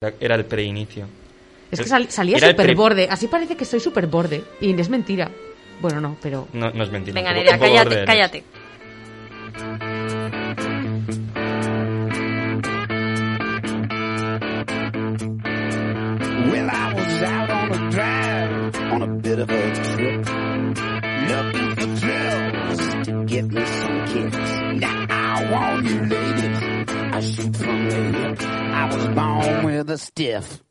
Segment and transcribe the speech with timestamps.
[0.00, 1.08] Era el preinicio.
[1.72, 3.08] Es que sal- salía Era el súper borde.
[3.10, 4.44] Así parece que soy súper borde.
[4.60, 5.28] Y es mentira.
[5.80, 6.46] Bueno, no, pero...
[6.52, 7.14] No, no es mentira.
[7.14, 8.44] Venga, Nerea, cállate, cállate.
[15.38, 20.26] Well, I was out on a drive on a bit of a trip,
[21.28, 24.50] looking for thrills to get me some kicks.
[24.80, 26.58] Now I want you ladies,
[27.18, 30.62] I was born with a stiff,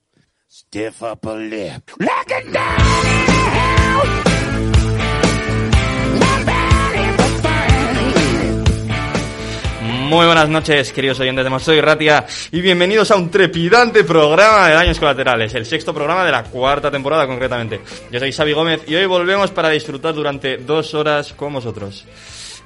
[0.48, 1.92] stiff upper lip.
[2.00, 3.28] Looking down in.
[10.08, 14.74] Muy buenas noches, queridos oyentes de Soy Ratia, y bienvenidos a un trepidante programa de
[14.74, 17.82] Daños Colaterales, el sexto programa de la cuarta temporada concretamente.
[18.10, 22.06] Yo soy Xavi Gómez y hoy volvemos para disfrutar durante dos horas con vosotros.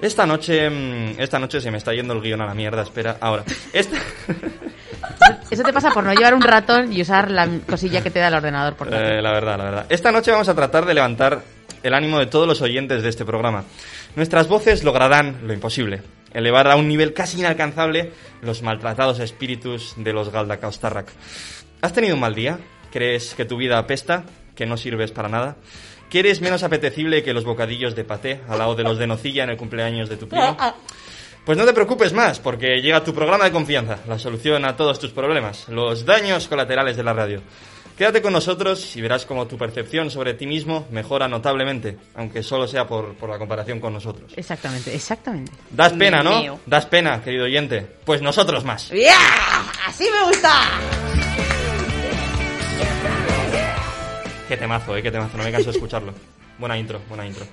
[0.01, 3.17] Esta noche, mm, esta noche se me está yendo el guion a la mierda, espera,
[3.21, 3.43] ahora.
[3.71, 3.97] Esta...
[5.51, 8.29] Eso te pasa por no llevar un ratón y usar la cosilla que te da
[8.29, 8.75] el ordenador.
[8.75, 9.85] Por Eh, la verdad, la verdad.
[9.89, 11.41] Esta noche vamos a tratar de levantar
[11.83, 13.65] el ánimo de todos los oyentes de este programa.
[14.15, 16.01] Nuestras voces lograrán lo imposible,
[16.33, 18.11] elevar a un nivel casi inalcanzable
[18.41, 21.09] los maltratados espíritus de los Galdakaostarrak.
[21.81, 22.59] ¿Has tenido un mal día?
[22.91, 24.23] ¿Crees que tu vida apesta?
[24.55, 25.57] ¿Que no sirves para nada?
[26.11, 29.51] ¿Quieres menos apetecible que los bocadillos de paté al lado de los de nocilla en
[29.51, 30.57] el cumpleaños de tu primo?
[31.43, 34.99] Pues no te preocupes más, porque llega tu programa de confianza, la solución a todos
[34.99, 37.41] tus problemas, los daños colaterales de la radio.
[37.97, 42.67] Quédate con nosotros y verás cómo tu percepción sobre ti mismo mejora notablemente, aunque solo
[42.67, 44.31] sea por, por la comparación con nosotros.
[44.35, 45.51] Exactamente, exactamente.
[45.71, 46.59] Das pena, ¿no?
[46.67, 47.87] Das pena, querido oyente.
[48.05, 48.89] Pues nosotros más.
[48.89, 49.17] ¡Ya!
[49.87, 51.50] ¡Así me gusta!
[54.51, 56.13] Qué temazo, eh, qué temazo, no me canso de escucharlo.
[56.57, 57.45] Buena intro, buena intro.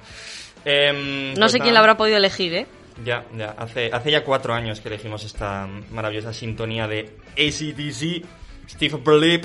[0.65, 1.75] Em, No pues sé quién nada.
[1.75, 2.67] la habrá podido elegir, ¿eh?
[3.05, 3.55] Ya, ya.
[3.57, 8.27] Hace, hace ya cuatro años que elegimos esta maravillosa sintonía de ACDC,
[8.69, 9.45] Steve Berlip.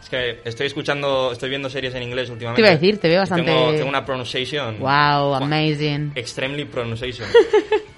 [0.00, 2.62] Es que estoy escuchando, estoy viendo series en inglés últimamente.
[2.62, 4.78] Te iba a decir, te veo bastante- Tengo, tengo una pronunciation.
[4.78, 6.12] Wow, amazing.
[6.14, 7.26] Extremely pronunciation.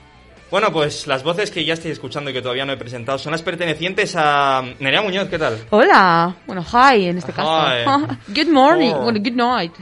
[0.51, 3.33] bueno, pues las voces que ya estoy escuchando y que todavía no he presentado son
[3.33, 5.59] las pertenecientes a Nerea Muñoz, ¿qué tal?
[5.71, 6.37] Hola.
[6.47, 7.35] Bueno, hi en este Hi.
[7.37, 8.07] caso.
[8.29, 8.93] good morning.
[8.95, 9.03] Oh.
[9.05, 9.73] Bueno, good night.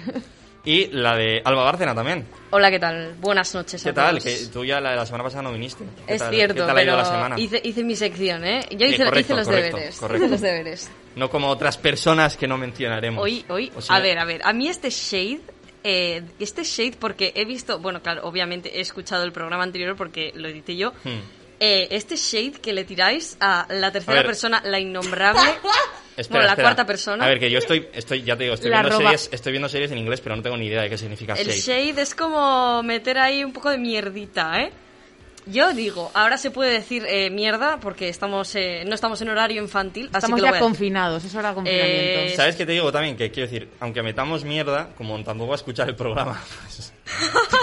[0.66, 2.24] Y la de Alba Bárcena también.
[2.50, 3.14] Hola, ¿qué tal?
[3.20, 4.18] Buenas noches ¿Qué a tal?
[4.18, 4.24] todos.
[4.24, 5.84] Que tú ya la, la semana pasada no viniste.
[6.06, 6.32] ¿Qué Es tal?
[6.32, 7.38] cierto, ¿Qué tal ha ido pero la semana?
[7.38, 8.60] Hice, hice mi sección, ¿eh?
[8.70, 9.96] Yo Sí, hice, correcto, hice los correcto, deberes.
[9.98, 10.24] correcto.
[10.24, 10.90] Hice los deberes.
[11.16, 13.22] No como otras personas que no mencionaremos.
[13.22, 15.40] Hoy, hoy, O sea, a ver, a ver, a mí este shade,
[15.84, 20.32] eh, este shade porque he visto, bueno, claro, obviamente he escuchado el programa anterior porque
[20.34, 20.92] lo edité yo.
[21.04, 21.20] hmm.
[21.60, 25.40] Eh, este shade que le tiráis a la tercera A persona, la innombrable,
[26.16, 26.68] Espera, bueno, la espera.
[26.68, 27.24] cuarta persona.
[27.24, 29.52] A ver, que yo estoy, estoy ya te digo, estoy La viendo, roba- series, estoy
[29.52, 31.60] viendo series en inglés, pero no tengo ni idea de qué significa El shade.
[31.92, 34.72] shade es como meter ahí un poco de mierdita, ¿eh?
[35.46, 39.60] Yo digo, ahora se puede decir eh, mierda porque estamos eh, no estamos en horario
[39.62, 40.68] infantil, así Estamos que lo ya voy a decir.
[40.68, 42.20] confinados, es hora de confinamiento.
[42.20, 43.16] Eh, ¿Sabes qué te digo también?
[43.16, 46.92] Que quiero decir, aunque metamos mierda, como tampoco va a escuchar el programa, pues,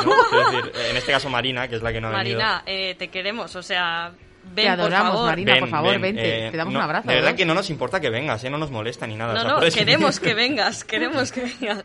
[0.06, 0.12] ¿no?
[0.30, 2.40] Quiero decir, en este caso Marina, que es la que no ha venido.
[2.40, 4.12] Marina, eh, te queremos, o sea,
[4.44, 5.30] ven Te adoramos, por favor.
[5.32, 7.08] Marina, por favor, vente, eh, te damos no, un abrazo.
[7.08, 7.38] De verdad ¿verdad?
[7.38, 8.50] que no nos importa que vengas, ¿eh?
[8.52, 9.34] no nos molesta ni nada.
[9.34, 11.84] No, o sea, no, queremos que vengas, queremos que vengas.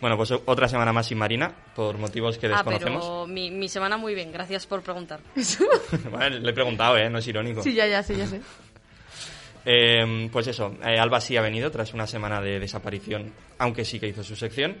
[0.00, 3.04] Bueno, pues otra semana más sin Marina, por motivos que Ah, desconocemos.
[3.04, 5.20] pero mi, mi semana muy bien, gracias por preguntar.
[6.12, 7.10] Vale, le he preguntado, ¿eh?
[7.10, 7.62] No es irónico.
[7.62, 8.40] Sí, ya, ya, sí, ya sé.
[9.70, 14.00] Eh, pues eso, eh, Alba sí ha venido tras una semana de desaparición, aunque sí
[14.00, 14.76] que hizo su sección.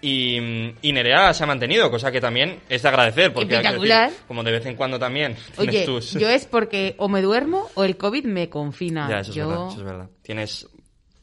[0.00, 0.36] Y,
[0.82, 4.10] y Nerea se ha mantenido, cosa que también es de agradecer, porque Espectacular.
[4.10, 6.12] decir, como de vez en cuando también Oye, tus...
[6.14, 9.08] yo es porque o me duermo o el COVID me confina.
[9.08, 9.48] Ya, eso es, yo...
[9.48, 10.10] verdad, eso es verdad.
[10.22, 10.68] Tienes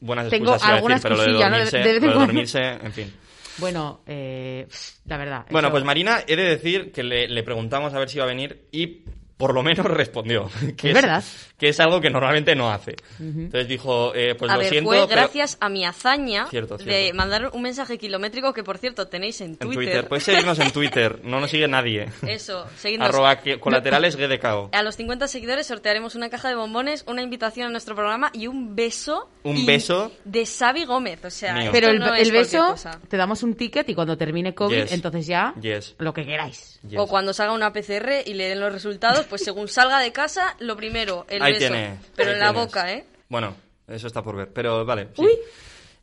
[0.00, 1.56] buenas Tengo excusas, iba a decir, algunas pero lo de cosillas, ¿no?
[1.56, 3.12] De- dormirse, de lo de dormirse, en fin.
[3.58, 4.66] Bueno, eh,
[5.04, 5.44] la verdad.
[5.50, 8.24] Bueno, eso- pues Marina, he de decir que le, le preguntamos a ver si iba
[8.24, 9.02] a venir y
[9.40, 10.48] por lo menos respondió.
[10.76, 11.24] Que Es verdad.
[11.58, 12.94] Que es algo que normalmente no hace.
[13.18, 16.78] Entonces dijo, eh, pues a lo ver, siento, fue pero- gracias a mi hazaña Cierto,
[16.78, 19.74] de mandar un mensaje kilométrico que, por cierto, tenéis en En Twitter.
[19.74, 20.08] Twitter.
[20.08, 22.08] Puedes seguirnos en Twitter, no nos sigue nadie.
[22.26, 23.08] Eso, seguidnos.
[23.08, 24.70] Arroba que- colaterales GDKO.
[24.72, 28.46] A los 50 seguidores sortearemos una caja de bombones, una invitación a nuestro programa y
[28.46, 29.28] un beso.
[29.42, 30.12] Un beso.
[30.24, 31.54] De Xavi Gómez, o sea.
[31.54, 31.70] Mío.
[31.72, 33.00] Pero el, no beso, cosa.
[33.08, 34.92] te damos un ticket y cuando termine COVID, Yes.
[34.92, 35.94] entonces ya Yes.
[35.98, 36.78] lo que queráis.
[36.88, 36.98] Yes.
[36.98, 40.54] O cuando salga una PCR y le den los resultados, pues según salga de casa,
[40.58, 41.68] lo primero, el Ahí beso.
[41.72, 41.98] tiene.
[42.16, 42.66] Pero ahí en la tienes.
[42.66, 43.06] boca, ¿eh?
[43.30, 43.56] Bueno,
[43.88, 44.52] eso está por ver.
[44.52, 45.08] Pero vale.
[45.16, 45.22] sí.
[45.22, 45.38] Uy.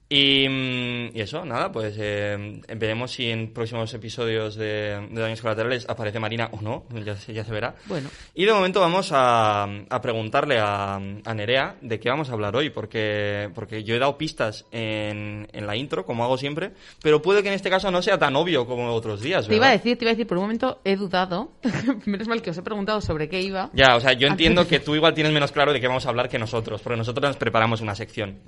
[0.09, 5.41] Y, mm, y eso, nada, pues eh, veremos si en próximos episodios de, de Daños
[5.41, 7.75] Colaterales aparece Marina o no, ya se, ya se verá.
[7.87, 8.09] Bueno.
[8.33, 12.55] Y de momento vamos a, a preguntarle a, a Nerea de qué vamos a hablar
[12.55, 16.71] hoy, porque, porque yo he dado pistas en, en la intro, como hago siempre,
[17.01, 19.65] pero puede que en este caso no sea tan obvio como otros días, Te iba
[19.65, 19.83] a ¿verdad?
[19.83, 21.51] decir, te iba a decir, por un momento he dudado.
[22.05, 23.69] Menos mal que os he preguntado sobre qué iba.
[23.73, 26.09] Ya, o sea, yo entiendo que tú igual tienes menos claro de qué vamos a
[26.09, 28.39] hablar que nosotros, porque nosotros nos preparamos una sección.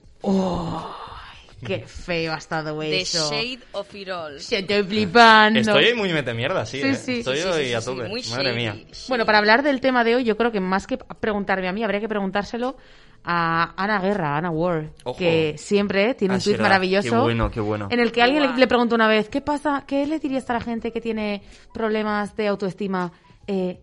[1.65, 3.29] Qué feo ha estado The eso.
[3.31, 4.39] Shade of It All.
[4.39, 5.59] Se estoy flipando.
[5.59, 6.95] Estoy muy mete mierda, sí, Sí, ¿eh?
[6.95, 7.19] sí.
[7.19, 8.03] Estoy Sí, sí, hoy sí, a sí, tope.
[8.03, 8.73] Madre shady, mía.
[8.73, 8.87] shady.
[9.09, 11.83] Bueno, para hablar del tema de hoy, yo creo que más que preguntarme a mí,
[11.83, 12.77] habría que preguntárselo
[13.23, 15.17] a Ana Guerra, a Ana Ward, Ojo.
[15.17, 16.63] que siempre tiene Ah, un tuit será.
[16.69, 17.09] maravilloso.
[17.09, 17.87] Qué bueno, qué bueno.
[17.91, 19.83] En el que alguien le, le preguntó una vez, ¿qué pasa?
[19.85, 21.41] ¿Qué le dirías a la gente que tiene
[21.73, 23.11] problemas de autoestima?
[23.47, 23.79] Eh,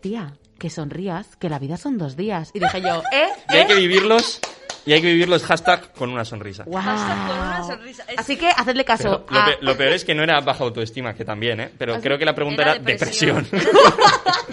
[0.00, 2.50] tía, que sonrías, que la vida son dos días.
[2.52, 3.28] Y dije yo, ¿eh?
[3.50, 4.40] Y hay que vivirlos,
[4.86, 6.64] y hay que vivirlos hashtag con una sonrisa.
[6.64, 6.80] Wow.
[6.82, 8.04] Hashtag con una sonrisa.
[8.08, 9.24] Es- Así que hacedle caso.
[9.26, 11.70] Pero lo, a- pe- lo peor es que no era baja autoestima, que también, ¿eh?
[11.78, 13.46] Pero ¿Ah, creo que la pregunta era, depresión.
[13.52, 13.62] Era,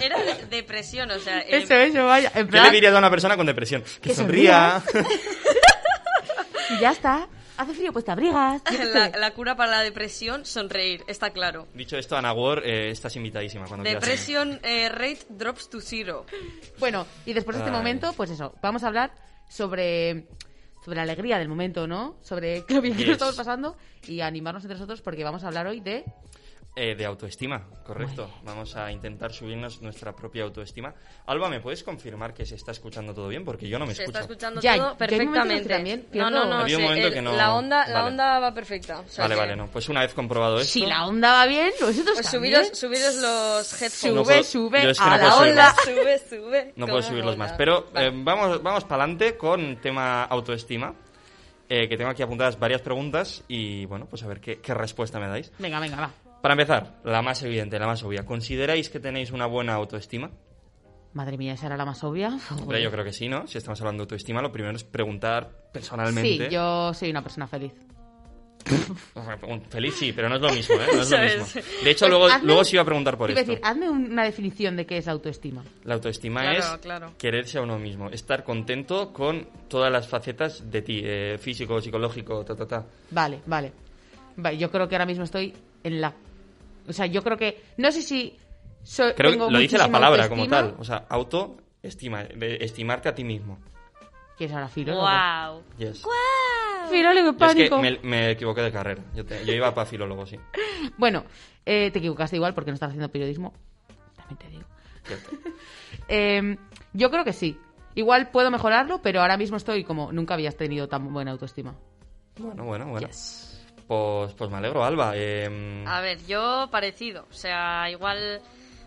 [0.00, 1.40] era de- depresión, o sea.
[1.40, 2.30] eh, Eso, eso, vaya.
[2.34, 3.82] En ¿Qué plan, le dirías a una persona con depresión?
[4.00, 4.82] Que, Que sonría.
[6.70, 7.28] y ya está.
[7.56, 8.62] Hace frío, pues te abrigas.
[8.70, 9.18] yo qué la, sé.
[9.18, 11.68] la cura para la depresión, sonreír, está claro.
[11.74, 14.02] Dicho esto, Ana Ward, eh, estás invitadísima cuando quieras.
[14.02, 16.24] Depression eh, rate drops to zero.
[16.80, 17.76] Bueno, y después de este Ay.
[17.76, 19.12] momento, pues eso, vamos a hablar
[19.52, 20.26] sobre,
[20.84, 22.16] sobre la alegría del momento, ¿no?
[22.22, 23.06] Sobre lo bien que Yes.
[23.08, 23.76] lo estamos pasando
[24.08, 26.04] y animarnos entre nosotros porque vamos a hablar hoy de...
[26.74, 28.30] Eh, de autoestima, correcto.
[28.44, 30.94] Vamos a intentar subirnos nuestra propia autoestima.
[31.26, 33.44] Alba, ¿me puedes confirmar que se está escuchando todo bien?
[33.44, 34.18] Porque yo no me Se escucho.
[34.20, 35.68] está escuchando Ya, todo que perfectamente.
[35.68, 36.60] también no, no, no.
[36.60, 38.06] Había un se- momento el- que no- La onda, la Vale.
[38.12, 39.00] onda va perfecta.
[39.00, 39.66] o sea Vale, que- vale, no.
[39.66, 40.72] Pues una vez comprobado esto...
[40.72, 43.92] Si la onda va bien, vosotros Pues subiros, subiros los headphones.
[43.92, 45.62] Sube, No puedo- sube yo es que a no la onda.
[45.64, 45.76] más.
[45.84, 46.72] Sube, sube.
[46.76, 47.52] No puedo subirlos más.
[47.52, 48.06] Pero Vale.
[48.06, 50.94] eh, vamos, vamos para adelante con tema autoestima.
[51.68, 55.18] eh, que tengo aquí apuntadas varias preguntas y bueno, pues a ver qué, qué respuesta
[55.18, 55.50] me dais.
[55.58, 56.10] Venga, venga, va.
[56.42, 58.26] Para empezar, la más evidente, la más obvia.
[58.26, 60.30] ¿Consideráis que tenéis una buena autoestima?
[61.14, 62.36] Madre mía, esa era la más obvia.
[62.60, 63.46] Hombre, yo creo que sí, ¿no?
[63.46, 66.48] Si estamos hablando de autoestima, lo primero es preguntar personalmente.
[66.48, 67.72] Sí, yo soy una persona feliz.
[69.70, 70.86] Feliz sí, pero no es lo mismo, ¿eh?
[70.94, 71.46] No es lo mismo.
[71.82, 73.40] De hecho, Pues luego, hazme luego sí iba a preguntar por esto.
[73.40, 75.64] decir, hazme una definición de qué es la autoestima.
[75.84, 77.12] La autoestima Claro, es claro.
[77.18, 82.44] quererse a uno mismo, estar contento con todas las facetas de ti, eh, físico, psicológico,
[82.44, 82.86] ta, ta, ta.
[83.10, 83.72] Vale, vale.
[84.36, 85.52] Vale, Yo creo que ahora mismo estoy
[85.82, 86.14] en la...
[86.88, 87.62] O sea, yo creo que...
[87.76, 88.36] No sé si...
[88.82, 90.74] so- Creo tengo que lo dice la palabra como tal.
[90.78, 93.58] O sea, autoestima, estimarte a ti mismo.
[94.36, 95.02] ¿Quieres ahora filólogo?
[95.06, 95.62] Wow.
[95.78, 96.02] Yes.
[96.90, 97.78] Filólogo Yo es que pánico.
[97.78, 99.02] me, me equivoqué de carrera.
[99.14, 100.38] Yo, te- yo iba para filólogo, sí.
[100.98, 101.24] Bueno,
[101.64, 103.52] eh, te equivocaste igual porque no estás haciendo periodismo.
[104.16, 104.64] También te digo.
[106.08, 106.56] Eh,
[106.92, 107.56] yo creo que sí.
[107.94, 111.74] Igual puedo mejorarlo, pero ahora mismo estoy como nunca habías tenido tan buena autoestima.
[112.38, 113.06] Bueno, bueno, bueno.
[113.86, 115.12] Pues, pues me alegro, Alba.
[115.16, 117.26] Eh, A ver, yo parecido.
[117.30, 118.40] O sea, igual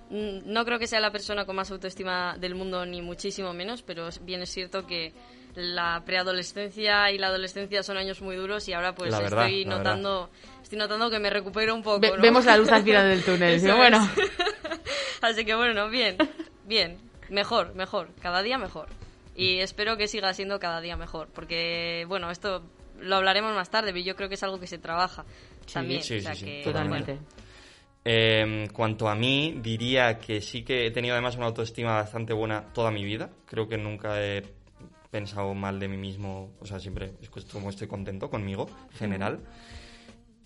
[0.09, 3.81] mm, no creo que sea la persona con más autoestima del mundo, ni muchísimo menos,
[3.83, 5.13] pero bien es cierto que
[5.55, 9.63] la preadolescencia y la adolescencia son años muy duros y ahora pues La verdad, estoy
[9.63, 10.29] notando
[10.61, 11.99] estoy notando que me recupero un poco.
[12.01, 12.21] Ve- ¿no?
[12.21, 13.59] Vemos la luz al final del túnel.
[13.61, 13.67] ¿sí?
[13.71, 13.99] Bueno.
[15.21, 16.17] Así que bueno, bien,
[16.65, 16.97] bien,
[17.29, 18.87] mejor, mejor, cada día mejor.
[19.35, 22.61] Y espero que siga siendo cada día mejor, porque bueno, esto
[22.99, 25.25] lo hablaremos más tarde, pero yo creo que es algo que se trabaja
[25.71, 26.01] también.
[26.01, 27.13] sí, o sea sí, sí, que, totalmente.
[27.13, 27.27] bueno.
[28.07, 32.71] Eh, cuanto a mí, diría que sí que he tenido además una autoestima bastante buena
[32.71, 33.31] toda mi vida.
[33.47, 34.43] Creo que nunca he
[35.09, 36.51] pensado mal de mí mismo.
[36.59, 39.39] O sea, siempre es como estoy contento conmigo, en general.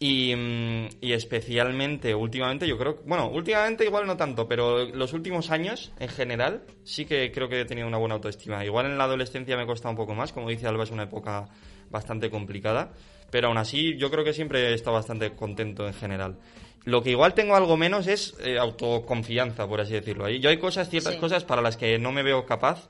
[0.01, 5.51] Y, mm, y especialmente últimamente, yo creo, bueno, últimamente igual no tanto, pero los últimos
[5.51, 8.63] años en general sí que creo que he tenido una buena autoestima.
[8.63, 11.49] Igual en la adolescencia me costado un poco más, como dice Alba, es una época
[11.89, 12.91] bastante complicada,
[13.31, 16.37] pero aún así yo creo que siempre he estado bastante contento en general.
[16.85, 20.25] Lo que igual tengo algo menos es eh, autoconfianza, por así decirlo.
[20.25, 21.19] Ahí- Yo hay cosas, ciertas Sí.
[21.19, 22.85] cosas para las que no me veo capaz,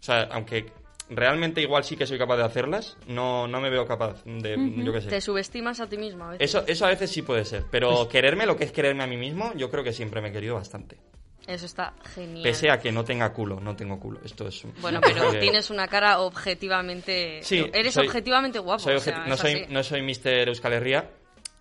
[0.00, 0.66] o sea, aunque
[1.08, 4.92] realmente igual sí que soy capaz de hacerlas, no, no me veo capaz de, yo
[4.92, 5.08] qué sé.
[5.08, 6.48] Te subestimas a ti mismo a veces.
[6.52, 9.06] Eso, eso a veces sí puede ser, pero Pues quererme, lo que es quererme a
[9.06, 10.96] mí mismo, yo creo que siempre me he querido bastante.
[11.46, 12.42] Eso está genial.
[12.42, 14.20] Pese a que no tenga culo, no tengo culo.
[14.24, 17.40] Esto es Bueno, pero tienes una cara objetivamente...
[17.42, 18.80] Sí, Eres soy- objetivamente guapo.
[18.82, 20.48] soy o obje- sea, no, soy, no soy Mr.
[20.48, 21.08] Euskal Herria,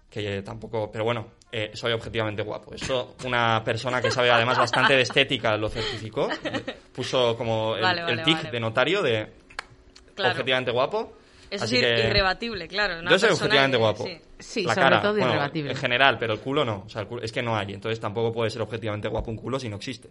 [0.09, 2.73] que tampoco, pero bueno, eh, soy objetivamente guapo.
[2.73, 6.29] Esto una persona que sabe además bastante de estética lo certificó,
[6.93, 8.51] puso como el, Vale, el vale, tic vale.
[8.51, 9.27] de notario de
[10.15, 10.31] Claro.
[10.31, 11.17] objetivamente guapo.
[11.55, 12.99] Eso Así es ir- que- irrebatible, claro.
[12.99, 14.05] una Yo soy objetivamente que- guapo.
[14.05, 14.21] sí.
[14.37, 15.71] Sí, la sobre cara, todo bueno, irrebatible.
[15.71, 16.83] En general, pero el culo no.
[16.85, 17.73] O sea, el culo- es que no hay.
[17.73, 20.09] Entonces tampoco puede ser objetivamente guapo un culo si no existe.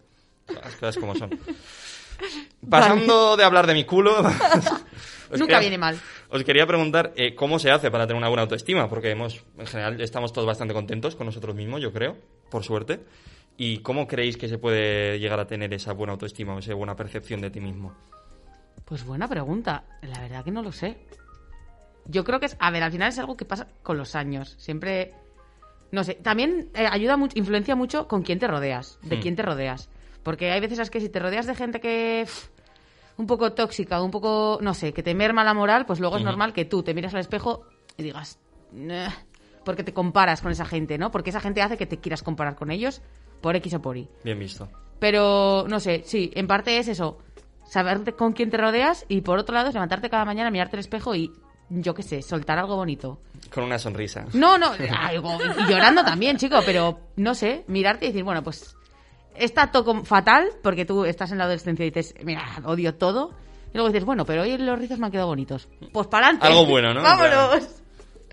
[0.48, 1.30] Las cosas como son.
[2.68, 4.16] Pasando de hablar de mi culo,
[5.30, 5.98] Nunca quería- viene mal.
[6.30, 9.66] Os quería preguntar eh, cómo se hace para tener una buena autoestima, porque hemos, en
[9.66, 12.16] general estamos todos bastante contentos con nosotros mismos, yo creo,
[12.50, 13.00] por suerte.
[13.56, 16.96] ¿Y cómo creéis que se puede llegar a tener esa buena autoestima o esa buena
[16.96, 17.94] percepción de ti mismo?
[18.84, 19.84] Pues buena pregunta.
[20.02, 20.96] La verdad que no lo sé.
[22.06, 22.56] Yo creo que es.
[22.60, 24.54] A ver, al final es algo que pasa con los años.
[24.58, 25.14] Siempre.
[25.92, 26.14] No sé.
[26.14, 28.98] También eh, ayuda mucho, influencia mucho con quién te rodeas.
[29.02, 29.20] De Hmm.
[29.20, 29.88] quién te rodeas.
[30.22, 32.22] Porque hay veces es que si te rodeas de gente que.
[32.26, 32.48] pff,
[33.16, 34.58] un poco tóxica, un poco.
[34.60, 37.14] No sé, que te merma la moral, pues luego es normal que tú te mires
[37.14, 37.62] al espejo
[37.96, 38.38] y digas.
[38.72, 39.10] "Nah",
[39.64, 41.10] porque te comparas con esa gente, ¿no?
[41.10, 43.00] Porque esa gente hace que te quieras comparar con ellos
[43.40, 44.08] por X o por Y.
[44.24, 44.68] Bien visto.
[44.98, 47.18] Pero, no sé, sí, en parte es eso.
[47.66, 50.80] Saber con quién te rodeas y por otro lado es levantarte cada mañana, mirarte al
[50.80, 51.30] espejo y,
[51.68, 53.18] yo qué sé, soltar algo bonito.
[53.52, 54.24] Con una sonrisa.
[54.32, 58.76] No, no, algo, llorando también, chico, pero no sé, mirarte y decir, bueno, pues
[59.34, 63.30] está todo fatal porque tú estás en la adolescencia y dices, mira, odio todo.
[63.72, 65.68] Y luego dices, bueno, pero hoy los rizos me han quedado bonitos.
[65.92, 66.46] Pues para adelante.
[66.46, 67.02] Algo bueno, ¿no?
[67.02, 67.80] ¡Vámonos!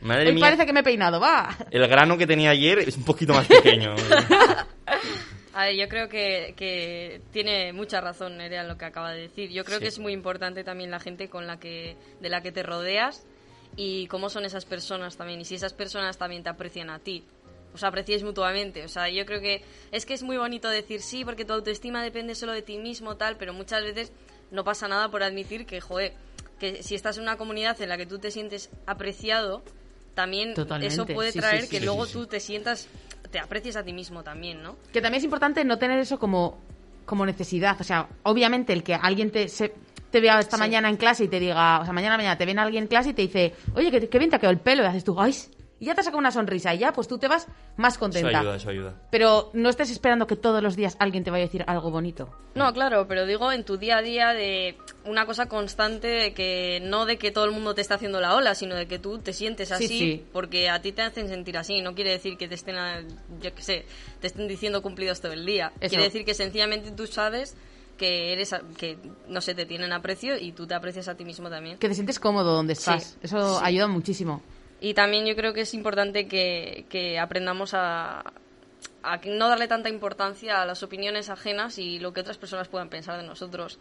[0.02, 1.56] Madre Hoy mía, parece que me he peinado, va.
[1.70, 3.94] el grano que tenía ayer es un poquito más pequeño.
[5.54, 9.22] A ver, yo creo que, que tiene mucha razón Nerea en lo que acaba de
[9.24, 9.50] decir.
[9.52, 9.84] Yo creo Sí.
[9.84, 13.26] que es muy importante también la gente con la que, de la que te rodeas
[13.76, 15.42] y cómo son esas personas también.
[15.42, 17.24] Y si esas personas también te aprecian a ti.
[17.74, 18.84] Os apreciéis mutuamente.
[18.84, 22.04] O sea, yo creo que es que es muy bonito decir sí, porque tu autoestima
[22.04, 24.12] depende solo de ti mismo, tal, pero muchas veces
[24.52, 26.14] no pasa nada por admitir que, joder,
[26.60, 29.64] que si estás en una comunidad en la que tú te sientes apreciado,
[30.16, 32.90] también Totalmente, eso puede sí, traer sí, que sí, luego tú te sientas,
[33.32, 34.76] te aprecies a ti mismo también, ¿no?
[34.94, 36.58] Que también es importante no tener eso como,
[37.06, 37.78] como necesidad.
[37.80, 39.74] O sea, obviamente el que alguien te, se-
[40.12, 40.60] te vea esta Sí.
[40.62, 43.10] mañana en clase y te diga, o sea, mañana mañana te ven alguien en clase
[43.12, 44.84] y te dice, oye, que, que bien te ha quedado el pelo.
[44.84, 45.34] Y haces tú, ay,
[45.82, 48.40] y ya te saca una sonrisa y ya, pues tú te vas más Eso contenta.
[48.40, 48.94] ayuda, eso ayuda.
[49.10, 52.30] Pero no estés esperando que todos los días alguien te vaya a decir algo bonito.
[52.56, 56.80] No, claro, pero digo en tu día a día de una cosa constante de que
[56.84, 59.18] no de que todo el mundo te está haciendo la ola, sino de que tú
[59.18, 60.26] te sientes Sí, así sí.
[60.32, 61.82] porque a ti te hacen sentir así.
[61.82, 63.02] No quiere decir que te estén, a-
[63.42, 63.86] yo qué sé,
[64.20, 65.72] te estén diciendo cumplidos todo el día.
[65.82, 65.90] Eso.
[65.90, 67.56] Quiere decir que sencillamente tú sabes
[67.98, 68.98] que eres, que
[69.28, 71.78] no sé, te tienen aprecio y tú te aprecias a ti mismo también.
[71.80, 73.04] Que te sientes cómodo donde estás.
[73.04, 73.62] Sí, Eso sí.
[73.66, 74.42] ayuda muchísimo.
[74.82, 78.34] Y también yo creo que es importante que, que aprendamos a,
[79.04, 82.90] a no darle tanta importancia a las opiniones ajenas y lo que otras personas puedan
[82.90, 83.80] pensar de nosotros.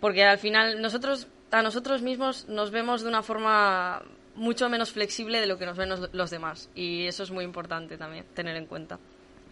[0.00, 4.02] Porque al final nosotros a nosotros mismos nos vemos de una forma
[4.34, 6.68] mucho menos flexible de lo que nos ven los, los demás.
[6.74, 8.98] Y eso es muy importante también tener en cuenta.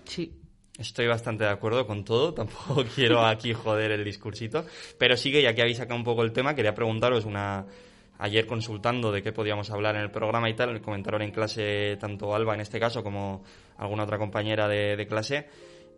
[0.04, 0.32] Sí.
[0.78, 4.64] Estoy bastante de acuerdo con todo, tampoco quiero aquí joder el discursito,
[4.98, 7.66] pero sí que ya que habéis sacado un poco el tema, quería preguntaros una...
[8.22, 12.36] Ayer consultando de qué podíamos hablar en el programa y tal, comentaron en clase tanto
[12.36, 13.42] Alba en este caso como
[13.78, 15.48] alguna otra compañera de, clase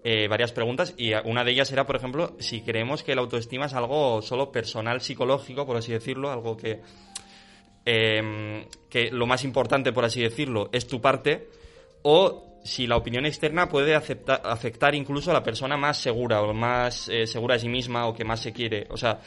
[0.02, 3.66] eh, varias preguntas y una de ellas era, por ejemplo, si creemos que la autoestima
[3.66, 6.80] es algo solo personal, psicológico, por así decirlo, algo que,
[7.84, 11.50] eh, que lo más importante, por así decirlo, es tu parte,
[12.04, 17.08] o si la opinión externa puede afectar incluso a la persona más segura o más
[17.10, 18.86] eh, segura de sí misma o que más se quiere.
[18.88, 19.20] O sea,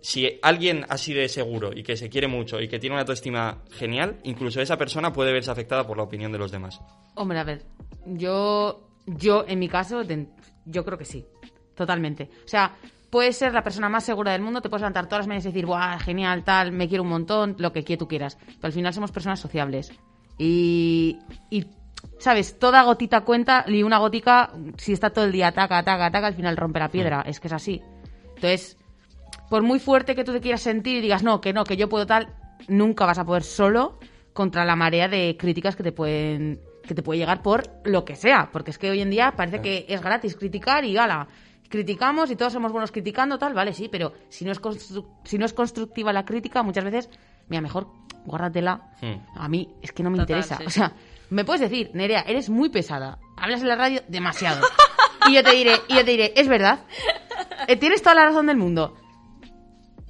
[0.00, 3.62] si alguien así de seguro y que se quiere mucho y que tiene una autoestima
[3.70, 6.80] genial, incluso esa persona puede verse afectada por la opinión de los demás.
[7.14, 7.64] Hombre, a ver,
[8.06, 10.02] yo, yo en mi caso,
[10.64, 11.26] yo creo que sí,
[11.74, 12.30] totalmente.
[12.44, 12.76] O sea,
[13.10, 15.48] puedes ser la persona más segura del mundo, te puedes levantar todas las mañanas y
[15.48, 18.38] decir, ¡buah, genial, tal, me quiero un montón, lo que tú quieras!
[18.46, 19.92] Pero al final somos personas sociables.
[20.38, 21.18] Y,
[21.50, 21.66] y,
[22.18, 22.58] ¿sabes?
[22.58, 26.34] Toda gotita cuenta y una gotica, si está todo el día taca, taca, taca, al
[26.34, 27.22] final rompe la piedra.
[27.26, 27.82] Es que es así.
[28.36, 28.78] Entonces,
[29.50, 31.88] por muy fuerte que tú te quieras sentir y digas, no, que no, que yo
[31.90, 32.28] puedo tal,
[32.68, 33.98] nunca vas a poder solo
[34.32, 38.16] contra la marea de críticas que te pueden que te puede llegar por lo que
[38.16, 41.28] sea, porque es que hoy en día parece que es gratis criticar y gala.
[41.68, 45.38] Criticamos y todos somos buenos criticando, tal, vale, sí, pero si no es constru- si
[45.38, 47.08] no es constructiva la crítica, muchas veces,
[47.48, 47.86] mira, mejor
[48.24, 48.90] guárdatela.
[49.02, 49.38] Hmm.
[49.38, 50.56] A mí es que no me Total, interesa.
[50.58, 50.64] sí.
[50.66, 50.92] O sea,
[51.28, 53.18] me puedes decir, Nerea, eres muy pesada.
[53.36, 54.66] Hablas en la radio demasiado.
[55.28, 56.80] Y yo te diré, y yo te diré, es verdad.
[57.68, 58.96] Eh, tienes toda la razón del mundo.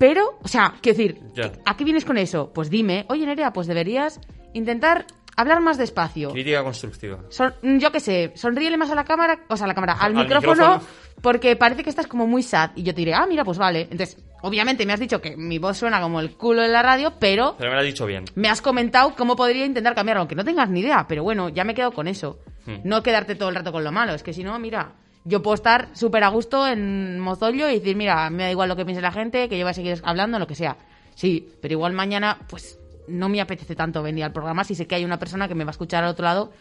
[0.00, 1.52] Pero, o sea, quiero decir, Ya.
[1.66, 2.50] ¿a qué vienes con eso?
[2.54, 4.18] Pues dime, oye Nerea, pues deberías
[4.54, 5.04] intentar
[5.36, 6.32] hablar más despacio.
[6.32, 7.18] Crítica constructiva.
[7.28, 10.16] Son- yo qué sé, sonríele más a la cámara, o sea, a la cámara, al,
[10.16, 10.86] Al micrófono, micrófono.
[11.20, 12.70] porque parece que estás como muy sad.
[12.76, 13.82] Y yo te diré, ah, mira, pues vale.
[13.90, 17.12] Entonces, obviamente me has dicho que mi voz suena como el culo en la radio,
[17.20, 18.24] pero Pero me lo has dicho bien.
[18.36, 21.64] me has comentado cómo podría intentar cambiarlo, aunque no tengas ni idea, pero bueno, ya
[21.64, 22.38] me quedo con eso.
[22.64, 22.76] Hmm.
[22.84, 24.92] No quedarte todo el rato con lo malo, es que si no, mira,
[25.24, 28.76] yo puedo estar súper a gusto en Mozollo y decir, mira, me da igual lo
[28.76, 30.76] que piense la gente, que yo voy a seguir hablando, lo que sea.
[31.14, 34.94] Sí, pero igual mañana, pues no me apetece tanto venir al programa si sé que
[34.94, 36.52] hay una persona que me va a escuchar al otro lado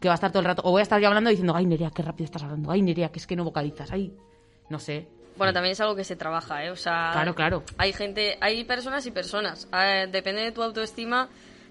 [0.00, 1.66] que va a estar todo el rato, o voy a estar yo hablando diciendo, ay
[1.66, 4.14] Nerea, qué rápido estás hablando, ay Nerea, que es que no vocalizas, ay,
[4.70, 5.08] no sé.
[5.36, 6.70] Bueno, también es algo que se trabaja, ¿eh?
[6.70, 7.62] O sea, Claro, claro.
[7.76, 9.68] hay gente, hay personas y personas.
[9.72, 11.28] Eh, depende de tu autoestima,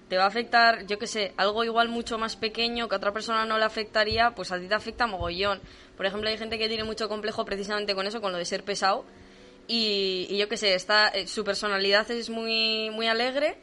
[0.08, 3.12] te va a afectar, yo qué sé, algo igual mucho más pequeño que a otra
[3.12, 5.60] persona no le afectaría, pues a ti te afecta mogollón.
[5.96, 8.64] Por ejemplo, hay gente que tiene mucho complejo precisamente con eso, con lo de ser
[8.64, 9.04] pesado.
[9.66, 13.58] Y, yo qué sé, está, eh, su personalidad es muy, muy alegre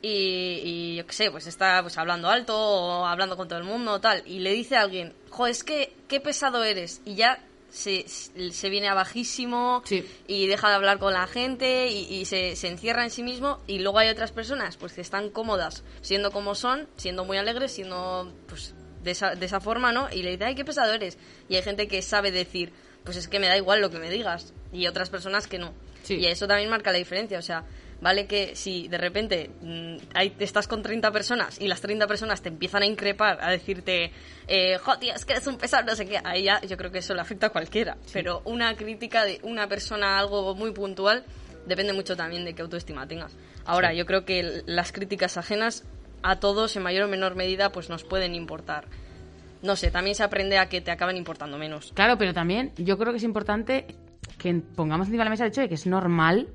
[0.00, 3.64] y, y yo qué sé, pues está pues hablando alto o hablando con todo el
[3.64, 4.22] mundo tal.
[4.24, 7.00] Y le dice a alguien, jo, es que qué pesado eres.
[7.04, 10.04] Y ya se, se viene abajísimo Sí.
[10.26, 13.60] y deja de hablar con la gente y, y se, se encierra en sí mismo
[13.66, 17.72] y luego hay otras personas pues que están cómodas siendo como son, siendo muy alegres,
[17.72, 20.08] siendo pues de esa, de esa forma, ¿no?
[20.12, 21.18] Y le dice, ay, qué pesado eres.
[21.48, 22.72] Y hay gente que sabe decir,
[23.04, 24.52] pues es que me da igual lo que me digas.
[24.72, 25.72] Y otras personas que no.
[26.02, 26.14] Sí.
[26.16, 27.38] Y eso también marca la diferencia.
[27.38, 27.64] O sea,
[28.00, 29.96] vale que si de repente mm,
[30.38, 34.12] estás con 30 personas y las 30 personas te empiezan a increpar, a decirte,
[34.46, 34.78] eh,
[35.14, 37.20] es que eres un pesado, no sé qué, ahí ya yo creo que eso le
[37.20, 37.96] afecta a cualquiera.
[38.12, 41.24] Pero una crítica de una persona a algo muy puntual
[41.66, 43.36] depende mucho también de qué autoestima tengas.
[43.64, 45.84] Ahora, yo creo que las críticas ajenas
[46.22, 48.86] a todos, en mayor o menor medida, pues nos pueden importar.
[49.62, 51.92] No sé, también se aprende a que te acaben importando menos.
[51.94, 53.86] Claro, pero también yo creo que es importante
[54.38, 56.48] que pongamos encima de la mesa el hecho de que es normal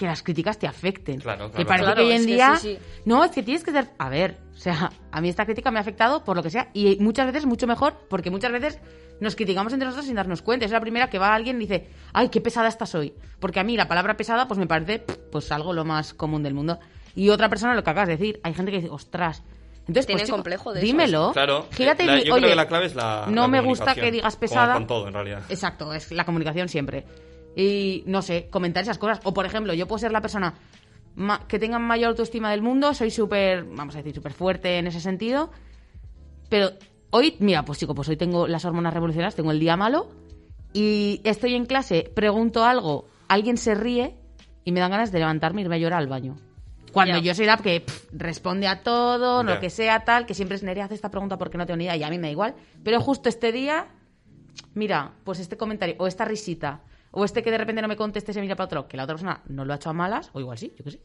[0.00, 1.20] que las críticas te afecten.
[1.20, 1.96] Claro, Que claro, parece claro.
[2.00, 2.56] que hoy en que día...
[2.56, 2.78] sí, sí.
[3.04, 3.90] No, es que tienes que ser...
[3.98, 6.70] A ver, o sea, a mí esta crítica me ha afectado por lo que sea
[6.72, 8.78] y muchas veces mucho mejor porque muchas veces
[9.20, 10.64] nos criticamos entre nosotros sin darnos cuenta.
[10.64, 13.12] Es la primera que va alguien y dice, ay, qué pesada estás hoy.
[13.40, 16.54] Porque a mí la palabra pesada pues me parece pues algo lo más común del
[16.54, 16.78] mundo.
[17.14, 19.42] Y otra persona lo que acabas de decir, hay gente que dice, ostras.
[19.80, 20.86] Entonces, pues, chico, complejo de eso.
[20.86, 21.32] dímelo.
[21.32, 23.48] Claro, Gírate y la- di, yo oye, creo que la clave es la no la
[23.48, 24.74] me gusta que digas como pesada.
[24.74, 25.42] con todo, en realidad.
[25.50, 27.04] Exacto, es la comunicación siempre.
[27.56, 29.20] Y no sé, comentar esas cosas.
[29.24, 30.54] O por ejemplo, yo puedo ser la persona
[31.48, 35.00] que tenga mayor autoestima del mundo, soy súper, vamos a decir, súper fuerte en ese
[35.00, 35.50] sentido.
[36.48, 36.70] Pero
[37.10, 40.08] hoy, mira, pues chico, pues hoy tengo las hormonas revolucionarias, tengo el día malo
[40.72, 44.14] y estoy en clase, pregunto algo, alguien se ríe
[44.64, 46.36] y me dan ganas de levantarme y irme a llorar al baño.
[46.92, 49.54] Cuando yo soy la que pff, responde a todo, Ya.
[49.54, 51.84] lo que sea, tal, que siempre es Nerea hace esta pregunta porque no tengo ni
[51.84, 52.54] idea y a mí me da igual.
[52.82, 53.88] Pero justo este día
[54.74, 58.32] mira, pues este comentario, o esta risita, o este que de repente no me conteste
[58.32, 60.40] se mira para otro, que la otra persona no lo ha hecho a malas, o
[60.40, 61.00] igual sí, yo qué sé.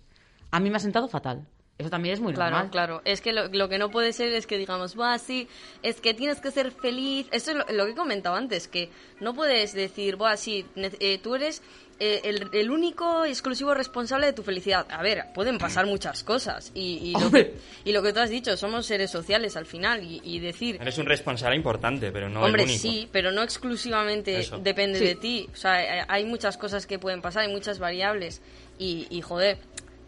[0.51, 1.47] A mí me ha sentado fatal.
[1.77, 2.71] Eso también es muy Claro, normal.
[2.71, 3.01] claro.
[3.03, 5.49] Es que lo, lo que no puede ser es que digamos, Buah, sí,
[5.83, 7.27] es que tienes que ser feliz.
[7.33, 11.19] Eso es lo, lo que he comentado antes, que no puedes decir, Buah, sí, eh,
[11.21, 11.61] tú eres
[11.99, 14.85] eh, el, el único y exclusivo responsable de tu felicidad.
[14.91, 16.71] A ver, pueden pasar muchas cosas.
[16.73, 20.03] Y, y, lo, que, y lo que tú has dicho, somos seres sociales al final.
[20.03, 22.81] Y, y decir, Eres un responsable importante, pero no Hombre, el único.
[22.81, 24.57] sí, pero no exclusivamente Eso.
[24.59, 25.05] depende Sí.
[25.05, 25.49] de ti.
[25.53, 28.41] O sea, hay- hay muchas cosas que pueden pasar, hay muchas variables.
[28.77, 29.57] Y, y, joder,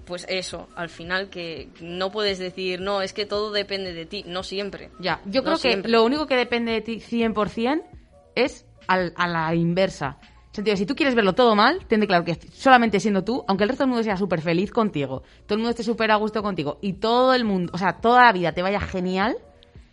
[0.06, 4.24] pues eso, al final que no puedes decir, no, es que todo depende de ti.
[4.28, 4.90] No siempre.
[5.00, 7.84] Ya, yo No creo que lo único que depende de ti 100%
[8.36, 10.18] es al- a la inversa.
[10.58, 13.64] Sentido, si tú quieres verlo todo mal, ten de claro que solamente siendo tú, aunque
[13.64, 16.42] el resto del mundo sea súper feliz contigo, todo el mundo esté súper a gusto
[16.42, 19.38] contigo y todo el mundo, o sea, toda la vida te vaya genial,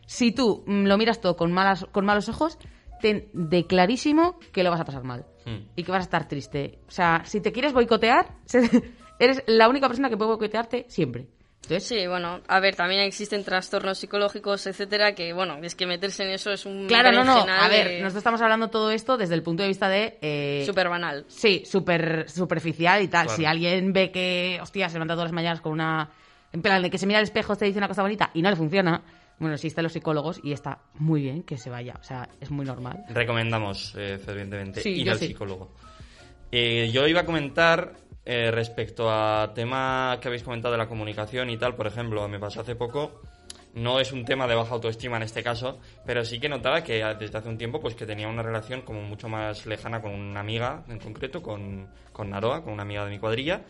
[0.07, 2.59] si tú mm, lo miras todo con, malas, con malos ojos,
[3.03, 5.68] ten de clarísimo que lo vas a pasar mal Hmm.
[5.77, 6.79] y que vas a estar triste.
[6.88, 8.35] O sea, si te quieres boicotear,
[9.18, 11.29] eres la única persona que puede boicotearte siempre.
[11.64, 16.24] Entonces, Sí, bueno, a ver, también existen trastornos psicológicos, etcétera, que bueno, es que meterse
[16.24, 17.38] en eso es un Claro, no, no.
[17.53, 20.18] A ver, de- nosotros estamos hablando todo esto desde el punto de vista de.
[20.22, 21.24] eh, súper banal.
[21.29, 23.27] Sí, súper superficial y tal.
[23.27, 23.37] Claro.
[23.38, 26.11] Si alguien ve que, hostia, se levanta todas las mañanas con una.
[26.53, 28.48] En plan, de que se mira al espejo, te dice una cosa bonita y no
[28.50, 29.03] le funciona.
[29.40, 31.94] Bueno, existen los psicólogos y está muy bien que se vaya.
[32.00, 33.05] O sea, es muy normal.
[33.09, 35.27] Recomendamos eh, fervientemente Sí, ir al sí.
[35.27, 35.74] psicólogo.
[36.53, 37.94] Eh, yo iba a comentar
[38.27, 42.39] eh, respecto a tema que habéis comentado de la comunicación y tal, por ejemplo, me
[42.39, 43.21] pasó hace poco.
[43.75, 47.05] No es un tema de baja autoestima en este caso, pero sí que notaba que
[47.19, 50.41] desde hace un tiempo pues que tenía una relación como mucho más lejana con una
[50.41, 53.63] amiga en concreto, con, con Naroa, con una amiga de mi cuadrilla,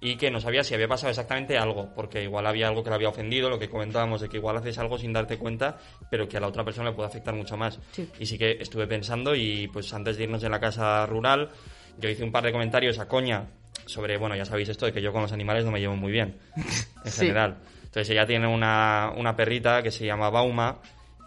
[0.00, 2.94] y que no sabía si había pasado exactamente algo, porque igual había algo que le
[2.94, 5.76] había ofendido, lo que comentábamos de que igual haces algo sin darte cuenta,
[6.08, 7.80] pero que a la otra persona le puede afectar mucho más.
[7.90, 8.08] Sí.
[8.20, 11.50] Y sí que estuve pensando y pues antes de irnos de la casa rural,
[11.98, 13.57] yo hice un par de comentarios a coña
[13.88, 16.12] sobre, bueno, ya sabéis esto de que yo con los animales no me llevo muy
[16.12, 16.36] bien,
[17.04, 17.20] en Sí.
[17.22, 17.56] general.
[17.84, 20.78] Entonces ella tiene una, una perrita que se llama Bauma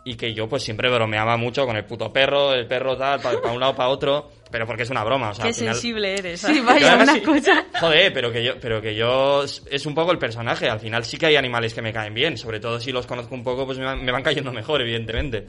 [0.06, 3.52] y que yo pues siempre bromeaba mucho con el puto perro, el perro tal, para
[3.52, 6.13] un lado, para otro, pero porque es una broma, o sea, Qué al final- sensible
[6.17, 6.41] eres.
[6.41, 7.65] Sí, yo vaya, una sí- cosa.
[7.80, 10.69] Joder, pero que yo, pero que yo es es un poco el personaje.
[10.69, 13.36] Al final sí que hay animales que me caen bien, sobre todo si los conozco
[13.36, 15.45] un poco, pues me van, me van cayendo mejor, evidentemente.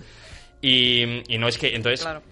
[0.61, 2.22] Y, y no es que, entonces, Claro.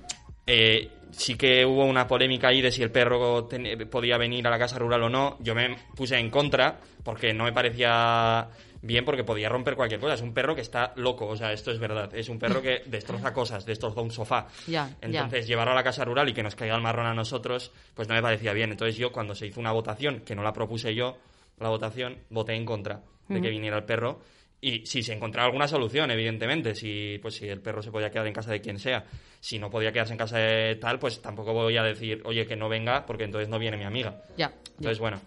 [0.52, 4.50] Eh, sí que hubo una polémica ahí de si el perro ten- podía venir a
[4.50, 5.36] la casa rural o no.
[5.40, 8.48] Yo me puse en contra porque no me parecía
[8.82, 10.14] bien porque podía romper cualquier cosa.
[10.14, 12.12] Es un perro que está loco, o sea, esto es verdad.
[12.14, 14.46] Es un perro que destroza cosas, destroza un sofá.
[14.66, 14.96] Ya, ya.
[15.24, 18.08] Entonces, llevarlo a la casa rural y que nos caiga el marrón a nosotros, pues
[18.08, 18.70] no me parecía bien.
[18.70, 21.18] Entonces, yo, cuando se hizo una votación, que no la propuse yo,
[21.58, 24.20] la votación, voté en contra de que viniera el perro.
[24.62, 28.26] Y si se encontraba alguna solución, evidentemente, si, pues, si el perro se podía quedar
[28.26, 29.04] en casa de quien sea,
[29.40, 32.56] si no podía quedarse en casa de tal, pues tampoco voy a decir, oye, que
[32.56, 34.22] no venga, porque entonces no viene mi amiga.
[34.36, 34.52] Ya.
[34.76, 35.20] Entonces, bueno.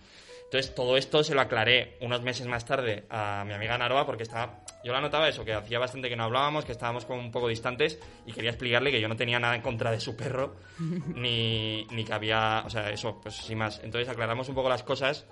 [0.44, 4.22] Entonces, todo esto se lo aclaré unos meses más tarde a mi amiga Naroa porque
[4.22, 4.60] estaba.
[4.84, 7.48] Yo la notaba eso, que hacía bastante que no hablábamos, que estábamos como un poco
[7.48, 10.58] distantes y quería explicarle que yo no tenía nada en contra de su perro,
[11.16, 12.62] ni, ni que había.
[12.68, 13.82] O sea, eso, pues sin más.
[13.84, 15.26] Entonces, aclaramos un poco las cosas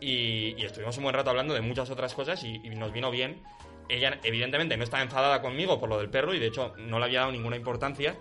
[0.00, 3.10] y, y estuvimos un buen rato hablando de muchas otras cosas y, y nos vino
[3.10, 3.42] bien.
[3.88, 7.04] Ella, evidentemente, no estaba enfadada conmigo por lo del perro y de hecho no le
[7.04, 8.16] había dado ninguna importancia,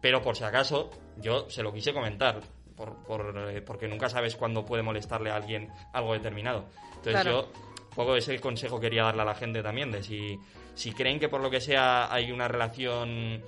[0.00, 2.40] pero por si acaso yo se lo quise comentar,
[2.76, 6.66] por, por, eh, porque nunca sabes cuándo puede molestarle a alguien algo determinado.
[6.96, 7.30] Entonces Claro.
[7.30, 7.52] yo,
[7.90, 10.38] un poco ese consejo quería darle a la gente también, de si,
[10.74, 13.42] si creen que por lo que sea hay una relación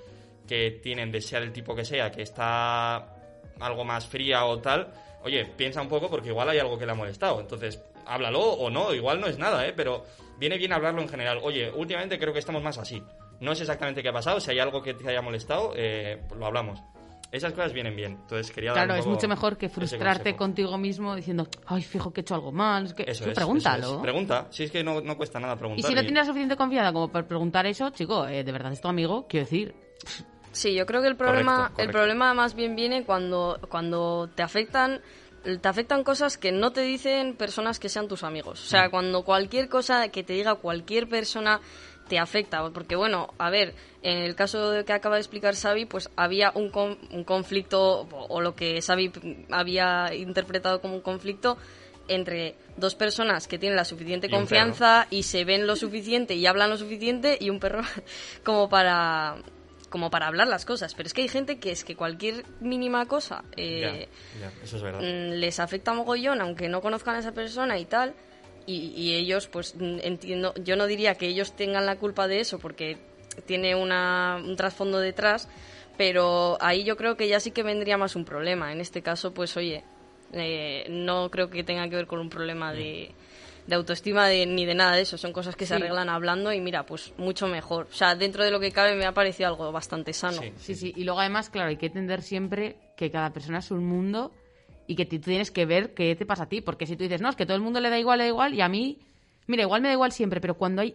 [0.46, 3.14] que tienen, de sea del tipo que sea, que está
[3.60, 4.90] algo más fría o tal,
[5.22, 7.40] oye, piensa un poco porque igual hay algo que le ha molestado.
[7.40, 9.72] Entonces, háblalo o no, igual no es nada, ¿eh?
[9.76, 10.04] Pero
[10.38, 11.40] viene bien hablarlo en general.
[11.42, 13.02] Oye, últimamente creo que estamos más así.
[13.40, 16.46] No sé exactamente qué ha pasado, si hay algo que te haya molestado, eh, lo
[16.46, 16.80] hablamos.
[17.30, 18.12] Esas cosas vienen bien.
[18.22, 21.82] Entonces, quería dar Claro, un es poco mucho mejor que frustrarte contigo mismo diciendo, ay,
[21.82, 22.86] fijo que he hecho algo mal.
[22.86, 23.84] Es que, Eso es, pregúntalo.
[23.84, 24.00] eso es.
[24.02, 24.46] Pregunta.
[24.48, 25.88] Si es que no, no cuesta nada Y preguntar.
[25.90, 28.80] si no tienes la suficiente confianza como para preguntar eso, chico, eh, de verdad es
[28.80, 29.74] tu amigo, quiero decir.
[30.58, 31.82] Sí, yo creo que el problema, Correcto, correcto.
[31.82, 35.00] el problema más bien viene cuando, cuando te afectan
[35.62, 38.60] te afectan cosas que no te dicen personas que sean tus amigos.
[38.60, 38.68] O Mm.
[38.68, 41.60] sea, cuando cualquier cosa que te diga cualquier persona
[42.08, 42.68] te afecta.
[42.70, 46.50] Porque, bueno, a ver, en el caso de que acaba de explicar Xavi, pues había
[46.56, 49.12] un, con- un conflicto, o, lo que Xavi
[49.50, 51.56] había interpretado como un conflicto
[52.08, 56.46] entre dos personas que tienen la suficiente Y confianza y se ven lo suficiente y
[56.46, 57.82] hablan lo suficiente y un perro
[58.44, 59.36] como para
[59.88, 60.94] como para hablar las cosas.
[60.94, 64.08] Pero es que hay gente que es que cualquier mínima cosa eh,
[64.40, 65.00] Ya, ya, eso es verdad.
[65.00, 68.14] mm, les afecta mogollón, aunque no conozcan a esa persona y tal.
[68.66, 72.40] Y, y ellos, pues mm, entiendo, yo no diría que ellos tengan la culpa de
[72.40, 72.98] eso, porque
[73.46, 75.48] tiene una, un trasfondo detrás,
[75.96, 78.72] pero ahí yo creo que ya sí que vendría más un problema.
[78.72, 79.84] En este caso, pues oye,
[80.32, 83.12] eh, no creo que tenga que ver con un problema de,
[83.68, 85.16] de autoestima de- ni de nada de eso.
[85.18, 87.86] Son cosas que se arreglan hablando y mira, pues mucho mejor.
[87.90, 90.40] O sea, dentro de lo que cabe me ha parecido algo bastante sano.
[90.42, 90.52] Sí.
[90.58, 90.92] Sí, sí.
[90.96, 94.32] Y luego además, claro, hay que entender siempre que cada persona es un mundo
[94.86, 96.62] y que tú tienes que ver qué te pasa a ti.
[96.62, 98.28] Porque si tú dices, no, es que todo el mundo le da igual, le da
[98.28, 98.98] igual, y a mí,
[99.46, 100.94] mira, igual me da igual siempre, pero cuando hay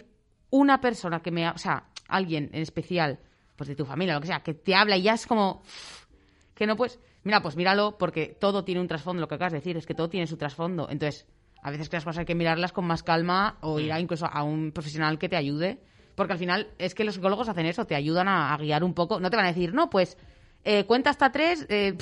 [0.50, 3.20] una persona que me, ha- o sea, alguien en especial,
[3.56, 5.62] pues de tu familia, lo que sea, que te habla y ya es como
[6.56, 9.60] que no puedes, mira, pues míralo porque todo tiene un trasfondo, lo que acabas de
[9.60, 10.88] decir, es que todo tiene su trasfondo.
[10.90, 11.28] Entonces,
[11.64, 14.26] a veces que las cosas hay que mirarlas con más calma o ir a incluso
[14.26, 15.80] a un profesional que te ayude,
[16.16, 18.94] porque al final es que los psicólogos hacen eso, te ayudan a, a guiar un
[18.94, 20.18] poco, no te van a decir, no, pues
[20.64, 21.98] eh, cuenta hasta tres, eh,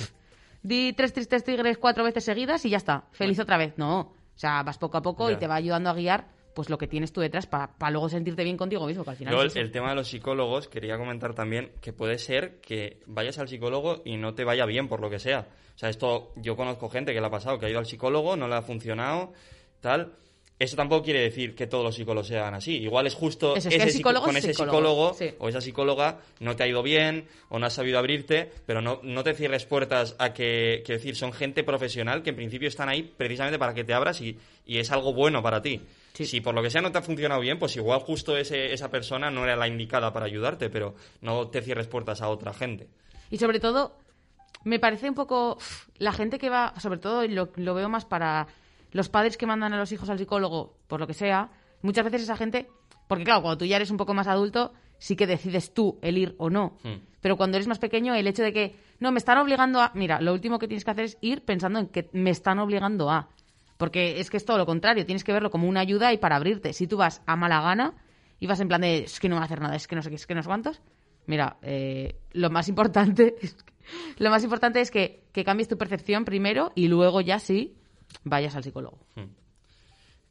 [0.63, 3.77] di tres tristes tigres cuatro veces seguidas y ya está, feliz otra vez.
[3.77, 6.77] No, o sea, vas poco a poco y te va ayudando a guiar pues lo
[6.77, 9.55] que tienes tú detrás para luego sentirte bien contigo mismo, que al final Luego, es
[9.55, 14.01] el, tema de los psicólogos, quería comentar también que puede ser que vayas al psicólogo
[14.05, 15.47] y no te vaya bien por lo que sea.
[15.75, 18.35] O sea, esto yo conozco gente que le ha pasado, que ha ido al psicólogo,
[18.35, 19.33] no le ha funcionado,
[19.79, 20.13] tal.
[20.59, 22.77] Eso tampoco quiere decir que todos los psicólogos sean así.
[22.77, 25.35] Igual es justo es ese psicólogo con es ese psicólogo, psicólogo sí.
[25.39, 28.99] o esa psicóloga no te ha ido bien o no has sabido abrirte, pero no,
[29.01, 32.89] no te cierres puertas a que, quiero decir, son gente profesional que en principio están
[32.89, 34.37] ahí precisamente para que te abras y,
[34.67, 35.81] y es algo bueno para ti.
[36.13, 36.25] Sí.
[36.25, 38.89] Si por lo que sea no te ha funcionado bien, pues igual justo ese, esa
[38.89, 42.87] persona no era la indicada para ayudarte, pero no te cierres puertas a otra gente.
[43.29, 43.97] Y sobre todo,
[44.63, 45.57] me parece un poco
[45.97, 48.47] la gente que va, sobre todo lo, lo veo más para
[48.91, 51.49] los padres que mandan a los hijos al psicólogo, por lo que sea,
[51.81, 52.69] muchas veces esa gente,
[53.07, 56.17] porque claro, cuando tú ya eres un poco más adulto, sí que decides tú el
[56.17, 56.77] ir o no.
[56.83, 57.01] Hmm.
[57.21, 59.91] Pero cuando eres más pequeño, el hecho de que, no, me están obligando a...
[59.95, 63.09] Mira, lo último que tienes que hacer es ir pensando en que me están obligando
[63.09, 63.29] a...
[63.81, 66.35] Porque es que es todo lo contrario, tienes que verlo como una ayuda y para
[66.35, 66.71] abrirte.
[66.71, 67.95] Si tú vas a mala gana
[68.39, 70.03] y vas en plan de, es que no va a hacer nada, es que no
[70.03, 70.83] sé qué, es que no sé cuántos,
[71.25, 73.73] mira, eh, lo más importante es que,
[74.19, 77.75] lo más importante es que, que cambies tu percepción primero y luego ya sí
[78.23, 78.99] vayas al psicólogo.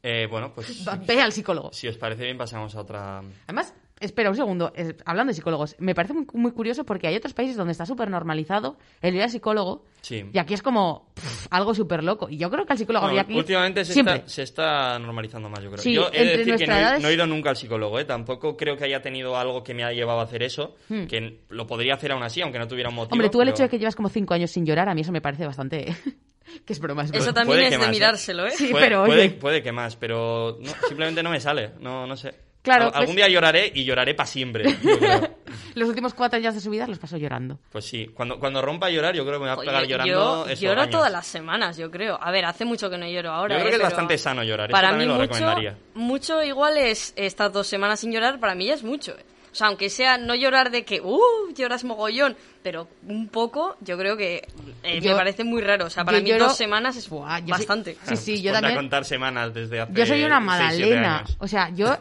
[0.05, 1.73] Eh, bueno, pues Ve al psicólogo.
[1.73, 3.21] si os parece bien pasamos a otra...
[3.49, 7.17] Además, espera un segundo, es- hablando de psicólogos, me parece muy, muy curioso porque hay
[7.17, 10.25] otros países donde está súper normalizado el ir al psicólogo Sí.
[10.33, 12.29] y aquí es como pff, algo súper loco.
[12.31, 14.15] Y yo creo que al psicólogo Bueno, habría que ir últimamente se siempre.
[14.17, 15.83] está, se está normalizando más, yo creo.
[15.83, 17.51] Sí, yo he entre de decir que no, he- edad es- no he ido nunca
[17.51, 18.05] al psicólogo, ¿eh?
[18.07, 21.05] Tampoco creo que haya tenido algo que me haya llevado a hacer eso, Hmm.
[21.05, 23.13] que lo podría hacer aún así, aunque no tuviera un motivo.
[23.15, 25.13] Hombre, tú el hecho de que llevas como cinco años sin llorar, a mí eso
[25.13, 25.85] me parece bastante...
[26.67, 27.91] Que es broma, es Eso también Puede es que de más, ¿eh?
[27.93, 28.51] mirárselo, ¿eh?
[28.51, 29.31] Sí, puede, pero puede, oye.
[29.31, 31.73] puede que más, pero no, simplemente no me sale.
[31.79, 32.35] No, no sé.
[32.63, 34.65] Claro, Al- algún pues- día lloraré y lloraré para siempre.
[35.75, 37.59] Los últimos cuatro años de su vida los pasó llorando.
[37.71, 40.47] Pues sí, cuando, cuando rompa a llorar, yo creo que me va a pegar llorando.
[40.49, 40.91] yo lloro años.
[40.91, 42.19] todas las semanas, yo creo.
[42.21, 43.55] A ver, hace mucho que no lloro ahora.
[43.57, 43.71] Yo creo ¿eh?
[43.71, 44.69] que es Pero bastante sano llorar.
[44.71, 45.77] eso Para mí lo mucho, recomendaría.
[45.95, 49.13] mucho igual es estas dos semanas sin llorar, para mí ya es mucho.
[49.13, 49.25] ¿eh?
[49.53, 51.21] O sea, aunque sea no llorar de que, uh,
[51.57, 54.47] lloras mogollón, pero un poco, yo creo que
[54.83, 55.87] eh, Yo- me parece muy raro.
[55.87, 57.97] O sea, para mí lloro- dos semanas es Buah, bastante.
[58.05, 58.77] Sí, sí, yo también.
[58.77, 61.19] contar semanas desde hace Yo soy una seis, magdalena.
[61.21, 61.37] años.
[61.41, 61.97] O sea, yo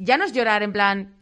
[0.00, 1.14] ya no es llorar en plan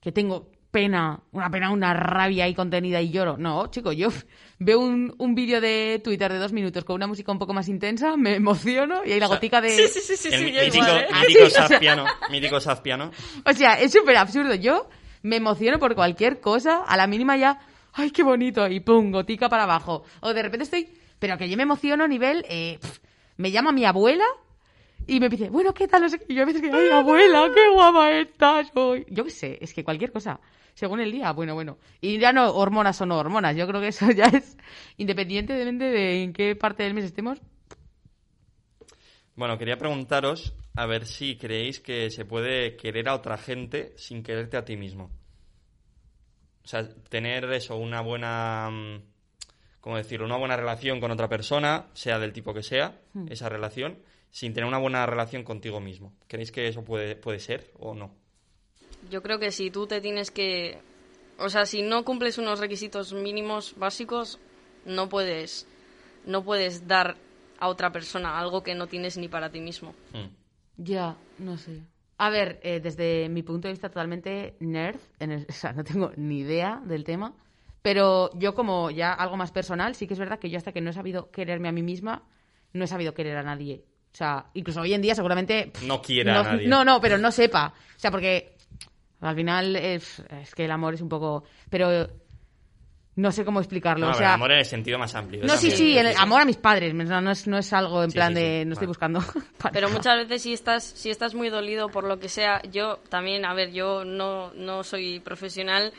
[0.00, 3.36] que tengo pena, una pena, una rabia ahí contenida y lloro.
[3.38, 4.08] No, chico, yo
[4.58, 7.68] veo un, un vídeo de Twitter de dos minutos con una música un poco más
[7.68, 9.70] intensa, me emociono y ahí la sea, gotica de...
[9.70, 11.06] Sí, sí, sí, sí, El sí, yo mítico, igual, ¿eh?
[11.06, 12.04] mítico Ah, sí, o sea- sad piano.
[12.30, 12.56] Mítico.
[12.56, 14.54] O sea, es súper absurdo.
[14.54, 14.88] Yo
[15.22, 17.58] me emociono por cualquier cosa, a la mínima ya,
[17.94, 18.66] ¡ay, qué bonito!
[18.68, 20.04] Y pum, gotica para abajo.
[20.20, 20.88] O de repente estoy...
[21.18, 22.44] Pero que yo me emociono a nivel...
[22.48, 22.78] eh,
[23.38, 24.24] me llama mi abuela
[25.06, 26.02] y me dice, bueno, ¿qué tal?
[26.02, 26.26] No sé qué.
[26.28, 29.04] Y yo a veces que, ¡ay, abuela, qué guapa estás hoy!
[29.08, 30.40] Yo qué sé, es que cualquier cosa.
[30.74, 31.78] Según el día, bueno, bueno.
[32.00, 33.56] Y ya no hormonas o no hormonas.
[33.56, 34.56] Yo creo que eso ya es
[34.96, 37.40] independientemente de en qué parte del mes estemos.
[39.34, 44.22] Bueno, quería preguntaros a ver si creéis que se puede querer a otra gente sin
[44.22, 45.10] quererte a ti mismo.
[46.64, 48.68] O sea, tener eso, una buena.
[48.70, 49.02] mm,
[49.80, 50.26] ¿Cómo decirlo?
[50.26, 53.26] Una buena relación con otra persona, sea del tipo que sea, Hmm.
[53.30, 53.98] esa relación,
[54.30, 56.12] sin tener una buena relación contigo mismo.
[56.28, 58.14] ¿Creéis que eso puede, puede ser o no?
[59.10, 60.78] Yo creo que si tú te tienes que...
[61.38, 64.38] O sea, si no cumples unos requisitos mínimos básicos,
[64.84, 65.66] no puedes,
[66.24, 67.16] no puedes dar
[67.58, 69.94] a otra persona algo que no tienes ni para ti mismo.
[70.12, 70.82] Mm.
[70.82, 71.82] Ya, no sé.
[72.18, 75.84] A ver, eh, desde mi punto de vista totalmente nerd, en el- o sea, no
[75.84, 77.34] tengo ni idea del tema,
[77.82, 80.80] pero yo como ya algo más personal, sí que es verdad que yo hasta que
[80.80, 82.24] no he sabido quererme a mí misma,
[82.72, 83.84] no he sabido querer a nadie.
[84.16, 85.70] O sea, incluso hoy en día seguramente...
[85.74, 86.66] pff, No quiera no, a nadie.
[86.68, 87.74] No, no, pero no sepa.
[87.94, 88.56] O sea, porque
[89.20, 91.44] al final es, es que el amor es un poco...
[91.68, 92.08] Pero
[93.16, 94.06] no sé cómo explicarlo.
[94.06, 95.42] No, o a ver, sea, amor en el sentido más amplio.
[95.44, 95.76] no, sí, también.
[95.76, 96.94] sí, el amor a mis padres.
[96.94, 98.60] No, no es, no es algo en Sí, plan sí, de...
[98.60, 99.20] sí, No estoy buscando...
[99.74, 103.44] Pero muchas veces si estás, si estás muy dolido por lo que sea, yo también,
[103.44, 105.92] a ver, yo no, no soy profesional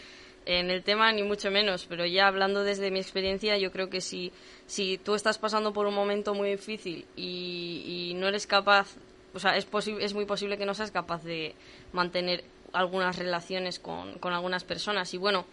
[0.47, 3.99] en el tema ni mucho menos, pero ya hablando desde mi experiencia, yo creo que
[3.99, 4.31] si,
[4.65, 8.95] si tú estás pasando por un momento muy difícil y, y no eres capaz,
[9.33, 9.67] o sea, es,
[9.99, 11.53] es muy posible que no seas capaz de
[11.91, 15.13] mantener algunas relaciones con, con algunas personas.
[15.13, 15.45] Y bueno,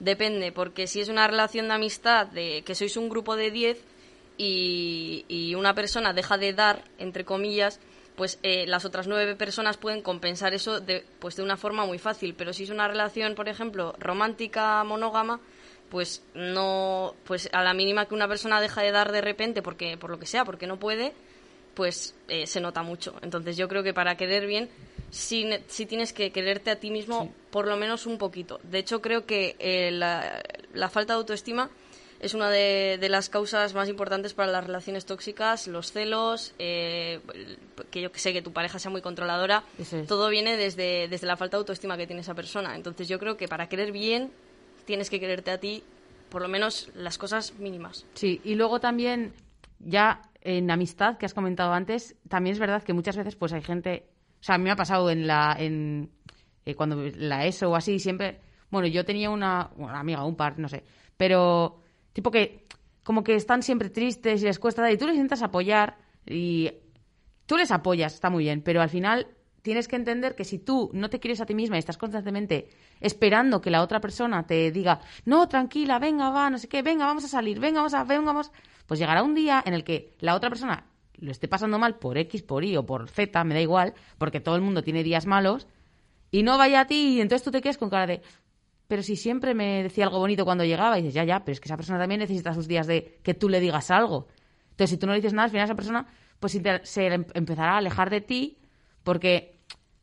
[0.00, 3.84] depende, porque si es una relación de amistad, de que sois un grupo de 10
[4.36, 7.78] y, y una persona deja de dar, entre comillas,
[8.16, 11.98] pues eh, las otras nueve personas pueden compensar eso de, pues de una forma muy
[11.98, 12.34] fácil.
[12.34, 15.40] Pero si es una relación, por ejemplo, romántica, monógama,
[15.90, 19.96] pues no, pues a la mínima que una persona deja de dar de repente, porque
[19.96, 21.12] por lo que sea, porque no puede,
[21.74, 23.14] pues eh, se nota mucho.
[23.22, 24.70] Entonces yo creo que para querer bien,
[25.10, 28.60] sí, sí tienes que quererte a ti mismo por lo menos un poquito.
[28.62, 31.70] De hecho creo que eh, la, la falta de autoestima
[32.20, 37.20] es una de, de las causas más importantes para las relaciones tóxicas, los celos, eh,
[37.90, 39.64] que yo que sé que tu pareja sea muy controladora.
[39.78, 40.06] Es.
[40.06, 42.76] Todo viene desde, desde la falta de autoestima que tiene esa persona.
[42.76, 44.30] Entonces yo creo que para querer bien
[44.84, 45.82] tienes que quererte a ti
[46.28, 48.06] por lo menos las cosas mínimas.
[48.14, 49.32] Sí, y luego también,
[49.78, 53.62] ya en amistad que has comentado antes, también es verdad que muchas veces pues hay
[53.62, 54.06] gente,
[54.40, 56.10] o sea, a mí me ha pasado en la, en,
[56.66, 60.58] eh, cuando la ESO o así, siempre, bueno, yo tenía una, una amiga, un par,
[60.58, 60.82] no sé,
[61.16, 61.83] pero
[62.14, 62.66] tipo que
[63.02, 66.72] como que están siempre tristes y les cuesta dar, y tú les intentas apoyar y
[67.44, 69.26] tú les apoyas, está muy bien, pero al final
[69.60, 72.68] tienes que entender que si tú no te quieres a ti misma y estás constantemente
[73.00, 77.06] esperando que la otra persona te diga, no, tranquila, venga, va, no sé qué, venga,
[77.06, 78.52] vamos a salir, venga, vamos a, venga, vamos,
[78.86, 82.18] pues llegará un día en el que la otra persona lo esté pasando mal por
[82.18, 85.26] X, por Y o por Z, me da igual, porque todo el mundo tiene días
[85.26, 85.66] malos,
[86.30, 88.22] y no vaya a ti, y entonces tú te quedas con cara de,
[88.94, 91.58] pero si siempre me decía algo bonito cuando llegaba, y dices, ya, ya, pero es
[91.58, 94.28] que esa persona también necesita sus días de que tú le digas algo.
[94.70, 96.06] Entonces, si tú no le dices nada, al final esa persona
[96.38, 96.52] pues
[96.84, 98.58] se em- empezará a alejar de ti
[99.02, 99.56] porque,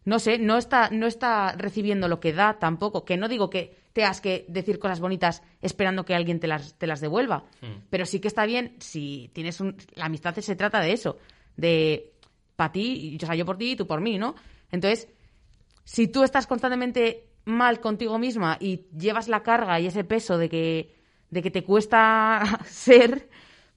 [0.03, 3.05] no sé, no está, no está recibiendo lo que da tampoco.
[3.05, 6.85] Que no digo que tengas que decir cosas bonitas esperando que alguien te las, te
[6.85, 7.45] las devuelva.
[7.89, 9.77] Pero sí que está bien si tienes un...
[9.95, 11.17] La amistad se trata de eso,
[11.55, 12.11] de
[12.57, 14.35] para ti, o sea, yo por ti y tú por mí, ¿no?
[14.69, 15.07] Entonces,
[15.85, 20.49] si tú estás constantemente mal contigo misma y llevas la carga y ese peso de
[20.49, 20.95] que,
[21.29, 23.29] de que te cuesta ser,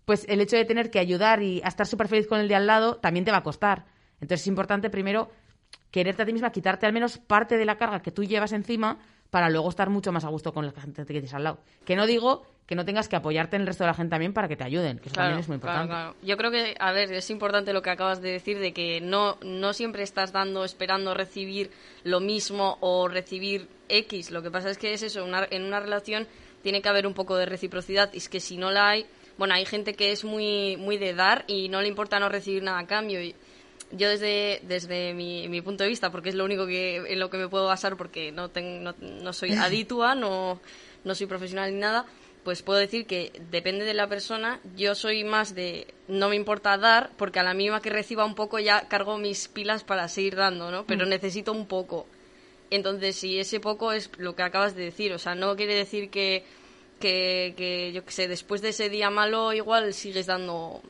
[0.05, 2.55] pues el hecho de tener que ayudar y a estar súper feliz con el de
[2.55, 3.87] al lado también te va a costar.
[4.15, 5.31] Entonces es importante primero
[5.91, 8.99] quererte a ti misma, quitarte al menos parte de la carga que tú llevas encima
[9.35, 11.59] para luego estar mucho más a gusto con la gente que tienes al lado.
[11.85, 14.33] Que no digo que no tengas que apoyarte en el resto de la gente también
[14.33, 16.15] para que te ayuden, que eso Claro, también es muy claro, importante.
[16.15, 16.17] claro.
[16.25, 19.37] Yo creo que, a ver, es importante lo que acabas de decir de que no,
[19.43, 21.73] no siempre estás dando, esperando recibir
[22.05, 24.31] lo mismo o recibir X.
[24.31, 26.29] Lo que pasa es que es eso, una- en una relación
[26.63, 29.05] tiene que haber un poco de reciprocidad y es que si no la hay,
[29.37, 32.63] bueno, hay gente que es muy, muy de dar y no le importa no recibir
[32.63, 33.21] nada a cambio.
[33.21, 33.35] Y
[33.97, 37.31] yo desde, desde mi, mi punto de vista, porque es lo único que, en lo
[37.31, 40.61] que me puedo basar porque no, ten- no, no soy aditua, no,
[41.05, 42.07] no soy profesional ni nada,
[42.45, 44.61] pues puedo decir que depende de la persona.
[44.77, 48.35] Yo soy más de no me importa dar, porque a la mínima que reciba un
[48.35, 50.85] poco ya cargo mis pilas para seguir dando, ¿no?
[50.87, 52.07] Pero necesito un poco.
[52.71, 56.11] Entonces, si ese poco es lo que acabas de decir, o sea, no quiere decir
[56.11, 56.45] que,
[57.01, 60.83] que, que yo qué sé, después de ese día malo igual sigues dando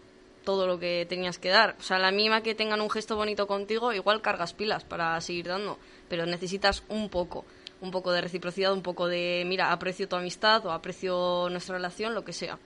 [0.44, 1.76] todo lo que tenías que dar.
[1.78, 5.46] O sea, la mínima que tengan un gesto bonito contigo, igual cargas pilas para seguir
[5.46, 5.78] dando,
[6.08, 7.44] pero necesitas un poco,
[7.80, 12.14] un poco de reciprocidad, un poco de, mira, aprecio tu amistad o aprecio nuestra relación,
[12.14, 12.58] lo que sea.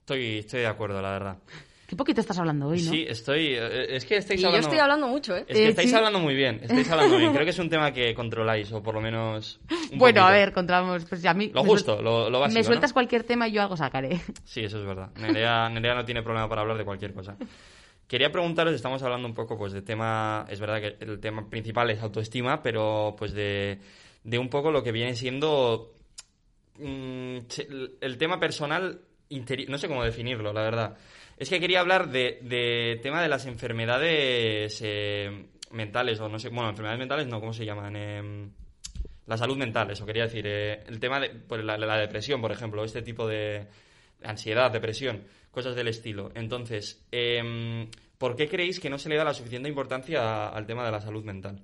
[0.00, 1.38] Estoy, estoy de acuerdo, la verdad.
[1.92, 2.90] Qué poquito estás hablando hoy, ¿no?
[2.90, 3.48] Sí, estoy.
[3.48, 4.66] eh, Es que estáis Y yo hablando.
[4.66, 5.44] estoy hablando mucho, ¿eh?
[5.46, 5.94] Es que Eh, estáis sí.
[5.94, 6.58] hablando muy bien.
[6.62, 7.32] Estáis hablando bien.
[7.34, 9.60] Creo que es un tema que controláis, o por lo menos.
[9.92, 10.38] un bueno, a poquito.
[10.40, 11.04] ver, controlamos.
[11.04, 12.54] Pues a mí Lo justo, lo, lo básico.
[12.54, 12.66] me ¿no?
[12.66, 14.22] sueltas cualquier tema y yo algo sacaré.
[14.46, 15.10] Sí, eso es verdad.
[15.20, 17.36] Nerea, Nerea no tiene problema para hablar de cualquier cosa.
[18.08, 21.90] Quería preguntaros, estamos hablando un poco pues de tema, es verdad que el tema principal
[21.90, 23.78] es autoestima, pero pues de,
[24.24, 25.92] de un poco lo que viene siendo
[26.78, 30.96] mm, che- el- el tema personal interi- no sé cómo definirlo, la verdad.
[31.42, 36.70] Es que quería hablar de, tema de las enfermedades eh, mentales, o no sé, bueno,
[36.70, 37.96] enfermedades mentales no, ¿cómo se llaman?
[37.96, 38.52] Em,
[39.26, 40.46] la salud mental, eso quería decir.
[40.46, 43.66] eh, el tema de pues, la, depresión, por ejemplo, este tipo de
[44.22, 46.30] ansiedad, depresión, cosas del estilo.
[46.36, 50.84] Entonces, em, ¿por qué creéis que no se le da la suficiente importancia al tema
[50.84, 51.60] de la salud mental?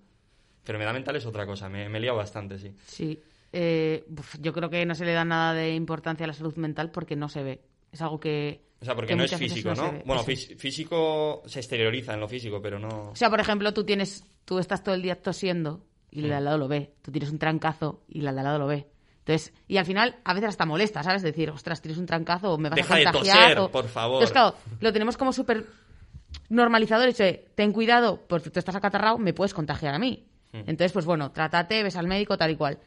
[0.62, 2.74] Enfermedad mental es otra cosa, me, me he liado bastante, sí.
[2.84, 3.22] Sí.
[3.52, 4.04] Eh,
[4.40, 7.14] yo creo que no se le da nada de importancia a la salud mental porque
[7.14, 7.60] no se ve.
[7.92, 8.66] Es algo que.
[8.80, 9.92] O sea, porque que no es físico, ¿no?
[10.04, 10.54] Bueno, Eso.
[10.56, 13.10] físico se exterioriza en lo físico, pero no...
[13.10, 16.34] O sea, por ejemplo, tú tienes, tú estás todo el día tosiendo y el de
[16.36, 16.94] al lado lo ve.
[17.02, 18.86] Tú tienes un trancazo y el de al lado lo ve.
[19.18, 21.22] Entonces, y al final a veces hasta molesta, ¿sabes?
[21.22, 23.36] Decir, ostras, tienes un trancazo o me vas Deja a de contagiar.
[23.48, 24.22] toser, o- por favor.
[24.22, 25.66] Entonces, claro, lo tenemos como súper
[26.48, 30.24] normalizado el hecho de, ten cuidado, porque tú estás acatarrado, me puedes contagiar a mí.
[30.52, 30.58] Hmm.
[30.60, 32.78] Entonces, pues bueno, trátate, ves al médico, tal y cual.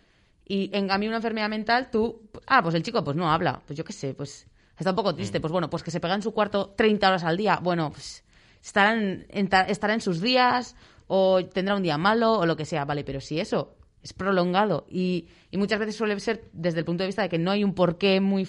[0.48, 3.78] Y en cambio, una enfermedad mental, tú, ah, pues el chico, pues no habla, pues
[3.78, 5.42] yo qué sé, pues está un poco triste, Hmm.
[5.42, 8.24] pues bueno, pues que se pega en su cuarto 30 horas al día, bueno, pues
[8.64, 10.76] estará en, en- estará en sus días
[11.08, 14.86] o tendrá un día malo o lo que sea, vale, pero si eso es prolongado
[14.90, 17.64] y, y muchas veces suele ser desde el punto de vista de que no hay
[17.64, 18.48] un porqué muy...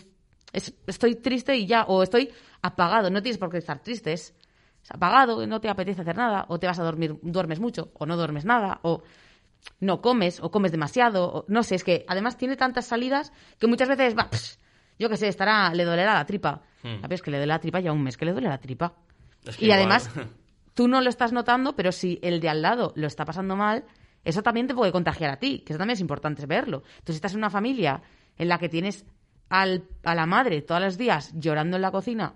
[0.52, 2.30] es- estoy triste y ya, o estoy
[2.62, 4.35] apagado, no tienes por qué estar triste, es,
[4.82, 8.06] es apagado, no te apetece hacer nada, o te vas a dormir, duermes mucho, o
[8.06, 9.02] no duermes nada, o
[9.80, 13.66] no comes, o comes demasiado, o, no sé, es que además tiene tantas salidas que
[13.66, 14.58] muchas veces va, pss,
[15.02, 16.62] yo qué sé, estará, le dolerá la tripa.
[16.82, 16.96] Hmm.
[17.04, 18.58] A ver, es que le duele la tripa ya un mes, que le duele la
[18.58, 18.94] tripa.
[19.44, 20.10] Es que Y igual- además,
[20.74, 23.84] tú no lo estás notando, pero si el de al lado lo está pasando mal,
[24.24, 26.78] eso también te puede contagiar a ti, que eso también es importante verlo.
[26.98, 28.00] Entonces, si estás en una familia
[28.38, 29.04] en la que tienes
[29.48, 32.34] al- a la madre todos los días llorando en la cocina,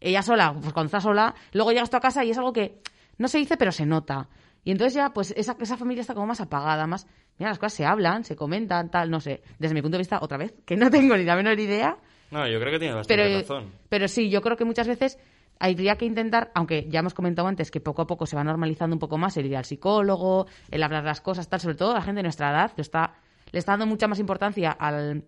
[0.00, 2.80] ella sola, pues cuando está sola, luego llegas tú a casa y es algo que
[3.18, 4.28] no se dice, pero se nota.
[4.64, 7.06] Y entonces ya, pues esa, esa familia está como más apagada, más...
[7.38, 9.42] Mira, las cosas se hablan, se comentan, tal, no sé.
[9.58, 11.98] Desde mi punto de vista, otra vez, que no tengo ni la menor idea,
[12.30, 13.72] No, yo creo que tienes bastante pero, razón.
[13.88, 15.18] pero sí, yo creo que muchas veces
[15.58, 18.94] habría que intentar, aunque ya hemos comentado antes que poco a poco se va normalizando
[18.94, 22.02] un poco más el ir al psicólogo, el hablar las cosas, tal, sobre todo la
[22.02, 23.14] gente de nuestra edad, lo está,
[23.52, 25.24] le está dando mucha más importancia al,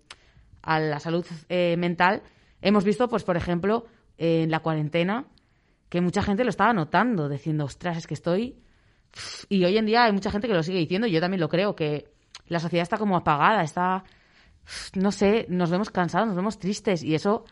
[0.62, 2.22] a la salud eh, mental.
[2.62, 3.84] Hemos visto, pues, por ejemplo,
[4.16, 5.26] en la cuarentena,
[5.88, 8.62] que mucha gente lo estaba notando, diciendo, ostras, es que estoy...
[9.48, 11.48] Y hoy en día hay mucha gente que lo sigue diciendo, y yo también lo
[11.48, 12.08] creo, que
[12.48, 14.04] la sociedad está como apagada, está
[14.94, 17.44] no sé, nos vemos cansados, nos vemos tristes y eso,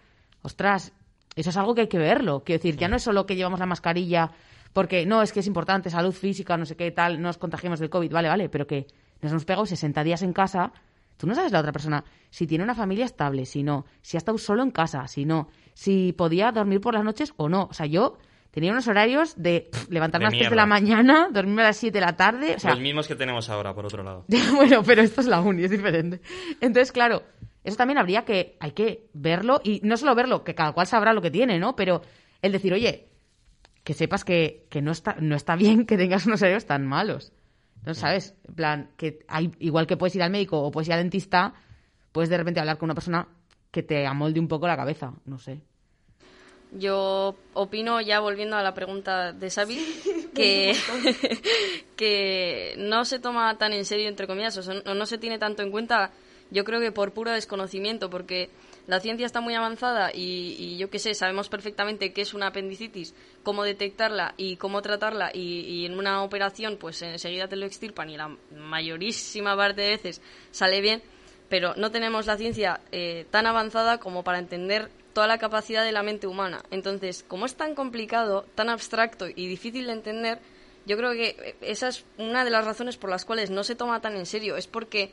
[0.42, 0.92] ostras,
[1.36, 2.42] eso es algo que hay que verlo.
[2.44, 4.30] Quiero decir, ya no es solo que llevamos la mascarilla
[4.72, 7.78] porque no, es que es importante, salud física, no sé qué tal, no nos contagiemos
[7.78, 8.88] del COVID, vale, vale, pero que
[9.22, 10.72] nos hemos pegado 60 días en casa,
[11.16, 14.18] tú no sabes la otra persona si tiene una familia estable, si no, si ha
[14.18, 17.68] estado solo en casa, si no, si podía dormir por las noches o no.
[17.70, 18.18] O sea, yo
[18.54, 21.66] tenía unos horarios de pff, levantarme De a las 3 de la mañana, dormirme a
[21.66, 24.24] las 7 de la tarde, o sea, Los mismos que tenemos ahora, por otro lado.
[24.54, 26.20] bueno, pero esto es la uni, es diferente.
[26.60, 27.24] Entonces, claro,
[27.64, 31.12] eso también habría que, hay que verlo, y no solo verlo, que cada cual sabrá
[31.12, 31.74] lo que tiene, ¿no?
[31.74, 32.02] Pero
[32.42, 33.08] el decir, oye,
[33.82, 37.32] que sepas que, que no, está, no está bien que tengas unos horarios tan malos.
[37.84, 38.34] ¿No sabes?
[38.48, 41.52] En plan, que hay, igual que puedes ir al médico o puedes ir al dentista,
[42.12, 43.28] puedes de repente hablar con una persona
[43.70, 45.60] que te amolde un poco la cabeza, no sé.
[46.76, 49.78] Yo opino, ya volviendo a la pregunta de Xavi,
[50.34, 50.74] que,
[51.96, 55.62] que no se toma tan en serio, entre comillas, o no, no se tiene tanto
[55.62, 56.10] en cuenta,
[56.50, 58.50] yo creo que por puro desconocimiento, porque
[58.86, 62.48] la ciencia está muy avanzada y, y yo qué sé, sabemos perfectamente qué es una
[62.48, 67.64] apendicitis, cómo detectarla y cómo tratarla y, y en una operación pues enseguida te lo
[67.64, 70.20] extirpan y la mayorísima parte de veces
[70.50, 71.02] sale bien,
[71.48, 75.92] pero no tenemos la ciencia eh, tan avanzada como para entender toda la capacidad de
[75.92, 76.62] la mente humana.
[76.70, 80.38] Entonces, como es tan complicado, tan abstracto y difícil de entender,
[80.84, 84.00] yo creo que esa es una de las razones por las cuales no se toma
[84.02, 84.56] tan en serio.
[84.56, 85.10] Es porque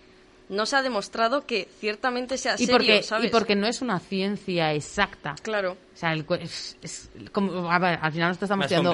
[0.50, 3.28] no se ha demostrado que ciertamente sea Y serio, porque, ¿sabes?
[3.28, 5.36] y porque no es una ciencia exacta.
[5.42, 5.78] Claro.
[5.94, 8.90] O sea, el cu- es, es como, a ver, al final nosotros estamos estudiando,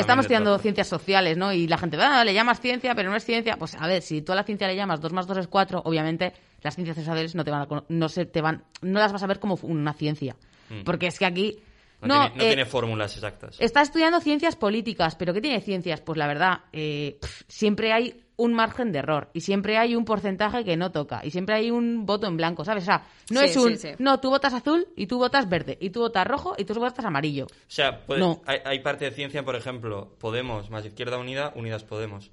[0.00, 1.52] estamos estudiando ciencias sociales, ¿no?
[1.52, 3.56] Y la gente, ah, le llamas ciencia, pero no es ciencia.
[3.56, 5.82] Pues a ver, si tú a la ciencia le llamas 2 más 2 es 4,
[5.84, 6.32] obviamente
[6.62, 9.26] las ciencias sociales no te van a, no se te van, no las vas a
[9.26, 10.36] ver como una ciencia.
[10.70, 10.84] Mm.
[10.84, 11.58] Porque es que aquí
[12.00, 13.56] No, no, tiene, no eh, tiene fórmulas exactas.
[13.60, 16.00] Está estudiando ciencias políticas, pero ¿qué tiene ciencias?
[16.00, 17.18] Pues la verdad, eh,
[17.48, 21.30] siempre hay un margen de error y siempre hay un porcentaje que no toca y
[21.30, 22.84] siempre hay un voto en blanco, ¿sabes?
[22.84, 23.88] O sea, no Sí, es un, sí, sí.
[23.98, 27.04] no, tú votas azul y tú votas verde y tú votas rojo y tú votas
[27.04, 27.44] amarillo.
[27.44, 28.40] O sea, puede- No.
[28.46, 32.30] hay, hay parte de ciencia, por ejemplo, Podemos más Izquierda Unida, Unidas Podemos.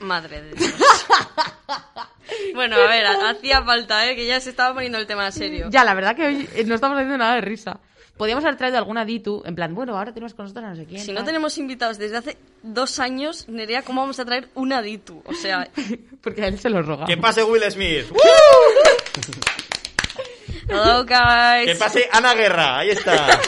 [0.00, 0.74] Madre de Dios.
[2.54, 4.16] bueno, a ver, ha- hacía falta, ¿eh?
[4.16, 5.68] Que ya se estaba poniendo el tema serio.
[5.70, 7.78] Ya, la verdad que hoy no estamos haciendo nada de risa.
[8.16, 10.84] Podríamos haber traído alguna Ditu, en plan, bueno, ahora tenemos con nosotros a no sé
[10.84, 11.00] quién.
[11.02, 15.22] Si no tenemos invitados desde hace dos años, Nerea, ¿cómo vamos a traer un aditu?
[15.24, 15.66] O sea,
[16.22, 17.06] Porque a él se lo roga.
[17.06, 18.04] ¡Que pase Will Smith!
[20.68, 21.66] hello guys.
[21.66, 22.78] ¡Que pase Ana Guerra!
[22.80, 23.40] Ahí está.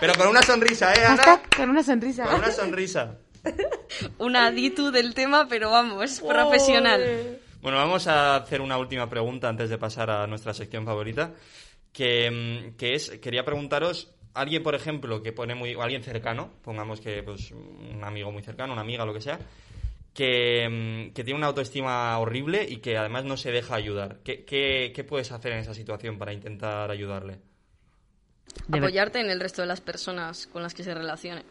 [0.00, 1.16] Pero con una sonrisa, ¿eh, Ana?
[1.16, 2.24] Hashtag con una sonrisa.
[2.24, 3.14] Con una sonrisa.
[4.18, 7.38] Un aditu del tema, pero vamos, profesional.
[7.60, 11.32] Bueno, vamos a hacer una última pregunta antes de pasar a nuestra sección favorita,
[11.92, 16.50] que, mm, que es, quería preguntaros, alguien, por ejemplo, que pone muy, o alguien cercano,
[16.62, 19.38] pongamos que pues un amigo muy cercano, una amiga, lo que sea,
[20.12, 24.18] que, mm, que tiene una autoestima horrible y que además no se deja ayudar.
[24.24, 27.38] ¿Qué, qué, qué puedes hacer en esa situación para intentar ayudarle?
[28.70, 31.44] Apoyarte en el resto de las personas con las que se relacione.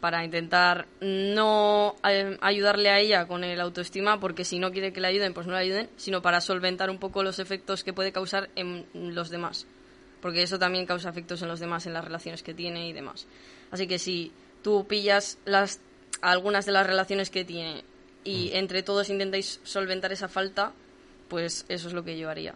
[0.00, 5.00] Para intentar no eh, ayudarle a ella con el autoestima, porque si no quiere que
[5.00, 8.12] le ayuden, pues no le ayuden, sino para solventar un poco los efectos que puede
[8.12, 9.66] causar en los demás.
[10.20, 13.26] Porque eso también causa efectos en los demás, en las relaciones que tiene y demás.
[13.70, 14.32] Así que si
[14.62, 15.80] tú pillas las,
[16.20, 17.84] algunas de las relaciones que tiene
[18.24, 20.72] y entre todos intentáis solventar esa falta,
[21.28, 22.54] pues eso es lo que yo haría.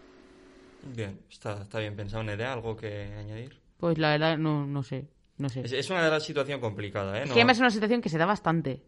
[0.83, 3.57] Bien, está, está bien pensado, Nerea, ¿algo que añadir?
[3.79, 5.07] Pues la verdad, no, no sé.
[5.43, 5.63] No sé.
[5.65, 7.23] Es, es una situaciones complicadas, ¿eh?
[7.25, 8.81] Es No- que además es una situación que se da bastante.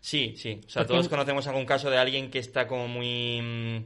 [0.00, 0.62] Sí, sí.
[0.66, 3.84] O sea, Porque- todos conocemos algún caso de alguien que está como muy mm,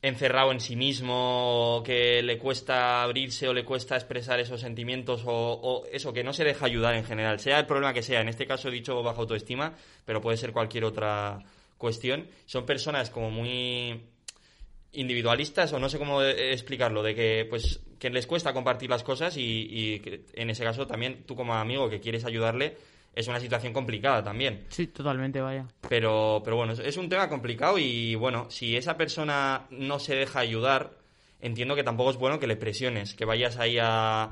[0.00, 5.22] encerrado en sí mismo, o que le cuesta abrirse o le cuesta expresar esos sentimientos
[5.26, 8.22] o, o eso, que no se deja ayudar en general, sea el problema que sea.
[8.22, 9.74] En este caso he dicho baja autoestima,
[10.06, 11.40] pero puede ser cualquier otra
[11.76, 12.26] cuestión.
[12.46, 14.00] Son personas como muy
[14.92, 19.04] individualistas o no sé cómo eh, explicarlo, de que pues que les cuesta compartir las
[19.04, 20.02] cosas y,
[20.34, 22.76] en ese caso también tú como amigo que quieres ayudarle
[23.14, 24.64] es una situación complicada también.
[24.70, 25.68] Sí, totalmente, vaya.
[25.88, 30.16] Pero, pero bueno, es, es un tema complicado y bueno, si esa persona no se
[30.16, 30.94] deja ayudar,
[31.40, 34.30] entiendo que tampoco es bueno que le presiones, que vayas ahí a...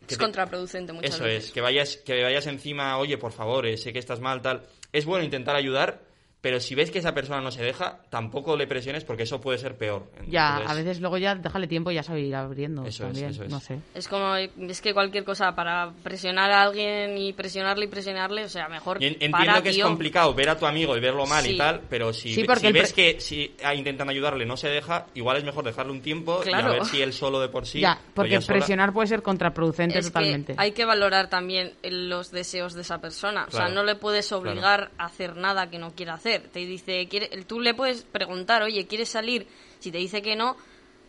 [0.00, 1.44] que Es te- contraproducente muchas Eso veces.
[1.44, 4.64] es, que vayas, que vayas encima, oye, por favor, eh, sé que estás mal, tal.
[4.92, 6.00] Es bueno intentar ayudar,
[6.40, 9.58] pero si ves que esa persona no se deja, tampoco le presiones porque eso puede
[9.58, 10.06] ser peor.
[10.28, 13.30] Ya, a veces luego ya déjale tiempo y ya sabe ir abriendo Eso es, también.
[13.30, 13.50] eso es.
[13.50, 13.80] No sé.
[13.94, 18.48] Es como, es que cualquier cosa para presionar a alguien y presionarle y presionarle, o
[18.48, 21.26] sea, mejor Y en- entiendo para, que es complicado ver a tu amigo y verlo
[21.26, 24.68] mal y tal, pero si, Sí, si ves que si ah, intentan ayudarle no se
[24.68, 26.68] deja, igual es mejor dejarle un tiempo y Claro.
[26.68, 27.80] a ver si él solo de por sí.
[27.80, 30.54] ya, o porque sola- presionar puede ser contraproducente Es totalmente.
[30.54, 33.46] que hay que valorar también los deseos de esa persona.
[33.48, 36.27] O sea, no le puedes obligar a hacer nada que no quiera hacer.
[36.38, 39.46] Te dice, quiere, tú le puedes preguntar, oye, ¿quieres salir?
[39.78, 40.56] Si te dice que no,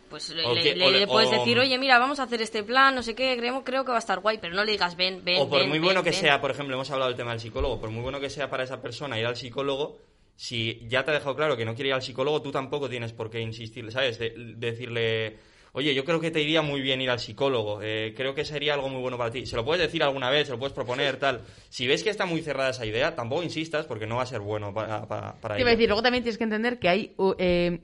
[0.08, 2.18] pues le, O le- que- le- o le- le puedes o- decir, oye, mira, vamos
[2.18, 4.54] a hacer este plan, no sé qué, creo, creo que va a estar guay, pero
[4.54, 5.40] no le digas, ven, ven.
[5.42, 6.18] O por ven, muy ven, bueno que ven".
[6.18, 8.64] sea, por ejemplo, hemos hablado del tema del psicólogo, por muy bueno que sea para
[8.64, 9.98] esa persona ir al psicólogo,
[10.36, 13.12] si ya te ha dejado claro que no quiere ir al psicólogo, tú tampoco tienes
[13.12, 14.18] por qué insistir, ¿sabes?
[14.18, 15.38] De- decirle,
[15.72, 18.74] oye, yo creo que te iría muy bien ir al psicólogo, eh, creo que sería
[18.74, 19.46] algo muy bueno para ti.
[19.46, 21.42] Se lo puedes decir alguna vez, se lo puedes proponer, tal.
[21.68, 24.40] Si ves que está muy cerrada esa idea, tampoco insistas porque no va a ser
[24.40, 27.12] bueno para, para, para Te iba a decir, luego también tienes que entender que hay
[27.16, 27.78] uh, eh,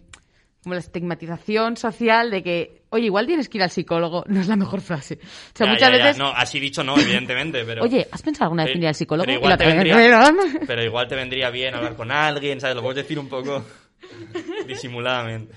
[0.62, 4.48] como la estigmatización social de que, oye, igual tienes que ir al psicólogo, no es
[4.48, 5.14] la mejor frase.
[5.22, 6.04] O sea, Ya, muchas ya, ya.
[6.06, 7.82] veces, No, así dicho no, evidentemente, pero...
[7.84, 9.26] oye, ¿has pensado alguna vez en ir al psicólogo?
[9.26, 11.94] Pero Y igual, la te otra vez, vendría, "Pero- pero igual te vendría bien hablar
[11.94, 12.74] con alguien, ¿sabes?
[12.74, 13.64] Lo puedes decir un poco
[14.66, 15.54] disimuladamente.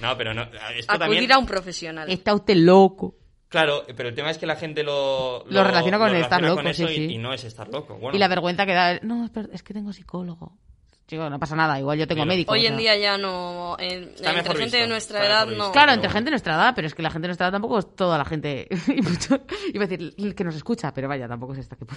[0.00, 1.32] No, pero no, esto Acudir también...
[1.32, 2.10] a un profesional.
[2.10, 3.14] Está usted loco.
[3.48, 5.44] Claro, pero el tema es que la gente lo...
[5.48, 7.14] Lo relaciona con estar relaciona loco, con eso sí, y, sí.
[7.14, 7.96] y no es estar loco.
[7.96, 8.98] Bueno, Y la vergüenza que da.
[9.02, 10.58] No, es que tengo psicólogo.
[11.06, 12.52] Chico, no pasa nada, igual yo tengo médico.
[12.52, 12.76] Hoy o en sea.
[12.78, 13.76] día ya no.
[13.78, 15.70] en- entre gente de nuestra está edad no.
[15.70, 16.12] Claro, Pero entre bueno.
[16.14, 18.18] gente de nuestra edad, pero es que la gente de nuestra edad tampoco es toda
[18.18, 18.66] la gente.
[19.72, 21.94] Iba a decir que nos escucha, pero vaya, tampoco es qué punto.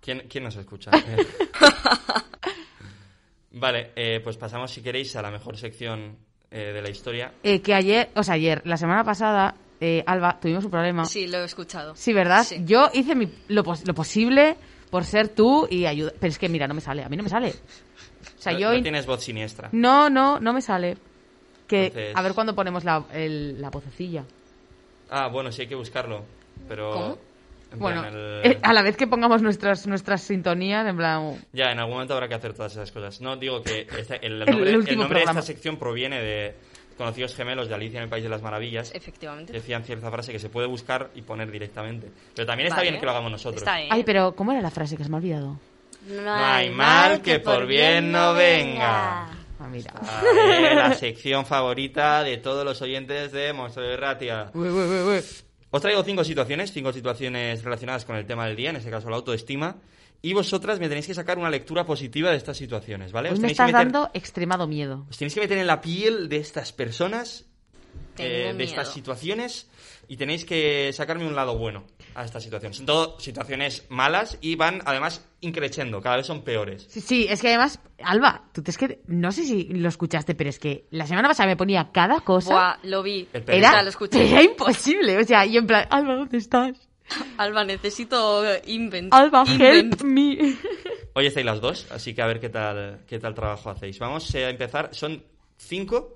[0.00, 0.90] ¿Quién, quién nos escucha?
[3.52, 6.18] vale, eh, pues pasamos, si queréis, a la mejor sección
[6.50, 7.32] eh, de la historia.
[7.42, 11.04] Eh, que ayer, o sea, ayer, la semana pasada, eh, Alba, tuvimos un problema.
[11.04, 11.94] Sí, lo he escuchado.
[11.96, 12.44] Sí, ¿verdad?
[12.44, 12.62] Sí.
[12.64, 14.56] Yo hice mi- lo, pos- lo posible
[14.90, 16.14] por ser tú y ayudar.
[16.18, 17.02] Pero es que, mira, no me sale.
[17.04, 17.54] A mí no me sale.
[18.38, 18.68] O sea, no, yo.
[18.70, 19.68] no in- tienes voz siniestra.
[19.72, 20.96] No, no, no me sale.
[21.66, 24.24] Que, Entonces- A ver cuándo ponemos la, el- la vocecilla.
[25.10, 26.24] Ah, bueno, sí hay que buscarlo,
[26.68, 26.90] pero...
[26.92, 27.18] ¿Cómo?
[27.76, 31.36] En Bueno, el- eh, a la vez que pongamos nuestras, nuestras sintonías, en plan.
[31.52, 33.20] Ya, en algún momento habrá que hacer todas esas cosas.
[33.20, 36.54] No, digo que este- el, El nombre, el último nombre de esta sección proviene de
[36.96, 38.90] Conocidos Gemelos de Alicia en el País de las Maravillas.
[38.94, 39.52] Efectivamente.
[39.52, 42.10] Decían cierta frase que se puede buscar y poner directamente.
[42.34, 42.88] Pero también está Vale.
[42.90, 43.60] bien que lo hagamos nosotros.
[43.62, 43.88] Está bien.
[43.92, 45.58] Ay, pero ¿cómo era la frase que se me ha olvidado?
[46.08, 49.28] No hay mal que por bien no venga.
[49.58, 49.92] Ah, mira.
[50.22, 54.50] Ver, la sección favorita de todos los oyentes de Monstruo de Ratia.
[54.54, 55.22] Ué, ué, ué.
[55.76, 59.10] Os traigo cinco situaciones, cinco situaciones relacionadas con el tema del día, en este caso
[59.10, 59.76] la autoestima.
[60.22, 63.28] Y vosotras me tenéis que sacar una lectura positiva de estas situaciones, ¿vale?
[63.28, 65.06] Hoy Os me tenéis que estás meter- dando extremado miedo.
[65.10, 67.44] Os tenéis que meter en la piel de estas personas,
[68.16, 69.68] eh, de estas situaciones,
[70.08, 71.84] y tenéis que sacarme un lado bueno
[72.16, 72.78] a estas situaciones.
[72.78, 76.86] Son todo situaciones malas y van además increciendo, cada vez son peores.
[76.88, 79.00] Sí, sí, es que además, Alba, tú te es que.
[79.06, 82.54] No sé si lo escuchaste, pero es que la semana pasada me ponía cada cosa.
[82.54, 83.28] Buah, lo vi.
[83.32, 84.30] El Era, lo escuché.
[84.30, 85.18] era imposible.
[85.18, 86.88] O sea, y en plan, Alba, ¿dónde estás?
[87.36, 89.12] Alba, necesito eh, invent.
[89.12, 89.94] Alba, invent.
[89.94, 90.56] help me.
[91.12, 93.98] Hoy estáis las dos, así que a ver qué tal, qué tal trabajo hacéis.
[93.98, 95.22] Vamos a empezar, son
[95.56, 96.15] cinco,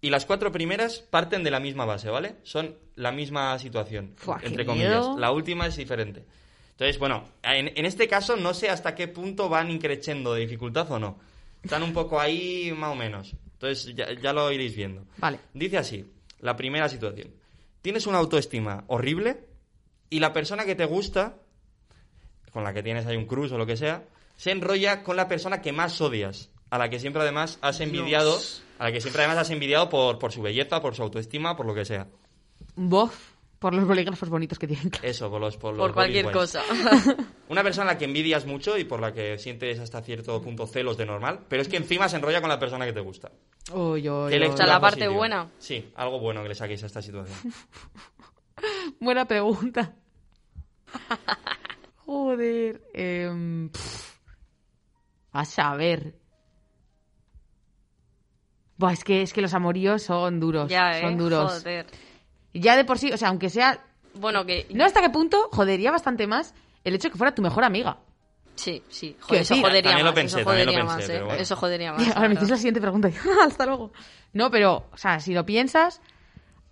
[0.00, 2.36] y las cuatro primeras parten de la misma base, ¿vale?
[2.42, 4.90] Son la misma situación, Fua, entre comillas.
[4.90, 5.18] miedo.
[5.18, 6.24] La última es diferente.
[6.70, 10.90] Entonces, bueno, en, en este caso no sé hasta qué punto van increciendo de dificultad
[10.92, 11.18] o no.
[11.62, 13.34] Están un poco ahí, más o menos.
[13.54, 15.04] Entonces, ya, ya lo iréis viendo.
[15.16, 15.40] Vale.
[15.52, 16.08] Dice así,
[16.40, 17.32] la primera situación.
[17.82, 19.40] Tienes una autoestima horrible
[20.10, 21.36] y la persona que te gusta,
[22.52, 24.04] con la que tienes ahí un cruz o lo que sea,
[24.36, 28.38] se enrolla con la persona que más odias, a la que siempre además has envidiado,
[28.78, 31.66] a la que siempre además has envidiado por, por su belleza, por su autoestima, por
[31.66, 32.06] lo que sea.
[32.76, 34.90] Bof, por los bolígrafos bonitos que tienen.
[35.02, 36.62] Eso, por los por, los Por cualquier cosa.
[37.48, 40.66] Una persona a la que envidias mucho y por la que sientes hasta cierto punto
[40.66, 43.32] celos de normal, pero es que encima se enrolla con la persona que te gusta.
[43.72, 44.38] Uy, uy, ¿Qué uy.
[44.38, 45.16] lectura O sea, la parte positiva?
[45.16, 45.50] buena.
[45.58, 47.36] Sí, algo bueno que le saquéis a esta situación.
[49.00, 49.94] Buena pregunta.
[52.06, 52.80] Joder.
[53.72, 54.18] pff.
[55.32, 56.17] a saber.
[58.78, 60.70] Buah, es que, es que los amoríos son duros.
[60.70, 61.02] ya, eh.
[61.02, 61.52] son duros.
[61.62, 61.86] Joder.
[62.54, 63.80] Ya de por sí, o sea, aunque sea.
[64.14, 64.66] Bueno, que.
[64.70, 66.54] No hasta qué punto jodería bastante más
[66.84, 67.98] el hecho de que fuera tu mejor amiga.
[68.54, 69.16] Sí, sí.
[69.20, 70.14] Joder, eso jodería También lo más.
[70.14, 71.22] pensé, eso lo jodería pensé, más, eh.
[71.22, 71.40] bueno.
[71.40, 72.16] Eso jodería más.
[72.16, 73.08] Ahora me hiciste la siguiente pregunta.
[73.08, 73.14] y,
[73.46, 73.92] Hasta luego.
[74.32, 76.00] No, pero, o sea, si lo piensas,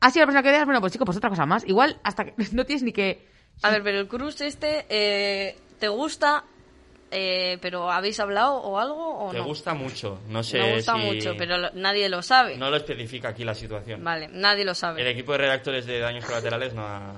[0.00, 1.64] ha sido la persona que odias, bueno, pues chico, pues otra cosa más.
[1.66, 3.28] Igual, hasta que no tienes ni que.
[3.62, 6.44] A ver, pero el cruz este, eh, ¿te gusta?
[7.11, 9.44] Eh, ¿Pero habéis hablado o algo o Te no?
[9.44, 12.57] gusta mucho, no sé Me gusta si- mucho, pero lo- nadie lo sabe.
[12.57, 14.02] No lo especifica aquí la situación.
[14.02, 15.02] Vale, nadie lo sabe.
[15.02, 17.14] El equipo de redactores de daños colaterales no ha...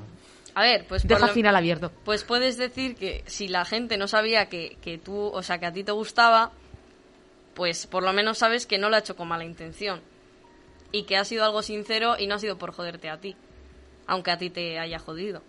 [0.55, 1.91] A ver, pues Deja lo- final abierto.
[2.05, 5.66] Pues puedes decir que si la gente no sabía que, que tú, o sea, que
[5.66, 6.51] a ti te gustaba,
[7.55, 10.01] pues por lo menos sabes que no lo ha hecho con mala intención.
[10.93, 13.36] Y que ha sido algo sincero y no ha sido por joderte a ti.
[14.07, 15.43] Aunque a ti te haya jodido.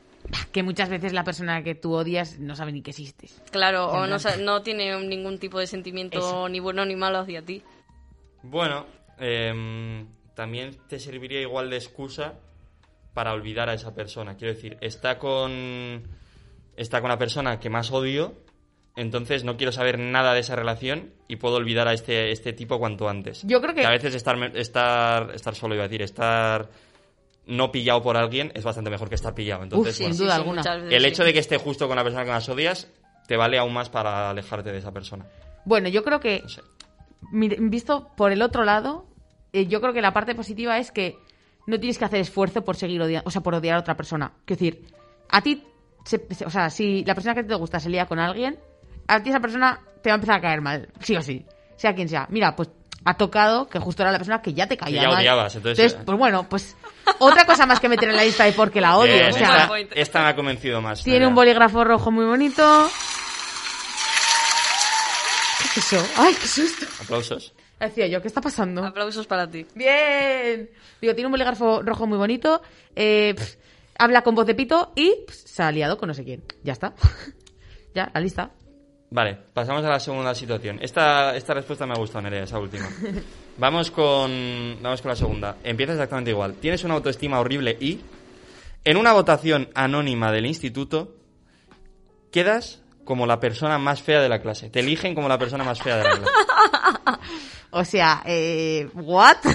[0.51, 3.41] Que muchas veces la persona que tú odias no sabe ni que existes.
[3.51, 6.49] Claro, o no, no tiene ningún tipo de sentimiento Eso.
[6.49, 7.61] ni bueno ni malo hacia ti.
[8.43, 8.85] Bueno,
[9.17, 12.35] em, también te serviría igual de excusa
[13.13, 14.35] para olvidar a esa persona.
[14.37, 16.03] Quiero decir, está con,
[16.77, 18.33] está con la persona que más odio,
[18.95, 22.79] entonces no quiero saber nada de esa relación y puedo olvidar a este, este tipo
[22.79, 23.43] cuanto antes.
[23.43, 26.69] Yo creo que- a veces estar, estar, estar solo, iba a decir, estar
[27.49, 29.63] no pillado por alguien es bastante mejor que estar pillado.
[29.63, 30.61] Entonces, sin bueno, duda alguna.
[30.61, 32.87] veces el hecho de que esté justo con la persona que más odias
[33.27, 35.25] te vale aún más para alejarte de esa persona.
[35.65, 36.61] Bueno, yo creo que, No sé.
[37.31, 39.05] mir- visto por el otro lado,
[39.53, 41.17] eh, yo creo que la parte positiva es que
[41.67, 44.31] no tienes que hacer esfuerzo por seguir odiando, o sea, por odiar a otra persona.
[44.47, 44.87] Es decir,
[45.29, 45.63] a ti,
[46.05, 48.57] se- se- o sea, si la persona que te gusta se lía con alguien,
[49.07, 51.45] a ti esa persona te va a empezar a caer mal, sí o sí,
[51.75, 52.25] sea quien sea.
[52.29, 52.69] Mira, pues
[53.09, 55.17] ha tocado que justo era la persona que ya te caía Que ya mal.
[55.19, 56.75] odiabas, entonces- pues bueno, pues
[57.17, 59.13] otra cosa más que meter en la lista de por qué la odio.
[59.13, 61.03] Bien, o sea, esta, me ha convencido más.
[61.03, 62.89] tiene un bolígrafo rojo muy bonito.
[65.73, 66.05] ¿Qué es eso?
[66.17, 66.85] ¡Ay, qué susto!
[67.03, 67.53] Aplausos.
[67.79, 68.85] Decía yo, ¿qué está pasando?
[68.85, 69.65] Aplausos para ti.
[69.73, 70.69] Bien.
[71.01, 72.61] Digo, tiene un bolígrafo rojo muy bonito.
[72.95, 73.33] Eh,
[73.97, 76.43] habla con voz de pito y pues, se ha liado con no sé quién.
[76.63, 76.93] Ya está.
[77.95, 78.51] ya, la lista.
[79.11, 80.77] Vale, pasamos a la segunda situación.
[80.81, 82.87] Esta, esta respuesta me ha gustado, Nerea, esa última.
[83.57, 85.57] Vamos con, vamos con la segunda.
[85.65, 86.53] Empieza exactamente igual.
[86.61, 87.99] Tienes una autoestima horrible y,
[88.85, 91.13] en una votación anónima del instituto,
[92.31, 94.69] quedas como la persona más fea de la clase.
[94.69, 96.31] Te eligen como la persona más fea de la clase.
[97.71, 99.37] O sea, eh, ¿what?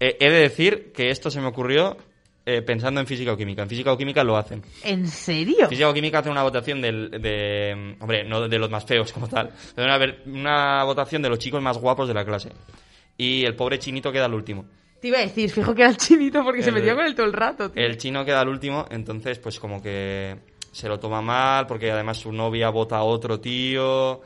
[0.00, 1.96] Eh, he de decir que esto se me ocurrió
[2.44, 3.62] eh, pensando en física o química.
[3.62, 4.62] En física o química lo hacen.
[4.82, 5.68] ¿En serio?
[5.68, 7.96] Física o química hace una votación del, de...
[8.00, 9.50] Hombre, no de los más feos como tal.
[9.74, 12.50] Pero una, una votación de los chicos más guapos de la clase.
[13.16, 14.64] Y el pobre chinito queda el último.
[15.00, 17.26] Te iba a decir, fijo que era el chinito porque se metió con él todo
[17.26, 17.70] el rato.
[17.70, 17.82] tío.
[17.84, 20.36] El chino queda el último, entonces pues como que
[20.70, 24.20] se lo toma mal porque además su novia vota a otro tío.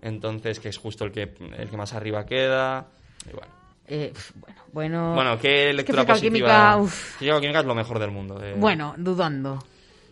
[0.00, 2.88] Entonces que es justo el que, el que más arriba queda.
[3.30, 3.61] Y bueno.
[3.94, 5.14] Eh, bueno, bueno.
[5.14, 6.76] Bueno, ¿qué lectura o positiva?
[6.78, 7.18] uf.
[7.18, 8.42] Física química es lo mejor del mundo.
[8.42, 8.54] eh.
[8.56, 9.62] Bueno, dudando.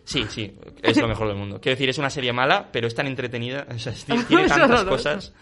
[0.03, 0.51] Sí, sí,
[0.81, 1.59] es lo mejor del mundo.
[1.61, 4.83] Quiero decir, es una serie mala, pero es tan entretenida, o sea, es- tiene tantas
[4.83, 5.33] cosas.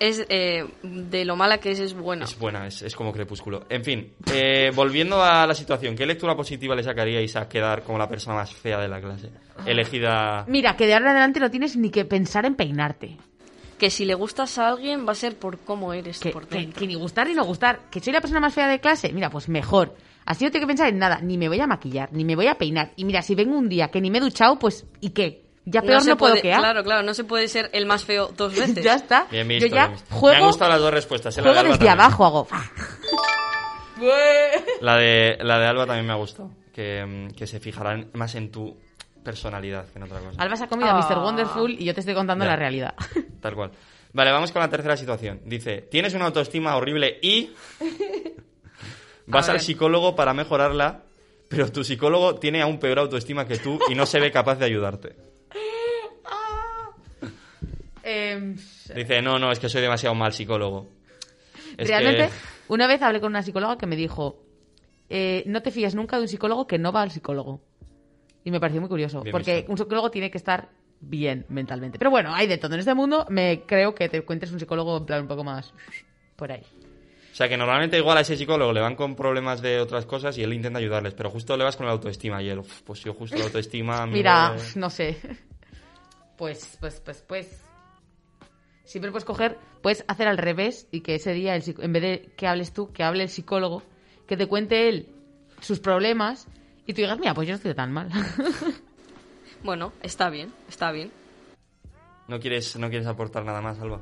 [0.00, 2.24] Es eh, de lo mala que es, es buena.
[2.24, 3.64] Es buena, es, es como crepúsculo.
[3.68, 7.96] En fin, eh, volviendo a la situación, ¿qué lectura positiva le sacaríais a quedar como
[7.98, 9.30] la persona más fea de la clase?
[9.66, 10.44] Elegida...
[10.48, 13.16] Mira, que de ahora en adelante no tienes ni que pensar en peinarte.
[13.78, 16.68] Que si le gustas a alguien va a ser por cómo eres Que, por que-
[16.70, 17.80] que ni gustar ni no gustar.
[17.90, 19.12] Que soy la persona más fea de clase.
[19.12, 19.94] Mira, pues mejor.
[20.26, 21.20] Así no tengo que pensar en nada.
[21.22, 22.92] Ni me voy a maquillar, ni me voy a peinar.
[22.96, 25.44] Y mira, si vengo un día que ni me he duchado, pues ¿y qué?
[25.64, 26.60] Ya peor no, se puedo puede, quedar.
[26.60, 28.82] Claro, claro, no se puede ser el más feo dos veces.
[28.84, 29.26] ya está.
[29.30, 30.14] Bien visto, Yo ya bien visto.
[30.14, 31.36] juego, Me han gustado las dos respuestas.
[31.38, 32.00] eh, la de juego Alba desde también.
[32.04, 32.24] abajo.
[32.26, 32.48] Hago...
[34.80, 36.50] La de, la de Alba también me ha gustado.
[36.72, 38.76] Que, que se fijarán más en tu
[39.22, 40.40] personalidad que en otra cosa.
[40.42, 41.18] Alba se ha comido a Mr.
[41.18, 42.50] Wonderful y yo te estoy contando Ya.
[42.52, 42.94] la realidad.
[43.40, 43.70] Tal cual.
[44.12, 45.40] Vale, vamos con la tercera situación.
[45.44, 47.52] Dice, tienes una autoestima horrible y
[49.26, 51.02] vas al psicólogo para mejorarla,
[51.48, 54.64] pero tu psicólogo tiene aún peor autoestima que tú y no se ve capaz de
[54.64, 55.16] ayudarte.
[58.02, 58.56] Em,
[58.94, 60.88] Dice, no, no, es que soy demasiado mal psicólogo.
[61.76, 62.32] Es Realmente, que-
[62.72, 64.42] una vez hablé con una psicóloga que me dijo,
[65.10, 67.60] eh, no te fías nunca de un psicólogo que no va al psicólogo.
[68.48, 69.70] Y me pareció muy curioso, Bien porque visto.
[69.72, 70.70] un psicólogo tiene que estar
[71.00, 71.98] bien mentalmente.
[71.98, 73.26] Pero bueno, hay de todo en este mundo.
[73.28, 75.74] Me creo que te encuentres un psicólogo en plan un poco más
[76.34, 76.62] por ahí.
[77.30, 80.38] O sea, que normalmente igual a ese psicólogo le van con problemas de otras cosas
[80.38, 83.04] y él intenta ayudarles, pero justo le vas con la autoestima y él, "Uf, pues
[83.04, 84.06] yo justo la autoestima...
[84.06, 84.60] Mira, eh".
[84.76, 85.18] no sé.
[86.38, 87.64] Pues, pues, pues, pues.
[88.84, 92.32] Siempre puedes coger, puedes hacer al revés y que ese día, el en vez de
[92.34, 93.82] que hables tú, que hable el psicólogo,
[94.26, 95.10] que te cuente él
[95.60, 96.48] sus problemas
[96.88, 98.08] y tú digas, mira, pues yo no estoy tan mal.
[99.62, 101.10] Bueno, está bien, está bien.
[102.28, 104.00] ¿No quieres, ¿No quieres aportar nada más, Alba?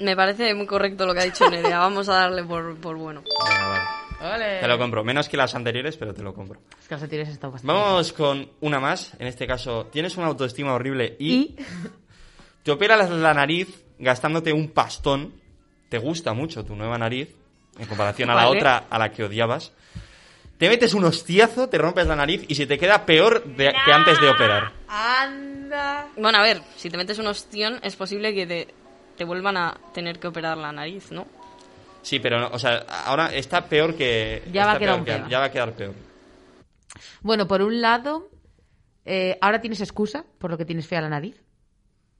[0.00, 1.78] Me parece muy correcto lo que ha dicho Nerea.
[1.78, 3.22] Vamos a darle por, por bueno.
[3.48, 3.84] Venga, vale.
[4.20, 4.60] Vale.
[4.60, 5.04] Te lo compro.
[5.04, 6.58] Menos que las anteriores, pero te lo compro.
[6.80, 7.72] Es que los anteriores han estado bastante.
[7.72, 9.12] Vamos con una más.
[9.20, 11.56] En este caso, tienes una autoestima horrible y, Y
[12.64, 13.68] te operas la nariz
[13.98, 15.34] gastándote un pastón.
[15.88, 17.28] Te gusta mucho tu nueva nariz
[17.78, 18.56] en comparación a la Vale.
[18.58, 19.72] otra a la que odiabas.
[20.60, 23.92] Te metes un hostiazo, te rompes la nariz y se te queda peor de- que
[23.92, 24.72] antes de operar.
[24.86, 26.06] anda.
[26.16, 28.68] Bueno, a ver, si te metes un ostión, es posible que te,
[29.16, 31.26] te vuelvan a tener que operar la nariz, ¿no?
[32.02, 34.42] Sí, pero, no, o sea, ahora está peor que...
[34.52, 35.30] Ya va a quedar peor que-.
[35.30, 35.94] Ya va a quedar peor.
[37.22, 38.28] Bueno, por un lado,
[39.06, 41.40] eh, ahora tienes excusa por lo que tienes fea la nariz.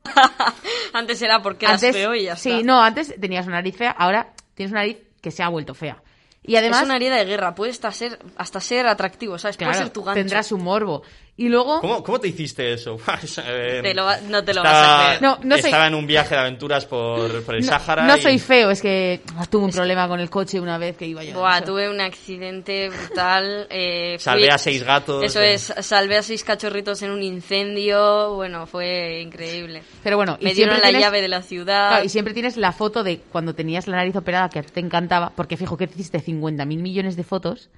[0.94, 2.62] Antes era porque eras antes, feo y ya sí, está.
[2.64, 6.02] no, antes tenías una nariz fea, ahora tienes una nariz que se ha vuelto fea.
[6.42, 9.56] Y además, es una herida de guerra, puede hasta ser, hasta ser atractivo, ¿sabes?
[9.56, 10.20] claro, puede ser tu gancho.
[10.20, 11.02] tendrás su morbo.
[11.40, 12.98] Y luego, ¿Cómo, cómo te hiciste eso?
[13.46, 15.22] Eh, Te lo va- no te lo estaba- vas a creer.
[15.22, 18.02] No, no soy- Estaba en un viaje de aventuras por, por el no, Sáhara.
[18.06, 20.98] no y- soy feo, es que ah, tuve un problema con el coche una vez
[20.98, 21.32] que iba yo.
[21.38, 23.66] Buah, tuve un accidente brutal.
[23.70, 25.24] eh, fui- Salvé a seis gatos.
[25.24, 25.54] Eso eh.
[25.54, 28.34] es, salvé a seis cachorritos en un incendio.
[28.34, 29.82] Bueno, fue increíble.
[30.02, 31.88] Pero bueno, y Me dieron la tienes- llave de la ciudad.
[31.88, 35.32] Claro, y siempre tienes la foto de cuando tenías la nariz operada que te encantaba,
[35.34, 37.70] porque fijo que te hiciste 50 mil millones de fotos.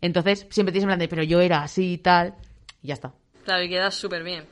[0.00, 2.34] Entonces, siempre tienes en plan de, pero yo era así y tal.
[2.82, 3.12] Y ya está.
[3.44, 4.44] Claro, y quedas súper bien.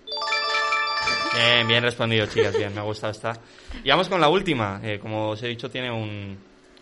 [1.34, 3.38] Bien, bien respondido, chicas, bien, me ha gustado esta.
[3.84, 4.80] Y vamos con la última.
[4.82, 6.36] eh, como os he dicho, tiene un,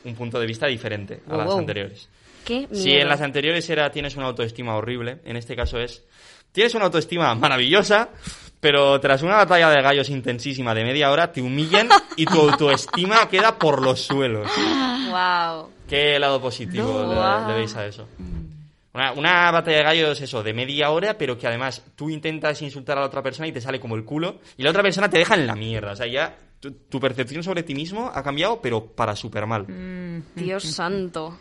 [0.04, 1.58] un punto de vista diferente a Wow, las wow.
[1.58, 2.08] anteriores.
[2.44, 2.68] ¿Qué?
[2.72, 6.04] Si en las anteriores era tienes una autoestima horrible, en este caso es
[6.52, 8.10] tienes una autoestima maravillosa,
[8.60, 13.28] pero tras una batalla de gallos intensísima de media hora te humillan y tu autoestima
[13.30, 14.48] queda por los suelos.
[15.10, 15.70] Wow.
[15.88, 17.08] ¿Qué lado positivo No.
[17.08, 17.48] le, Guau.
[17.48, 18.06] le veis a eso?
[18.94, 22.96] Una, una batalla de gallos, eso, de media hora, pero que además tú intentas insultar
[22.96, 25.18] a la otra persona y te sale como el culo, y la otra persona te
[25.18, 25.92] deja en la mierda.
[25.92, 29.66] O sea, ya tu, tu percepción sobre ti mismo ha cambiado, pero para súper mal.
[30.36, 31.36] Dios santo.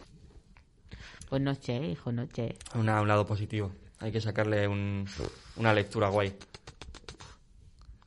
[1.30, 2.56] Pues no sé, hijo, no sé.
[2.76, 3.72] Una- un lado positivo.
[4.00, 5.08] Hay que sacarle un-
[5.56, 6.36] una lectura guay.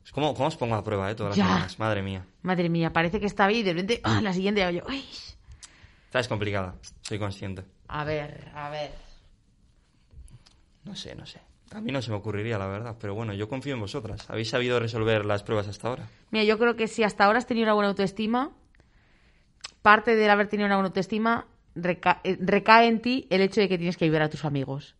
[0.05, 1.15] Es como, ¿Cómo os pongo a prueba, eh?
[1.15, 1.79] Todas las semanas.
[1.79, 2.25] Madre mía.
[2.41, 5.03] Madre mía, parece que está bien y de repente, ah, la siguiente hago yo, uy.
[6.05, 6.75] Esta es complicada.
[7.01, 7.63] Soy consciente.
[7.87, 9.06] A ver, a ver.
[10.87, 11.41] No sé, no sé.
[11.73, 12.95] A mí no se me ocurriría, la verdad.
[12.99, 14.29] Pero bueno, yo confío en vosotras.
[14.29, 16.07] ¿Habéis sabido resolver las pruebas hasta ahora?
[16.31, 18.51] Mira, yo creo que si hasta ahora has tenido una buena autoestima,
[19.81, 23.77] parte del haber tenido una buena autoestima eh, recae en ti el hecho de que
[23.77, 24.95] tienes que ayudar a tus amigos.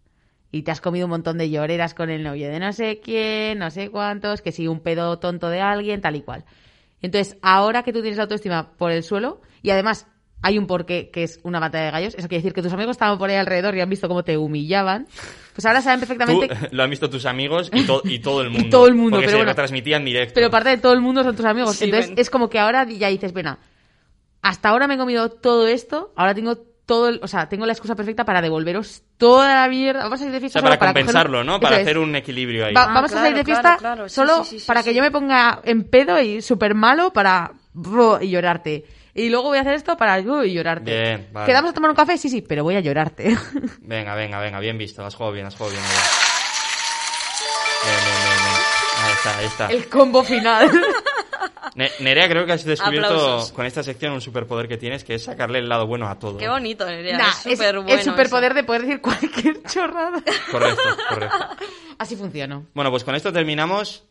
[0.52, 3.60] Y te has comido un montón de lloreras con el novio de no sé quién,
[3.60, 6.46] no sé cuántos, que si un pedo tonto de alguien, tal y cual.
[7.02, 10.08] Entonces, ahora que tú tienes la autoestima por el suelo, y además
[10.42, 12.92] hay un porqué que es una batalla de gallos, eso quiere decir que tus amigos
[12.92, 15.08] estaban por ahí alrededor y han visto cómo te humillaban,
[15.54, 18.50] pues ahora saben Tú perfectamente lo han visto tus amigos y, to- y todo el
[18.52, 18.70] mundo.
[18.70, 19.52] todo el mundo, Porque pero se bueno.
[19.52, 20.34] retransmitía en directo.
[20.36, 21.76] Pero parte de todo el mundo son tus amigos.
[21.76, 22.20] Sí, Entonces ven.
[22.20, 23.58] es como que ahora ya dices, bueno,
[24.42, 27.74] hasta ahora me he comido todo esto, ahora tengo todo, el- o sea, tengo la
[27.74, 30.04] excusa perfecta para devolveros toda la mierda.
[30.04, 31.54] Vamos a ir de o fiesta sea, solo para un- compensarlo, ¿no?
[31.54, 31.82] Eso Para es.
[31.82, 32.74] hacer un equilibrio ahí.
[32.74, 34.10] Va- Ah, vamos a salir de claro, fiesta claro, claro.
[34.10, 34.90] Sí, solo sí, sí, sí, para sí.
[34.90, 37.52] que yo me ponga en pedo y súper malo para
[38.22, 38.86] y llorarte.
[39.18, 40.91] Y luego voy a hacer esto para uh, y llorarte.
[40.91, 41.47] Bien, vale.
[41.47, 42.20] ¿Quedamos a tomar un café?
[42.20, 43.36] Sí, sí, pero voy a llorarte.
[43.82, 45.03] Venga, venga, venga, bien visto.
[45.03, 45.84] Has jugado bien, has jugado bien.
[47.84, 49.03] Bien, bien, bien, bien.
[49.03, 49.65] Ahí está, ahí está.
[49.68, 50.70] el combo final.
[51.74, 53.51] Ne- Nerea, creo que has descubierto Aplausos.
[53.53, 56.38] con esta sección un superpoder que tienes, que es sacarle el lado bueno a todo.
[56.38, 57.18] Qué bonito, Nerea.
[57.18, 57.91] Nah, es es súper bueno.
[57.93, 58.55] el superpoder eso.
[58.55, 60.24] de poder decir cualquier chorrada.
[60.51, 61.38] Correcto, correcto.
[61.97, 62.61] Así funciona.
[62.76, 64.03] Bueno, pues con esto terminamos.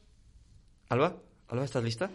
[0.89, 1.15] Alba,
[1.49, 2.11] Alba, ¿estás lista?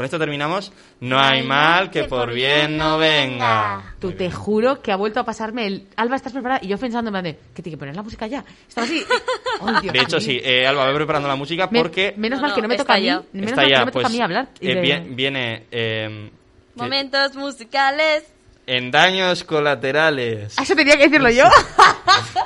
[0.00, 0.72] Con esto terminamos.
[1.00, 3.96] No hay mal que por bien no venga.
[3.98, 5.88] Tú te juro que ha vuelto a pasarme el.
[5.94, 6.58] Alba, ¿estás preparada?
[6.64, 7.38] Y yo pensando en de.
[7.54, 8.42] Que tiene que poner la música ya.
[8.66, 9.04] Estaba así.
[9.82, 10.20] Dios De hecho, mío.
[10.24, 12.78] sí, eh, Alba, voy preparando la música Me- porque menos No, mal que no me
[12.78, 13.02] toca a mí.
[13.04, 14.48] Menos está mal que ya, no me toca pues, a mí hablar.
[14.58, 16.30] eh, de- viene eh,
[16.74, 18.24] que- Momentos musicales.
[18.66, 20.54] en daños colaterales.
[20.56, 21.44] Ah, Eso tenía que decirlo yo.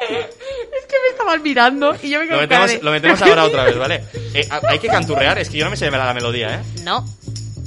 [0.00, 3.64] es que me estaban mirando y yo me Lo metemos, de- lo metemos ahora otra
[3.64, 4.04] vez, ¿vale?
[4.36, 6.62] Eh, hay que canturrear, es que yo no me sé la melodía, ¿eh?
[6.84, 7.06] No.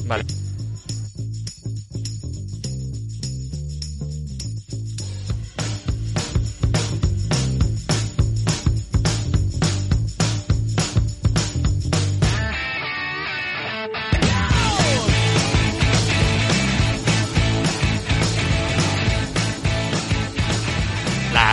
[0.06, 0.24] Vale.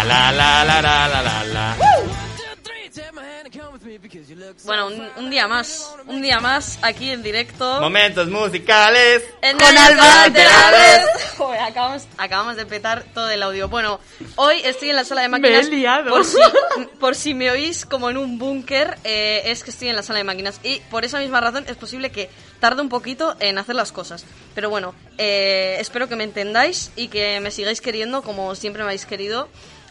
[0.08, 1.76] La la la la la la la la.
[4.64, 5.94] Bueno, un, un día más.
[6.06, 7.80] Un día más aquí en directo.
[7.80, 9.22] Momentos musicales.
[9.42, 10.26] En Con Alba.
[11.36, 13.68] Joder, acabamos, acabamos de petar todo el audio.
[13.68, 14.00] Bueno,
[14.36, 15.66] hoy estoy en la sala de Me máquinas.
[15.66, 16.10] he liado.
[16.10, 16.38] Por si,
[17.00, 20.18] por si me oís como en un búnker, eh, es que estoy en la sala
[20.18, 20.60] de máquinas.
[20.62, 22.30] Y por esa misma razón es posible que
[22.60, 24.24] tarde un poquito en hacer las cosas.
[24.54, 28.88] Pero bueno, eh, espero que me entendáis y que me sigáis queriendo como siempre me
[28.88, 29.48] habéis querido.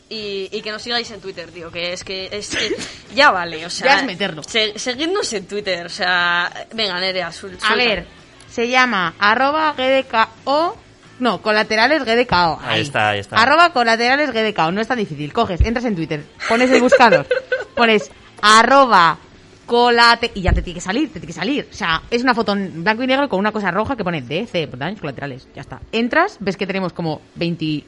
[0.08, 2.76] Y, y que nos sigáis en Twitter, tío, que es que, es que
[3.16, 3.88] ya vale, o sea...
[3.88, 4.44] Ya es meterlo.
[4.44, 6.68] se- seguidnos en Twitter, o sea...
[6.74, 8.06] Venga, Nerea, sul- A ver,
[8.50, 10.78] se llama arroba GDKO.
[11.20, 12.60] No, colaterales GDKO.
[12.62, 13.38] Ahí está, ahí está.
[13.38, 14.72] Arroba colaterales GDKO.
[14.72, 15.32] No es tan difícil.
[15.34, 17.26] Coges, entras en Twitter, pones el buscador,
[17.76, 19.18] pones arroba
[19.66, 21.68] colate y ya te tiene que salir, te tiene que salir.
[21.72, 24.22] O sea, es una foto en blanco y negro con una cosa roja que pone
[24.22, 25.48] DC, por daños colaterales.
[25.56, 25.80] Ya está.
[25.92, 27.84] Entras, ves que tenemos como 20...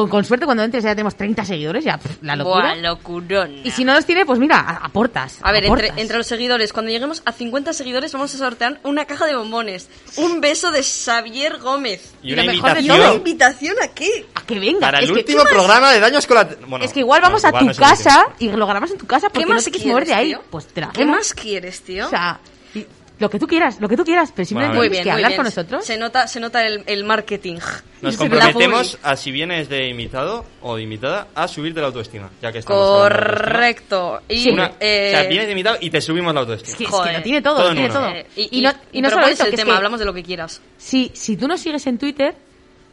[0.00, 2.74] Con, con suerte cuando entres ya tenemos 30 seguidores, ya pff, la locura.
[2.74, 3.60] Buah, locurón.
[3.64, 5.38] Y si no los tiene, pues mira, a- aportas.
[5.42, 5.88] A ver, aportas.
[5.88, 9.34] entre, entre los seguidores, cuando lleguemos a 50 seguidores vamos a sortear una caja de
[9.36, 9.88] bombones.
[10.16, 12.12] Un beso de Xavier Gómez.
[12.22, 14.26] Y una lo mejor de ¿Y todo- una invitación invitación a qué?
[14.34, 14.80] A que venga.
[14.80, 16.68] para el es que- último programa de daños colaterales.
[16.68, 17.96] Bueno, es que igual vamos no, a tu no es el último.
[18.04, 20.12] casa y lo grabamos en tu casa porque ¿Qué no más te quieres mover de
[20.12, 20.28] quieres, ahí.
[20.32, 20.42] tío?
[20.50, 21.16] Pues te la ¿Qué hacemos.
[21.16, 22.06] más quieres, tío?
[22.06, 22.40] O sea,
[23.20, 25.10] lo que tú quieras, lo que tú quieras, pero simplemente Bueno, muy tienes bien, que
[25.10, 25.36] muy hablar bien.
[25.36, 25.84] con nosotros.
[25.86, 27.58] Se nota, se nota el, el marketing.
[28.02, 32.50] Nos comprometemos a si vienes de invitado o de invitada a subirte la autoestima, ya
[32.50, 32.82] que estamos.
[32.88, 34.20] Correcto.
[34.28, 36.78] Y, Una- eh, O sea, vienes de invitado y te subimos la Es autoestima.
[36.80, 37.10] es Joder.
[37.12, 38.00] que lo tiene todo, Todo lo tiene uno.
[38.00, 38.08] todo.
[38.08, 40.06] eh, y, y no, y no solo eso, el que es tema, que hablamos de
[40.06, 40.60] lo que quieras.
[40.78, 42.34] si, si tú nos sigues en Twitter,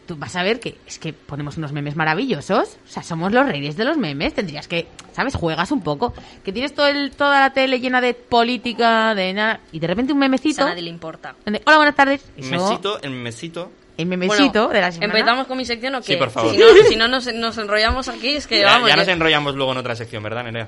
[0.07, 2.77] tú vas a ver que es que ponemos unos memes maravillosos.
[2.85, 4.33] O sea, somos los reyes de los memes.
[4.33, 5.35] Tendrías que, ¿sabes?
[5.35, 6.13] Juegas un poco.
[6.43, 9.59] Que tienes todo el, toda la tele llena de política, de nada.
[9.71, 10.63] Y de repente un Eso memecito.
[10.63, 11.35] a nadie le importa.
[11.45, 12.25] donde, Hola, buenas tardes.
[12.35, 13.71] Eso, Mesito, el mesito.
[13.97, 15.13] El memecito Bueno, de la semana.
[15.13, 16.13] ¿Empezamos con mi sección o qué?
[16.13, 16.51] Sí, por favor.
[16.53, 18.89] Si no, si no nos, nos enrollamos aquí, es que Ya, vamos.
[18.89, 20.67] ya nos enrollamos luego en otra sección, ¿verdad, Nerea?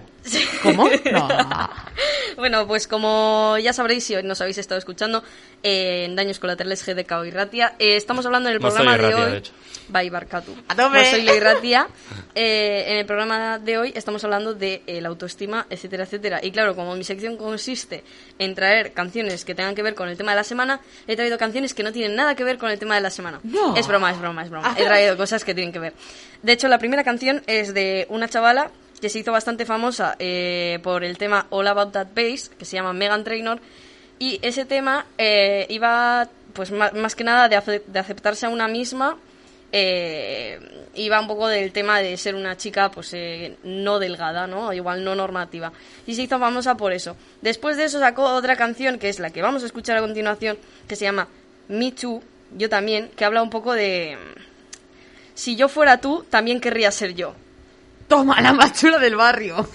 [0.63, 0.89] ¿Cómo?
[1.11, 1.27] No.
[2.37, 5.23] Bueno, pues como ya sabréis, si nos habéis estado escuchando,
[5.61, 9.07] eh, en Daños Colaterales GDK y Ratia, eh, estamos hablando en el No programa soy
[9.07, 9.31] de hoy.
[9.31, 9.51] de hecho.
[9.89, 10.55] By Barcatu.
[10.67, 10.99] ¡A tope!
[10.99, 11.87] No soy Ley Ratia.
[12.35, 16.39] Eh, en el programa de hoy estamos hablando de eh, la autoestima, etcétera, etcétera.
[16.41, 18.03] Y claro, como mi sección consiste
[18.37, 21.37] en traer canciones que tengan que ver con el tema de la semana, he traído
[21.37, 23.18] canciones que no tienen nada que ver con el tema de la semana.
[23.43, 23.75] No.
[23.75, 24.75] Es broma, es broma, es broma.
[24.77, 25.93] He traído cosas que tienen que ver.
[26.43, 30.79] De hecho, la primera canción es de una chavala que se hizo bastante famosa eh,
[30.83, 33.59] por el tema All About That Bass, que se llama Megan Trainor,
[34.19, 38.49] y ese tema eh, iba, pues ma- más, que nada, de, ace- de aceptarse a
[38.49, 39.15] una misma,
[39.71, 40.59] eh,
[40.95, 44.73] iba un poco del tema de ser una chica, pues, eh, no delgada, ¿no?
[44.73, 45.71] Igual no normativa.
[46.07, 47.15] Y se hizo famosa por eso.
[47.41, 50.57] Después de eso sacó otra canción, que es la que vamos a escuchar a continuación,
[50.87, 51.27] que se llama
[51.67, 52.21] Me Too,
[52.55, 54.17] yo también, que habla un poco de...
[55.33, 57.33] Si yo fuera tú, también querría ser yo.
[58.07, 59.67] Toma, la más chula del barrio.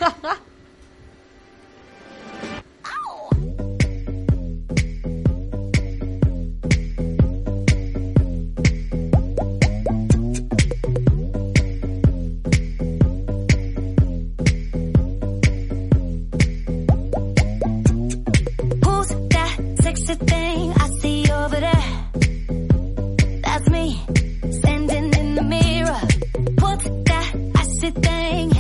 [18.83, 22.04] Who's that sexy thing I see over there?
[26.75, 28.54] What's that icy thing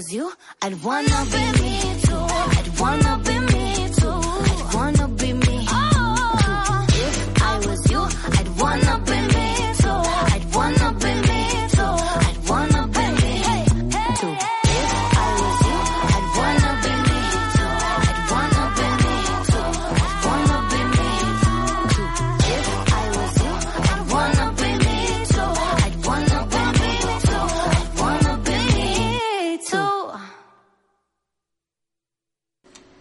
[0.00, 0.32] was you,
[0.62, 2.24] I'd wanna be me too.
[2.56, 3.29] I'd wanna be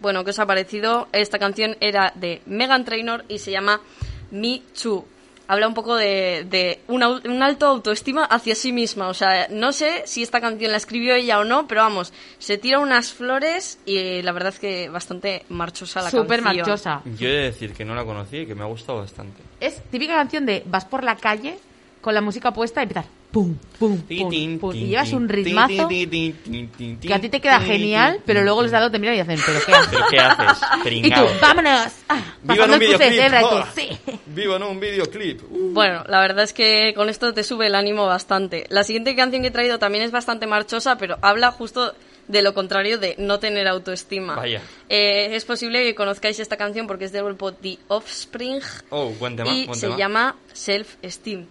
[0.01, 1.07] Bueno, ¿qué os ha parecido?
[1.11, 3.81] Esta canción era de Megan Trainor y se llama
[4.31, 5.05] Me Too.
[5.51, 9.07] Habla un poco de, de un, un alto autoestima hacia sí misma.
[9.09, 12.59] O sea, no sé si esta canción la escribió ella o no, pero vamos, se
[12.59, 16.67] tira unas flores y la verdad es que bastante marchosa la Súper canción.
[16.67, 17.01] marchosa.
[17.17, 19.41] Yo he de decir que no la conocí y que me ha gustado bastante.
[19.59, 21.57] Es típica canción de vas por la calle
[22.01, 27.13] con la música puesta y empezar pum, pum, pum, pum, y llevas un ritmazo que
[27.13, 29.71] a ti te queda genial, pero luego los lado te miran y dicen, ¿pero qué
[29.73, 29.89] haces?
[29.91, 30.67] ¿Pero qué haces?
[30.91, 31.93] Y tú, vámonos.
[32.07, 33.43] Ah, ¡Viva en un videoclip!
[33.43, 33.63] ¡Oh!
[33.75, 33.89] sí.
[34.25, 35.41] ¡Viva en un videoclip!
[35.43, 35.73] Uh.
[35.73, 38.65] Bueno, la verdad es que con esto te sube el ánimo bastante.
[38.69, 41.93] La siguiente canción que he traído también es bastante marchosa, pero habla justo
[42.27, 44.35] de lo contrario de no tener autoestima.
[44.35, 44.61] Vaya.
[44.87, 49.35] Eh, es posible que conozcáis esta canción porque es del grupo The Offspring Oh, buen
[49.35, 49.97] tema, y buen se tema.
[49.97, 51.45] llama Self Esteem.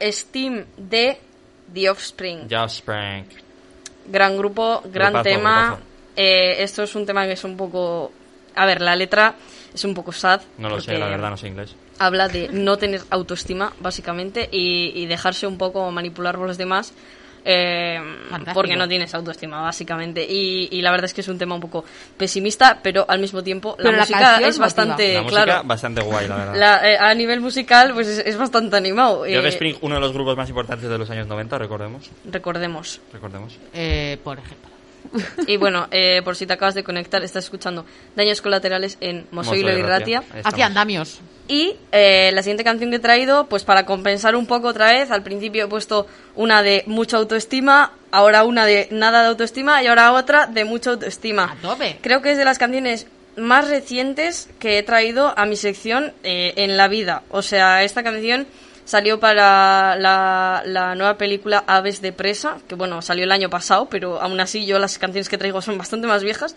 [0.00, 1.18] Esteem de
[1.72, 2.48] The Offspring.
[2.50, 3.28] Just Sprank.
[4.06, 5.78] Gran grupo, gran tema.
[6.16, 8.10] Eh, esto es un tema que es un poco...
[8.56, 9.36] A ver, la letra
[9.72, 10.40] es un poco sad.
[10.58, 11.76] No lo sé, la verdad, no sé inglés.
[11.98, 16.92] Habla de no tener autoestima, básicamente, y, y dejarse un poco manipular por los demás.
[17.44, 18.54] Eh, Fantástico.
[18.54, 20.24] porque no tienes autoestima, básicamente.
[20.28, 21.84] Y, y la verdad es que es un tema un poco
[22.16, 25.14] pesimista, pero al mismo tiempo la Pero la música es bastante...
[25.14, 26.56] La música claro, bastante guay, la verdad.
[26.56, 29.26] la- eh, a nivel musical, pues es, es bastante animado.
[29.26, 32.10] Yo eh, Spring, uno de los grupos más importantes de los años 90, recordemos.
[32.24, 33.00] recordemos.
[33.12, 33.58] Recordemos.
[33.72, 34.68] Eh, por ejemplo.
[35.46, 39.76] Y bueno, eh, por si te acabas de conectar, estás escuchando Daños Colaterales en Mosoilo
[39.76, 40.22] y Ratia.
[40.44, 41.20] Hacia andamios.
[41.50, 45.10] Y eh, la siguiente canción que he traído, pues para compensar un poco otra vez,
[45.10, 49.88] al principio he puesto una de mucha autoestima, ahora una de nada de autoestima y
[49.88, 51.56] ahora otra de mucha autoestima.
[52.02, 56.52] Creo que es de las canciones más recientes que he traído a mi sección eh,
[56.54, 57.24] en la vida.
[57.30, 58.46] O sea, esta canción
[58.84, 63.88] salió para la, la nueva película Aves de Presa, que bueno, salió el año pasado,
[63.90, 66.54] pero aún así yo las canciones que traigo son bastante más viejas.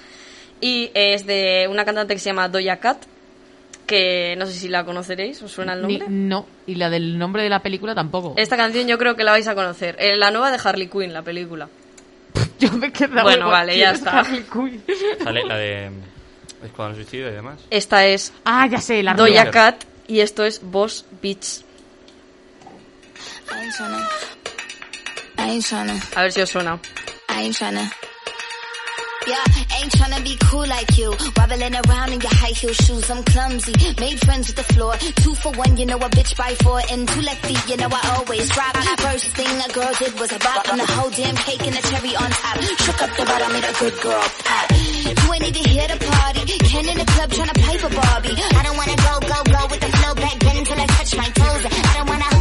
[0.61, 3.07] Y es de una cantante que se llama Doja Cat,
[3.93, 6.07] que no sé si la conoceréis, ¿os suena el Ni- nombre?
[6.17, 8.33] no, y la del nombre de la película tampoco.
[8.37, 9.95] Esta canción yo creo que la vais a conocer.
[9.99, 11.69] Eh, la nueva de Harley Quinn, la película.
[12.59, 13.51] Yo me he quedado Bueno, igual.
[13.51, 14.19] vale, ¿Quién ya es está.
[14.19, 14.83] Harley Quinn?
[15.23, 15.91] Sale la de
[16.63, 17.59] Escuadrón Suicidio y demás.
[17.69, 19.13] Esta es Ah, ya sé, la.
[19.13, 19.51] Doja.
[19.51, 21.61] Cat y esto es Boss Beach.
[26.15, 26.79] A ver si os suena.
[29.25, 31.09] Yeah, ain't tryna be cool like you.
[31.37, 33.09] Wobbling around in your high heel shoes.
[33.09, 33.73] I'm clumsy.
[33.99, 34.93] Made friends with the floor.
[35.23, 36.81] Two for one, you know a bitch by four.
[36.91, 38.75] And two left feet, you know I always rock.
[38.99, 40.67] First thing a girl did was a bop.
[40.67, 42.59] And the whole damn cake and the cherry on top.
[42.83, 44.65] Shook up the bottom, made a good girl pop.
[44.73, 46.41] You ain't even here to party.
[46.67, 48.35] Ken in the club tryna pipe a Barbie.
[48.35, 51.29] I don't wanna go, go, go with the flow back then until I touch my
[51.31, 51.63] toes.
[51.63, 52.32] I don't wanna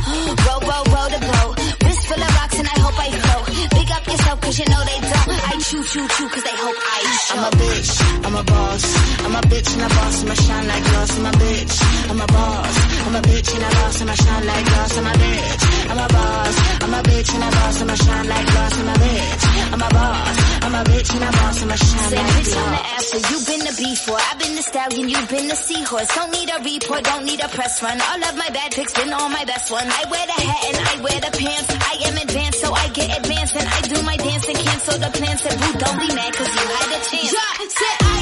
[4.42, 5.40] cause you know they don't.
[5.50, 7.36] I chew, chew, choo cause they hope I show.
[7.36, 7.90] I'm a bitch,
[8.26, 8.84] I'm a boss.
[9.24, 11.18] I'm a bitch and a boss, I'ma shine like glass.
[11.18, 11.74] I'm a bitch,
[12.10, 12.76] I'm a boss.
[13.06, 14.98] I'm a bitch and a boss, I'ma shine like glass.
[14.98, 16.56] I'm a bitch, I'm a boss.
[16.82, 18.78] I'm a bitch and a boss, I'ma shine like glass.
[18.78, 19.41] I'm a bitch,
[19.72, 20.36] I'm a boss.
[20.62, 23.18] I'm a bitch and a boss, I'ma shine like bitch, I'm the after.
[23.30, 24.20] You've been the before.
[24.30, 25.08] I've been the stallion.
[25.08, 26.08] You've been the seahorse.
[26.14, 27.02] Don't need a report.
[27.04, 27.98] Don't need a press run.
[28.00, 29.90] All of my bad pics been all my best ones.
[29.90, 31.68] I wear the hat and I wear the pants.
[31.70, 35.10] I am advanced, so I get advanced and I do my dance and cancel the
[35.18, 35.40] plans.
[35.42, 37.32] Said, boo, don't be mad 'cause you had a chance.
[37.32, 38.21] Yeah, said I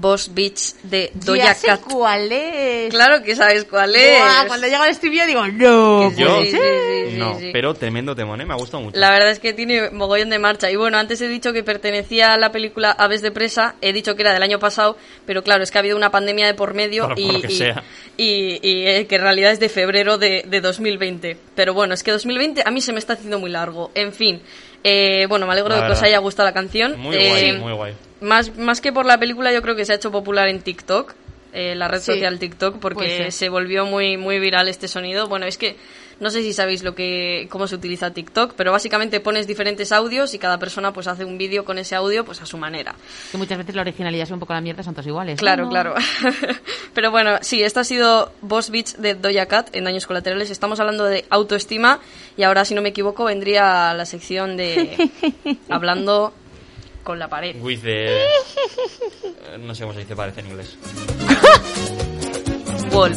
[0.00, 1.80] Boss Beach de Doja Ya sé Cat.
[1.80, 2.90] cuál es.
[2.90, 4.18] Claro que sabes cuál es.
[4.18, 6.10] Buah, cuando llega el estribillo digo, no.
[6.14, 6.58] Que Yo, sí, sí,
[7.10, 7.50] sí, no, sí.
[7.52, 8.44] pero tremendo temón, ¿eh?
[8.46, 8.98] Me ha gustado mucho.
[8.98, 10.70] La verdad es que tiene mogollón de marcha.
[10.70, 14.14] Y bueno, antes he dicho que pertenecía a la película Aves de Presa, he dicho
[14.14, 14.96] que era del año pasado,
[15.26, 17.40] pero claro, es que ha habido una pandemia de por medio Por- por y, lo
[17.42, 17.82] que y- sea.
[18.16, 21.36] y- y, eh, que en realidad es de febrero de, de 2020.
[21.54, 23.90] Pero bueno, es que 2020 a mí se me está haciendo muy largo.
[23.94, 24.40] En fin,
[24.84, 26.98] eh, bueno, me alegro de que os haya gustado la canción.
[26.98, 27.94] Muy Eh, guay, muy guay.
[28.20, 31.14] Más, más que por la película, yo creo que se ha hecho popular en TikTok,
[31.52, 35.28] eh, la red Sí, social TikTok, porque se volvió muy, muy viral este sonido.
[35.28, 35.76] Bueno, es que
[36.20, 40.34] no sé si sabéis lo que, cómo se utiliza TikTok, pero básicamente pones diferentes audios
[40.34, 42.94] y cada persona pues hace un vídeo con ese audio pues a su manera.
[43.30, 45.38] Que muchas veces la originalidad es un poco la mierda, son todos iguales.
[45.38, 45.70] Claro, ¿no?
[45.70, 45.94] claro.
[46.94, 50.50] pero bueno, sí, esto ha sido Boss Beach de Doja Cat en Daños Colaterales.
[50.50, 52.00] Estamos hablando de autoestima
[52.36, 55.10] y ahora, si no me equivoco, vendría la sección de
[55.68, 56.32] hablando
[57.02, 57.56] con la pared.
[57.62, 58.24] With the...
[58.24, 60.76] eh, No sé cómo se dice, parece en inglés.
[62.92, 63.16] Wall.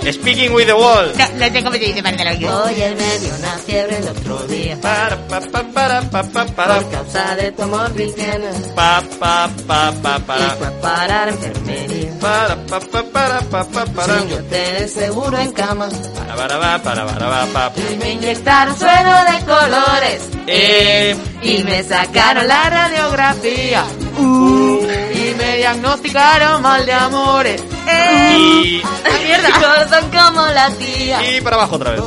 [0.00, 1.12] Speaking with the wall.
[1.18, 4.08] No, no sé cómo se dice, parece lo que Hoy me dio una fiebre el
[4.08, 4.78] otro día.
[4.80, 6.74] Para, pa, pa, para, pa, pa, para.
[6.80, 8.46] Por causa de tu amor cristiano.
[8.74, 10.50] Pa, pa, pa, pa, Y para.
[10.50, 12.12] fue a parar enfermería.
[12.20, 14.18] Para, pa, pa, para, pa, pa, para.
[14.20, 15.88] Sin yo tener seguro en cama.
[16.14, 17.72] Para, para, va, para, para, va, pa.
[17.92, 20.22] Y me inyectaron suero de colores.
[20.46, 23.84] Eh, Y me sacaron la radiografía.
[24.16, 24.80] Uh,
[25.14, 27.62] y me diagnosticaron mal de amores.
[27.86, 28.36] ¡Eh!
[28.36, 29.50] y, ¡Ah, mierda!
[29.60, 31.36] Corazón como la tía.
[31.36, 32.02] y para abajo otra vez.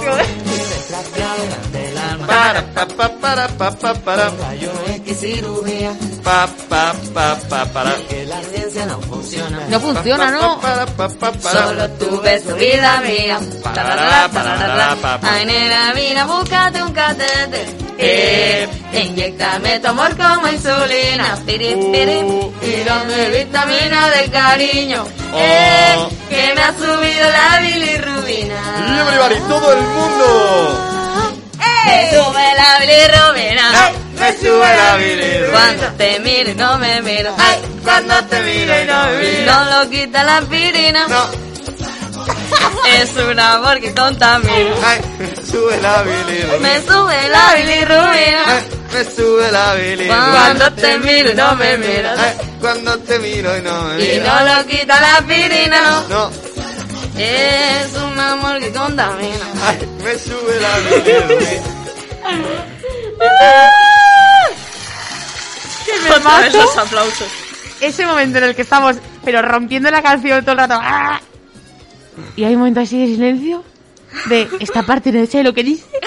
[2.28, 4.32] Para, pa, pa, para, pa, pa, para.
[5.14, 5.94] Cirugía.
[6.24, 7.96] Pa, pa, pa, pa, para.
[8.08, 9.68] Que la ciencia no funciona.
[9.68, 10.60] No funciona, ¿no?
[10.62, 11.68] Para, pa, pa, para.
[11.68, 13.40] Solo tu beso, vida mía.
[13.64, 15.34] Parará, parará, pa, pa.
[15.34, 17.66] Ay, nena, mira, búscate un catete.
[17.98, 18.81] Eh.
[18.94, 21.38] Eh, inyectame tu amor como insulina.
[21.46, 22.18] Piri, piri.
[22.24, 22.54] Uh.
[22.62, 25.04] Y dame vitamina de cariño.
[25.34, 25.38] Oh.
[25.38, 28.60] Eh, que me ha subido la bilirrubina.
[29.02, 30.88] Everybody, todo el mundo.
[31.86, 33.92] Me sube la bilirrubina.
[34.20, 35.52] Me sube la bilirrubina.
[35.58, 37.34] Cuando te miro y no me miro.
[37.38, 39.52] Ay, cuando te miro y no me miro.
[39.54, 41.08] No lo quita la aspirina.
[41.08, 41.26] No,
[43.02, 44.76] Es un amor que contamina.
[44.86, 46.60] ay, me sube la bilirrubina.
[46.60, 48.44] Me sube la bilirrubina.
[48.94, 50.32] Me sube la bilirrubina.
[50.32, 52.20] Cuando te miro y no me miras.
[52.20, 54.26] Ay, cuando te miro y no me Y miro.
[54.26, 56.04] no lo quita la aspirina.
[56.10, 56.32] no.
[57.18, 59.46] Es un amor que contamina.
[59.66, 61.62] ay, me sube la bilirrubina.
[66.10, 66.66] Otra vez mato.
[66.66, 67.28] los aplausos.
[67.80, 70.80] Ese momento en el que estamos, pero rompiendo la canción todo el rato.
[70.82, 71.20] ¡ah!
[72.36, 73.64] Y hay un momento así de silencio.
[74.28, 75.86] De esta parte no sé lo que dice.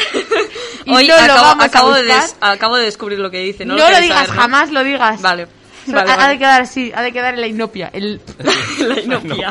[0.86, 3.64] Y Hoy no lo acabo, a acabo de des- acabo de descubrir lo que dice.
[3.64, 4.42] No, No, lo digas, saber, ¿no?
[4.42, 5.22] jamás lo digas.
[5.22, 5.46] Vale.
[5.94, 7.88] Ha, de quedar así, ha de quedar en la inopia.
[7.90, 8.20] El...
[8.80, 9.50] La inopia.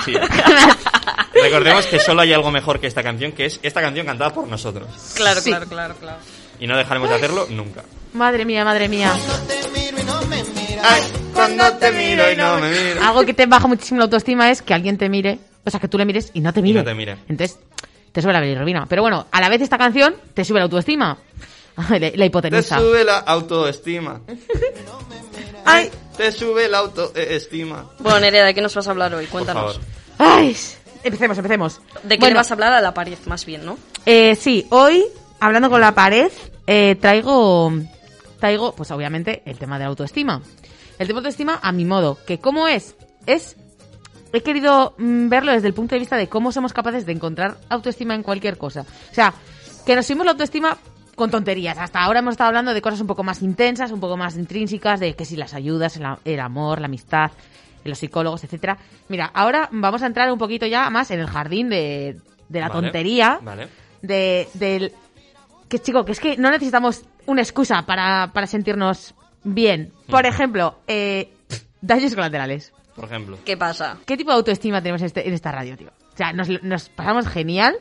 [1.33, 4.47] Recordemos que solo hay algo mejor que esta canción, que es esta canción cantada por
[4.47, 4.87] nosotros.
[5.15, 5.49] Claro, Sí.
[5.49, 6.17] claro, claro, claro.
[6.59, 7.83] Y no dejaremos de hacerlo nunca.
[8.13, 9.11] Madre mía, madre mía.
[10.83, 11.01] Ay,
[11.33, 13.03] cuando te miro y no me miro.
[13.03, 15.87] Algo que te baja muchísimo la autoestima es que alguien te mire, o sea, que
[15.87, 16.79] tú le mires y no te mire.
[16.79, 17.17] no te mire.
[17.27, 17.57] Entonces,
[18.13, 18.85] te sube la bilirrubina.
[18.87, 21.17] Pero bueno, a la vez esta canción te sube la autoestima.
[21.89, 22.79] la, la Te hipotenusa.
[22.79, 24.21] sube la autoestima.
[25.65, 27.89] Ay, Te sube la autoestima.
[27.99, 29.25] Bueno, Nerea, ¿de qué nos vas a hablar hoy?
[29.27, 29.79] Cuéntanos.
[30.17, 30.55] ay.
[31.03, 31.81] Empecemos, empecemos.
[32.03, 33.77] ¿De qué Bueno, le vas a hablar a la pared, más bien, no?
[34.05, 35.03] Eh, sí, hoy,
[35.41, 36.31] hablando con la pared,
[36.65, 37.73] eh, traigo,
[38.39, 40.41] traigo, pues obviamente, el tema de la autoestima.
[40.99, 42.95] El tema de autoestima a mi modo, que cómo es,
[43.25, 43.57] es,
[44.33, 47.57] he querido mm, verlo desde el punto de vista de cómo somos capaces de encontrar
[47.69, 48.81] autoestima en cualquier cosa.
[48.81, 49.33] O sea,
[49.85, 50.77] que nos subimos la autoestima
[51.15, 51.77] con tonterías.
[51.77, 54.99] Hasta ahora hemos estado hablando de cosas un poco más intensas, un poco más intrínsecas,
[54.99, 57.31] de que si las ayudas, el, amor, la amistad,
[57.83, 58.77] los psicólogos, etcétera.
[59.07, 62.17] Mira, ahora vamos a entrar un poquito ya más en el jardín de,
[62.49, 63.67] de la Vale, tontería Vale.
[64.01, 64.91] de, del...
[65.69, 69.91] Que chico, que es que no necesitamos una excusa para, para sentirnos bien.
[70.07, 71.31] Por ejemplo, eh,
[71.81, 72.72] daños colaterales.
[72.95, 73.37] Por ejemplo.
[73.43, 73.97] ¿Qué pasa?
[74.05, 75.89] ¿Qué tipo de autoestima tenemos en, este- en esta radio, tío?
[76.13, 77.75] O sea, nos, nos pasamos genial.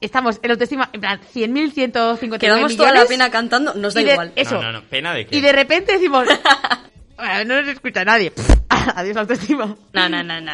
[0.00, 2.76] Estamos en autoestima, en plan, 100.000, 150 Quedamos millones.
[2.76, 4.32] toda la pena cantando, nos da de- igual.
[4.36, 4.56] Eso.
[4.56, 4.82] No, no, no.
[4.82, 5.36] Pena de que.
[5.36, 6.26] Y de repente decimos...
[7.16, 8.32] "Bueno, no nos escucha nadie.
[8.94, 9.74] Adiós la autoestima.
[9.92, 10.52] No, no, no, no.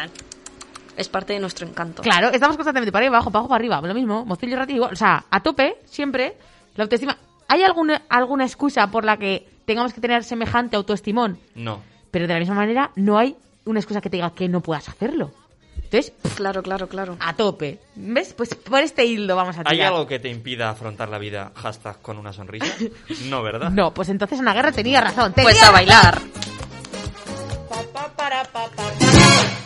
[0.95, 2.01] Es parte de nuestro encanto.
[2.03, 3.81] Claro, estamos constantemente para arriba, abajo, para abajo, para arriba.
[3.81, 4.89] Lo mismo, mocillo ratito.
[4.91, 6.37] O sea, a tope, siempre,
[6.75, 7.17] la autoestima.
[7.47, 11.39] ¿Hay alguna, alguna excusa por la que tengamos que tener semejante autoestimón?
[11.55, 11.81] No.
[12.11, 14.87] Pero de la misma manera, no hay una excusa que te diga que no puedas
[14.89, 15.31] hacerlo.
[15.75, 17.17] Entonces, pff, Claro, claro, claro.
[17.19, 17.79] a tope.
[17.95, 18.33] ¿Ves?
[18.33, 19.93] Pues por este hilo vamos a ¿Hay tirar.
[19.93, 22.65] algo que te impida afrontar la vida hashtag con una sonrisa?
[23.25, 23.69] No, ¿verdad?
[23.69, 25.33] No, pues entonces Ana Guerra tenía razón.
[25.33, 26.19] Tenía Pues a bailar.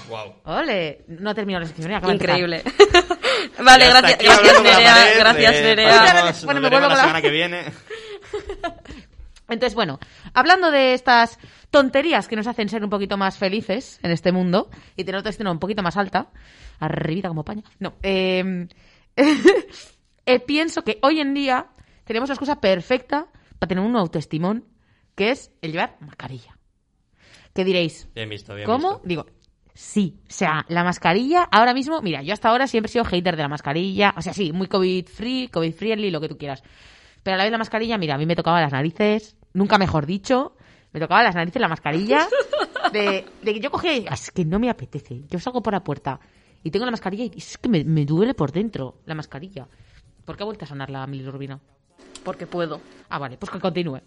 [0.09, 0.35] Wow.
[0.45, 1.91] Ole, no termino la sección.
[2.13, 2.63] Increíble.
[3.63, 4.93] vale, gracias, gracias Nerea.
[4.95, 5.99] pared, Gracias, eh, Nerea.
[5.99, 7.65] pasamos- Bueno, me vuelvo la- semana que viene.
[9.49, 9.99] Entonces, bueno,
[10.33, 11.37] hablando de estas
[11.69, 15.51] tonterías que nos hacen ser un poquito más felices en este mundo y tener autoestima
[15.51, 16.29] un poquito más alta,
[16.79, 17.63] arribita como paña.
[17.79, 18.67] No, eh,
[20.25, 21.67] eh, pienso que hoy en día
[22.05, 23.27] tenemos la excusa perfecta
[23.59, 24.65] para tener un autoestimón,
[25.15, 26.57] que es el llevar mascarilla.
[27.53, 28.07] ¿Qué diréis?
[28.13, 28.93] Bien visto, bien ¿Cómo?
[28.93, 29.07] visto.
[29.07, 29.25] Digo,
[29.73, 30.19] sí.
[30.29, 33.41] O sea, la mascarilla, ahora mismo, mira, yo hasta ahora siempre he sido hater de
[33.41, 34.13] la mascarilla.
[34.15, 36.63] O sea, sí, muy COVID-free, COVID-friendly, lo que tú quieras.
[37.23, 40.05] Pero a la vez la mascarilla, mira, a mí me tocaba las narices, nunca mejor
[40.05, 40.55] dicho,
[40.97, 42.27] me tocaba las narices la mascarilla.
[42.93, 45.23] De, de que yo cogía y "Ah, es que no me apetece.
[45.29, 46.21] Yo salgo por la puerta
[46.63, 49.67] y tengo la mascarilla y es que me, me duele por dentro la mascarilla.
[50.23, 51.59] ¿Por qué ha vuelto a sonar la milirrubina?
[52.23, 52.79] Porque puedo.
[53.09, 53.99] Ah, vale, pues que continúe.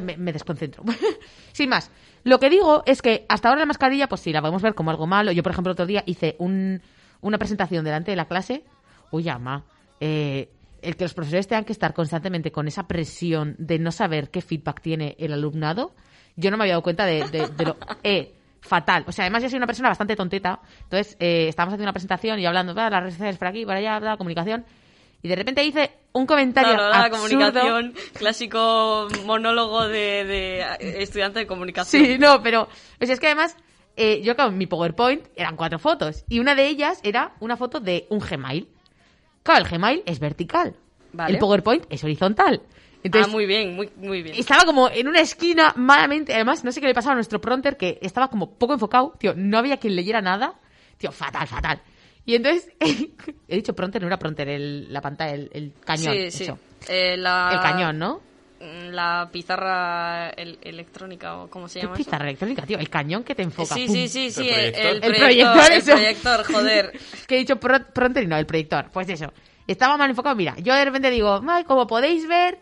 [0.00, 0.84] Me, me desconcentro.
[1.52, 1.90] Sin más,
[2.22, 4.90] lo que digo es que hasta ahora la mascarilla, pues sí, la podemos ver como
[4.90, 5.32] algo malo.
[5.32, 6.80] Yo, por ejemplo, otro día hice un-
[7.22, 8.62] una presentación delante de la clase,
[9.10, 9.64] oye, ama,
[9.98, 10.50] eh,
[10.82, 14.40] el que los profesores tengan que estar constantemente con esa presión de no saber qué
[14.40, 15.94] feedback tiene el alumnado,
[16.40, 17.76] yo no me había dado cuenta de, de- de lo...
[18.02, 19.04] Eh, fatal.
[19.06, 20.60] O sea, además yo soy una persona bastante tonteta.
[20.82, 23.74] Entonces, eh, estábamos haciendo una presentación y hablando, "Ah, las redes sociales por aquí, por
[23.74, 24.64] allá, bla, comunicación.
[25.22, 27.38] Y de repente hice un comentario Claro, la absurdo.
[27.38, 32.04] comunicación, clásico monólogo de, de eh, estudiante de comunicación.
[32.04, 33.56] Sí, no, pero o sea, es que además
[33.96, 37.80] eh, yo claro, mi PowerPoint eran cuatro fotos y una de ellas era una foto
[37.80, 38.68] de un Gmail.
[39.42, 40.74] Claro, el Gmail es vertical.
[41.12, 41.32] Vale.
[41.34, 42.62] El PowerPoint es horizontal.
[43.02, 44.36] Entonces, ah, muy bien, muy, muy bien.
[44.36, 46.34] estaba como en una esquina malamente.
[46.34, 49.14] Además, no sé qué le pasaba a nuestro pronter que estaba como poco enfocado.
[49.18, 50.54] Tío, no había quien leyera nada.
[50.98, 51.80] Tío, fatal, fatal.
[52.26, 52.70] Y entonces,
[53.48, 56.14] he dicho pronter, no era pronter, el, la pantalla, el, el cañón.
[56.14, 56.42] sí, sí.
[56.44, 56.58] eso.
[56.88, 58.20] Eh, la, El cañón, ¿no?
[58.60, 62.04] mm, La pizarra el- electrónica, o ¿cómo se ¿Qué llama eso?
[62.04, 62.78] pizarra electrónica, tío?
[62.78, 63.74] El cañón que te enfoca.
[63.74, 63.96] Sí, pum.
[63.96, 65.16] sí, sí, sí, ¿El el, proyector?
[65.16, 65.92] proyector, eso.
[65.92, 67.00] proyector, joder.
[67.26, 68.90] que he dicho pro- pronto y no, el proyector.
[68.92, 69.32] Pues eso.
[69.66, 70.34] Estaba mal enfocado.
[70.36, 72.58] Mira, yo de repente digo, "Ay, como podéis ver,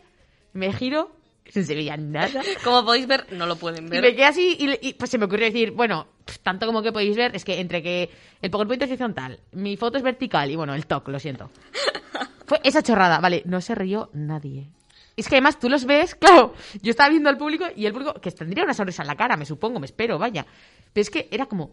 [0.53, 1.11] me giro,
[1.55, 2.43] no se veía nada.
[2.65, 4.03] Como podéis ver, no lo pueden Y ver.
[4.03, 6.07] me quedé así y, y, pues se me ocurrió decir, bueno,
[6.43, 8.11] tanto como que podéis ver, es que entre que
[8.43, 11.51] el PowerPoint es horizontal, mi foto es vertical y bueno, el TOC, lo siento.
[12.47, 14.69] Fue esa chorrada, vale, no se rió nadie.
[15.17, 18.15] Es que además tú los ves, claro, yo estaba viendo al público y el público,
[18.15, 20.47] que tendría una sonrisa en la cara, me supongo, me espero, vaya.
[20.93, 21.73] Pero es que era como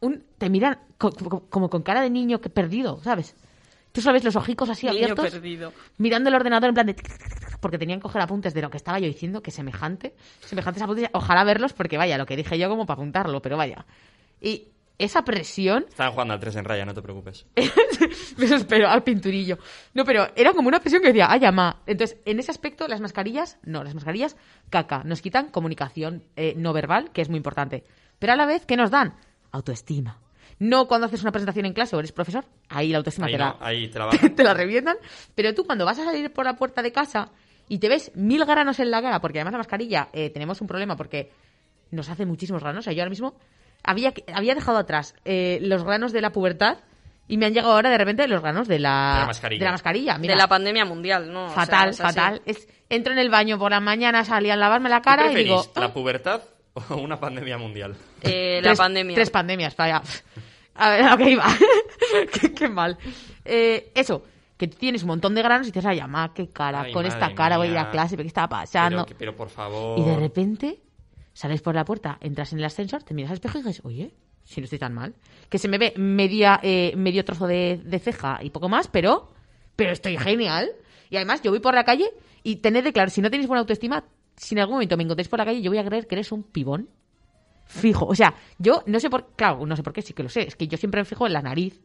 [0.00, 3.34] un, te miran co- co- como con cara de niño que perdido, ¿sabes?
[3.92, 5.72] Tú sabes los ojicos así Niño abiertos perdido.
[5.98, 6.96] mirando el ordenador en plan de...
[7.60, 10.14] Porque tenían que coger apuntes de lo que estaba yo diciendo, que semejante.
[10.40, 13.84] Semejantes apuntes, ojalá verlos porque vaya, lo que dije yo como para apuntarlo, pero vaya.
[14.40, 14.68] Y
[15.00, 17.46] esa presión, Estaban jugando al 3 en raya, no te preocupes.
[18.36, 19.58] me eso espero, al pinturillo.
[19.94, 21.80] No, pero era como una presión que decía, ay, ama.
[21.86, 24.36] Entonces, en ese aspecto, las mascarillas, no, las mascarillas,
[24.68, 25.02] caca.
[25.04, 27.84] Nos quitan comunicación eh, no verbal, que es muy importante.
[28.18, 29.14] Pero a la vez, ¿qué nos dan?
[29.52, 30.18] Autoestima.
[30.60, 33.38] No cuando haces una presentación en clase o eres profesor, ahí la autoestima Ahí, te
[33.38, 34.34] no, la, ahí te la bajan.
[34.36, 34.96] te la revientan.
[35.34, 37.30] Pero tú cuando vas a salir por la puerta de casa
[37.68, 40.66] y te ves mil granos en la cara, porque además la mascarilla eh, tenemos un
[40.68, 41.32] problema porque
[41.90, 42.80] nos hace muchísimos granos.
[42.80, 43.34] O sea, yo ahora mismo
[43.82, 46.78] había, había dejado atrás eh, los granos de la pubertad
[47.26, 49.58] y me han llegado ahora de repente los granos de la, De la mascarilla.
[49.60, 50.18] de la mascarilla.
[50.18, 51.44] Mira, de la pandemia mundial, ¿no?
[51.46, 52.42] O sea, fatal, es fatal.
[52.44, 55.26] Es, entro en el baño por la mañana, salí a lavarme la ¿Qué cara y
[55.32, 55.64] preferís, digo...
[55.76, 56.42] la "Ah, pubertad
[56.88, 57.94] o una pandemia mundial?
[58.22, 59.14] Eh, la tres, pandemia.
[59.14, 60.02] Tres pandemias, vaya.
[60.74, 61.46] A ver, a lo que iba.
[62.40, 62.96] qué, qué mal.
[63.44, 64.22] Eh, eso,
[64.56, 67.06] que tienes un montón de granos y te dices, ay, mamá, qué cara, Ay, con
[67.06, 69.04] esta cara voy a ir a clase, ¿pero ¿qué estaba pasando?
[69.06, 69.98] Pero, pero por favor.
[69.98, 70.80] Y de repente
[71.32, 74.14] sales por la puerta, entras en el ascensor, te miras al espejo y dices, oye,
[74.44, 75.14] si no estoy tan mal.
[75.48, 79.30] Que se me ve media, eh, medio trozo de, de ceja y poco más, pero,
[79.76, 80.70] pero estoy genial.
[81.08, 82.10] Y además yo voy por la calle
[82.42, 84.04] y tened de claro, si no tenéis buena autoestima,
[84.36, 86.32] si en algún momento me encontréis por la calle, yo voy a creer que eres
[86.32, 86.88] un pibón.
[87.70, 88.04] Fijo.
[88.06, 90.42] O sea, yo no sé por claro, no sé por qué, sí que lo sé.
[90.48, 91.80] Es que yo siempre me fijo en la nariz.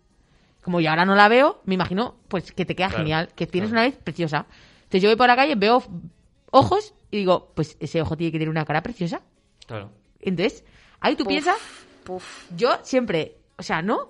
[0.62, 3.46] Como yo ahora no la veo, me imagino pues que te queda Claro, genial, que
[3.46, 3.82] tienes claro.
[3.82, 4.48] una nariz preciosa.
[4.78, 5.84] Entonces yo voy por la calle, veo
[6.50, 9.22] ojos y digo, pues ese ojo tiene que tener una cara preciosa.
[9.68, 9.92] Claro.
[10.22, 10.64] Entonces,
[11.02, 11.58] ahí tú Puf, piensas,
[12.04, 12.46] puf.
[12.56, 14.10] yo siempre, o sea, ¿no?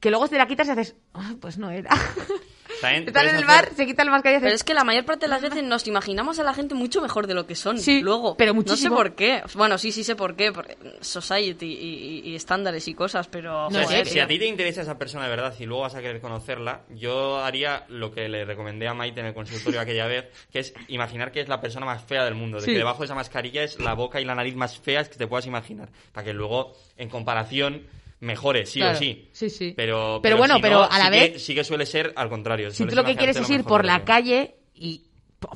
[0.00, 1.88] Que luego te la quitas y haces, "Ah, pues no era.
[2.80, 4.74] También Están puedes en el hacer- bar, se quita la mascarilla y Pero es que
[4.74, 7.46] la mayor parte de las veces nos imaginamos a la gente mucho mejor de lo
[7.46, 7.78] que son.
[7.78, 8.36] Sí, luego.
[8.36, 8.96] pero No sé muchísimo.
[8.96, 9.42] por qué.
[9.54, 10.52] Bueno, sí, sí sé por qué.
[10.52, 13.66] Porque society y, y- y estándares y cosas, pero.
[13.66, 15.64] O sea, No joder, sé, si, a ti te interesa esa persona de verdad y
[15.66, 19.34] luego vas a querer conocerla, yo haría lo que le recomendé a Maite en el
[19.34, 22.64] consultorio aquella vez, que es imaginar que es la persona más fea del mundo, de
[22.64, 22.72] Sí.
[22.72, 25.26] que debajo de esa mascarilla es la boca y la nariz más feas que te
[25.26, 27.86] puedas imaginar, para que luego, en comparación,
[28.26, 29.28] mejore, sí Claro, o sí.
[29.32, 29.72] sí, sí.
[29.74, 32.12] Pero, Pero bueno, si pero no, a la sí vez- Que, sí que suele ser
[32.16, 32.70] al contrario.
[32.70, 35.02] si tú lo que quieres es ir por la calle y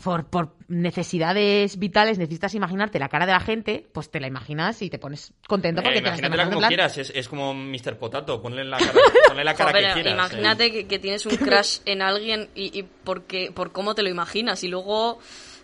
[0.04, 4.82] por, por necesidades vitales necesitas imaginarte la cara de la gente, pues te la imaginas
[4.82, 7.54] y te pones contento Eh, porque te la estás como plan- quieras, es, es como
[7.54, 7.96] Mr.
[7.98, 8.92] Potato, ponle la cara,
[9.28, 10.12] ponle la cara Joder, que quieras.
[10.12, 10.72] imagínate eh.
[10.72, 14.62] que, que tienes un crush en alguien y, y porque, por cómo te lo imaginas
[14.64, 15.18] y luego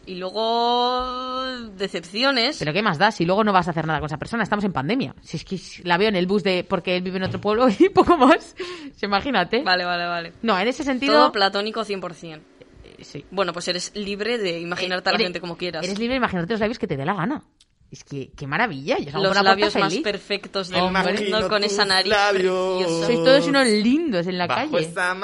[0.07, 1.45] y luego
[1.77, 2.59] decepciones.
[2.59, 4.65] Pero qué más da si luego no vas a hacer nada con esa persona, estamos
[4.65, 5.15] en pandemia.
[5.23, 7.67] Si es que la veo en el bus de porque él vive en otro pueblo
[7.79, 8.55] y poco más.
[9.03, 9.63] Imagínate.
[9.63, 10.33] Vale, vale, vale.
[10.43, 12.41] No, en ese sentido Todo platónico 100%.
[12.85, 13.25] eh, sí.
[13.31, 15.85] Bueno, pues eres libre de imaginarte a la Eres- gente como quieras.
[15.85, 17.43] Eres libre de imaginarte los labios que te dé la gana.
[17.91, 20.03] Es que qué maravilla, Los por la puerta labios más feliz.
[20.05, 22.79] perfectos del mundo con esa nariz labios.
[22.85, 23.07] preciosa.
[23.07, 24.87] Sois todos unos lindos en la Bajo calle.
[24.87, 25.15] esta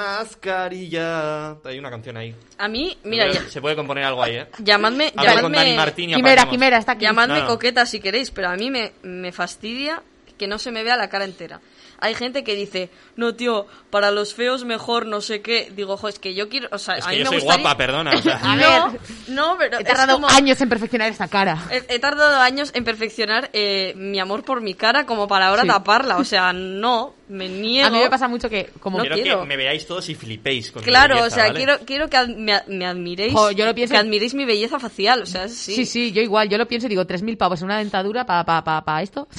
[0.57, 1.51] mascarilla.
[1.65, 2.33] Hay una canción ahí.
[2.57, 4.47] A mí, mira, Se ya- puede- se puede componer algo ahí, ¿eh?
[4.59, 6.49] llamadme, con llamadme, Dani Martín y Quimera.
[6.49, 7.03] Quimera, está aquí.
[7.03, 7.47] llamadme No, no.
[7.47, 10.01] coqueta si queréis, pero a mí me, me fastidia
[10.37, 11.59] que no se me vea la cara entera.
[12.03, 15.71] Hay gente que dice, no, tío, para los feos mejor, no sé qué.
[15.75, 16.67] Digo, jo, es que yo quiero.
[16.71, 18.11] O sea, Es a que mí yo me soy gustaría- guapa, perdona.
[18.13, 18.37] o sea.
[18.43, 18.99] A no, ver.
[19.29, 19.79] no, pero.
[19.79, 21.57] He tardado como- años en perfeccionar esta cara.
[21.71, 25.61] He, he tardado años en perfeccionar eh, mi amor por mi cara como para ahora
[25.63, 25.67] Sí.
[25.69, 26.17] taparla.
[26.17, 27.87] O sea, no, me niego.
[27.87, 29.39] A mí me pasa mucho que, como No quiero, quiero.
[29.41, 31.57] que me veáis todos y flipéis con mi Claro, belleza, o sea, ¿vale?
[31.57, 33.33] quiero, quiero que ad- me, me admiréis.
[33.33, 35.73] Jo, yo lo pienso- Que admiréis mi belleza facial, o sea, sí.
[35.75, 38.43] Sí, sí, yo igual, yo lo pienso y digo, 3.000 pavos en una dentadura para
[38.43, 39.27] pa, pa, pa esto.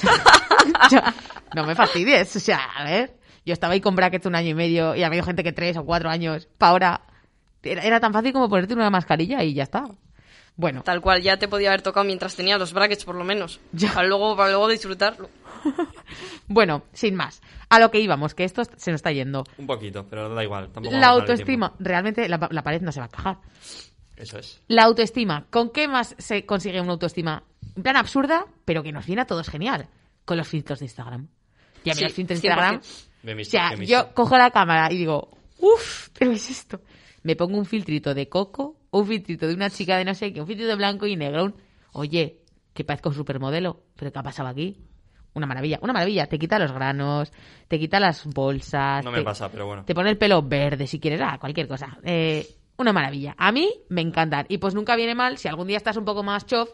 [1.53, 3.15] No me fastidies, o sea, a ver.
[3.45, 5.77] Yo estaba ahí con brackets un año y medio y ha habido gente que tres
[5.77, 6.47] o cuatro años.
[6.57, 7.01] Pa' ahora,
[7.61, 9.85] era, era tan fácil como ponerte una mascarilla y ya está.
[10.57, 13.59] Bueno, Tal cual, ya te podía haber tocado mientras tenía los brackets, por lo menos.
[13.73, 13.93] Ya.
[13.93, 15.29] Para luego, para luego disfrutarlo.
[16.47, 17.41] bueno, sin más.
[17.69, 19.43] A lo que íbamos, que esto se nos está yendo.
[19.57, 20.71] Un poquito, pero da igual.
[20.71, 23.37] tampoco La autoestima, realmente la, la pared no se va a encajar.
[24.15, 24.61] Eso es.
[24.67, 27.43] La autoestima, ¿con qué más se consigue una autoestima?
[27.75, 29.89] En plan absurda, pero que nos viene a todos genial.
[30.25, 31.27] Con los filtros de Instagram.
[31.83, 32.73] Y a mí Sí, los filtros de 100%.
[32.73, 32.81] Instagram
[33.23, 35.29] De O sea, yo cojo la cámara y digo,
[35.59, 36.81] uff, pero ¿qué es esto?
[37.23, 40.41] Me pongo un filtrito de coco, un filtrito de una chica de no sé qué,
[40.41, 41.45] un filtrito de blanco y negro.
[41.45, 41.55] un-
[41.93, 42.41] Oye,
[42.73, 44.77] que parezco un supermodelo, pero ¿qué ha pasado aquí?
[45.33, 46.27] Una maravilla, una maravilla.
[46.27, 47.31] Te quita los granos,
[47.67, 49.03] te quita las bolsas.
[49.03, 49.85] No me te- pasa, pero bueno.
[49.85, 51.97] Te pone el pelo verde si quieres, ah, cualquier cosa.
[52.03, 52.47] Eh,
[52.77, 53.33] una maravilla.
[53.37, 54.45] A mí me encantan.
[54.49, 56.69] Y pues nunca viene mal si algún día estás un poco más chof.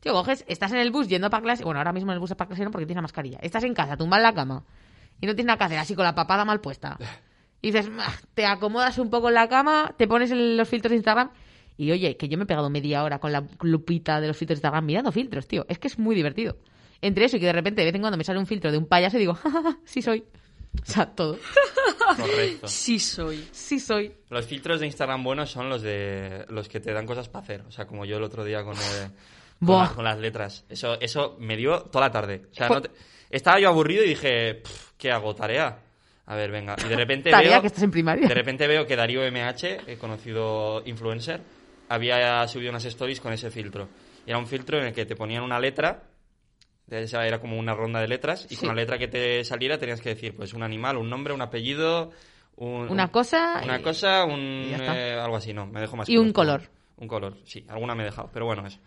[0.00, 1.62] Tío, coges, estás en el bus yendo para clase.
[1.64, 3.38] Bueno, ahora mismo en el bus para clase no porque tienes la mascarilla.
[3.42, 4.64] Estás en casa, tumbado en la cama.
[5.20, 6.96] Y no tienes nada que hacer, así con la papada mal puesta.
[7.60, 7.90] Y dices,
[8.34, 11.30] te acomodas un poco en la cama, te pones el- los filtros de Instagram.
[11.76, 14.56] Y oye, que yo me he pegado media hora con la lupita de los filtros
[14.56, 15.66] de Instagram mirando filtros, tío.
[15.68, 16.56] Es que es muy divertido.
[17.02, 18.78] Entre eso y que de repente de vez en cuando me sale un filtro de
[18.78, 20.24] un payaso y digo, "Ja, ja, ja, sí soy.
[20.82, 21.38] O sea, todo.
[22.16, 22.68] Correcto.
[22.68, 23.46] Sí soy.
[23.52, 24.12] Sí soy.
[24.30, 27.62] Los filtros de Instagram buenos son los de los que te dan cosas para hacer.
[27.62, 29.10] O sea, como yo el otro día con, eh,
[29.64, 30.64] con, la- con las letras.
[30.68, 32.42] Eso, eso me dio toda la tarde.
[32.50, 32.90] O sea, no te-
[33.30, 35.34] estaba yo aburrido y dije, "Pff, ¿qué hago?
[35.34, 35.78] ¿Tarea?
[36.26, 36.76] A ver, venga.
[36.84, 37.60] Y de repente Tarea veo...
[37.60, 38.26] que estás en primaria.
[38.28, 41.40] De repente veo que Darío MH, el conocido influencer,
[41.88, 43.88] había subido unas stories con ese filtro.
[44.26, 46.02] Y era un filtro en el que te ponían una letra,
[46.88, 48.66] era como una ronda de letras, y Sí.
[48.66, 51.40] con la letra que te saliera tenías que decir, pues un animal, un nombre, un
[51.42, 52.10] apellido,
[52.56, 56.08] un, Una cosa una y- cosa, un eh, algo así, no, me dejo más.
[56.08, 56.62] Y un color.
[56.96, 58.78] Un color, sí, alguna me he dejado, pero bueno, eso.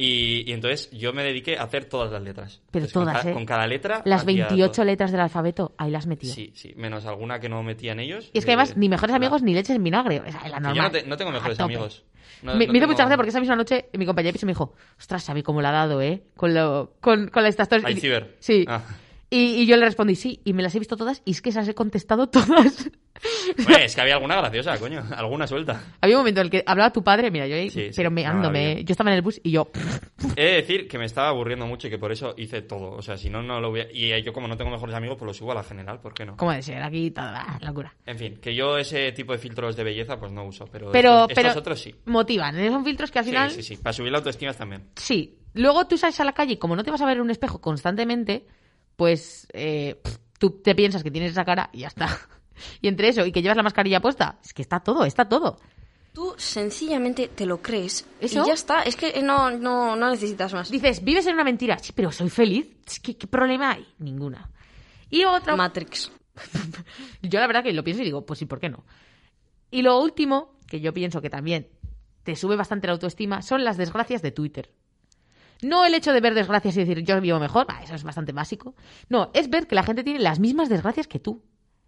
[0.00, 2.60] Y, y entonces yo me dediqué a hacer todas las letras.
[2.70, 3.34] Pero Entonces, con todas, ca- ¿eh?
[3.34, 4.00] Con cada letra.
[4.04, 4.84] Las hacía 28 todo.
[4.84, 6.32] letras del alfabeto, ahí las metió.
[6.32, 8.30] Sí, sí, menos alguna que no metían ellos.
[8.32, 10.20] Y es que además, ni mejores amigos ni leches en vinagre.
[10.20, 10.74] O sea, la normal.
[10.76, 12.04] yo no, te- no tengo mejores amigos.
[12.42, 14.46] No- me, no me hizo tengo- mucha gracia porque esa misma noche mi de piso
[14.46, 16.22] me dijo, ostras, Xavi, cómo la ha dado, ¿eh?
[16.36, 17.84] Con, lo, con, con las estas stories".
[17.86, 18.36] Al Y- ciber.
[18.38, 18.64] Sí.
[18.68, 18.82] Ah.
[19.30, 21.50] Y, y yo le respondí, sí, y me las he visto todas y es que
[21.50, 22.90] esas he contestado todas.
[23.58, 25.02] Hombre, es que había alguna graciosa, coño.
[25.14, 25.82] Alguna suelta.
[26.00, 28.10] Había un momento en el que hablaba tu padre, mira, yo ahí, Sí, sí, pero
[28.10, 28.84] meándome.
[28.84, 29.70] Yo estaba en el bus y yo,
[30.36, 32.92] He de decir que me estaba aburriendo mucho y que por eso hice todo.
[32.92, 33.90] O sea, si no, no lo hubiera...
[33.92, 36.24] Y yo como no tengo mejores amigos, pues lo subo a la general, ¿por qué
[36.24, 36.36] no?
[36.36, 36.82] ¿cómo de ser?
[36.82, 37.94] Aquí toda locura.
[38.06, 41.22] En fin, que yo ese tipo de filtros de belleza pues no uso, pero, Pero,
[41.22, 41.94] estos, pero estos otros sí.
[42.06, 42.58] motivan.
[42.58, 42.68] ¿eh?
[42.70, 43.82] Son filtros que al final Sí, sí, sí.
[43.82, 44.88] Para subir la autoestima también.
[44.96, 45.34] Sí.
[45.54, 47.30] Luego tú sales a la calle y como no te vas a ver en un
[47.30, 48.46] espejo constantemente,
[48.98, 50.02] pues eh,
[50.40, 52.18] tú te piensas que tienes esa cara y ya está.
[52.82, 55.60] Y entre eso y que llevas la mascarilla puesta, es que está todo, está todo.
[56.12, 58.42] Tú sencillamente te lo crees ¿Eso?
[58.42, 58.82] y ya está.
[58.82, 60.68] Es que no, no, no necesitas más.
[60.68, 62.66] Dices, vives en una mentira, sí, pero soy feliz.
[62.84, 63.86] Es que, ¿Qué problema hay?
[64.00, 64.50] Ninguna.
[65.08, 65.54] Y otra...
[65.54, 66.10] Matrix.
[67.22, 68.84] Yo la verdad que lo pienso y digo, pues sí, ¿por qué no?
[69.70, 71.68] Y lo último, que yo pienso que también
[72.24, 74.72] te sube bastante la autoestima, son las desgracias de Twitter.
[75.62, 78.74] No el hecho de ver desgracias y decir yo vivo mejor, eso es bastante básico.
[79.08, 81.42] No, es ver que la gente tiene las mismas desgracias que tú.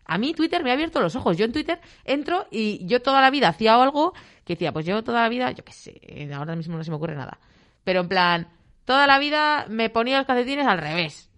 [0.07, 1.37] A mí Twitter me ha abierto los ojos.
[1.37, 4.13] Yo en Twitter entro y yo toda la vida hacía algo
[4.45, 6.97] que decía, pues yo toda la vida, yo qué sé, ahora mismo no se me
[6.97, 7.39] ocurre nada.
[7.85, 8.49] Pero en plan,
[8.85, 11.31] toda la vida me ponía los calcetines al revés.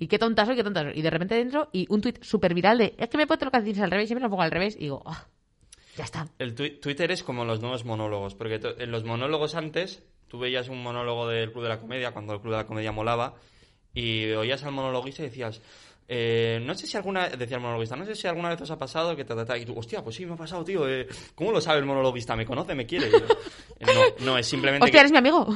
[0.00, 0.92] Y qué tonta soy, qué tonta soy.
[0.98, 3.52] Y de repente dentro y un tuit súper viral de, es que me puesto los
[3.52, 4.74] calcetines al revés, siempre los pongo al revés.
[4.74, 5.24] Y digo, ah,
[5.96, 6.26] ya está.
[6.40, 10.68] El twi- Twitter es como los nuevos monólogos, porque en los monólogos antes tú veías
[10.68, 13.34] un monólogo del Club de la Comedia, cuando el Club de la Comedia molaba,
[13.94, 15.62] y oías al monologuista y decías,
[16.08, 18.78] eh, no sé si alguna, decía el monologuista, no sé si alguna vez os ha
[18.78, 21.06] pasado que ta, ta, ta", y tú, hostia, pues sí, me ha pasado, tío, eh,
[21.34, 22.36] ¿cómo lo sabe el monologuista?
[22.36, 22.74] ¿Me conoce?
[22.74, 23.10] ¿Me quiere?
[23.10, 23.18] Yo,
[23.80, 23.84] "Eh,
[24.20, 25.46] no, no, es simplemente Hostia, que- eres mi amigo.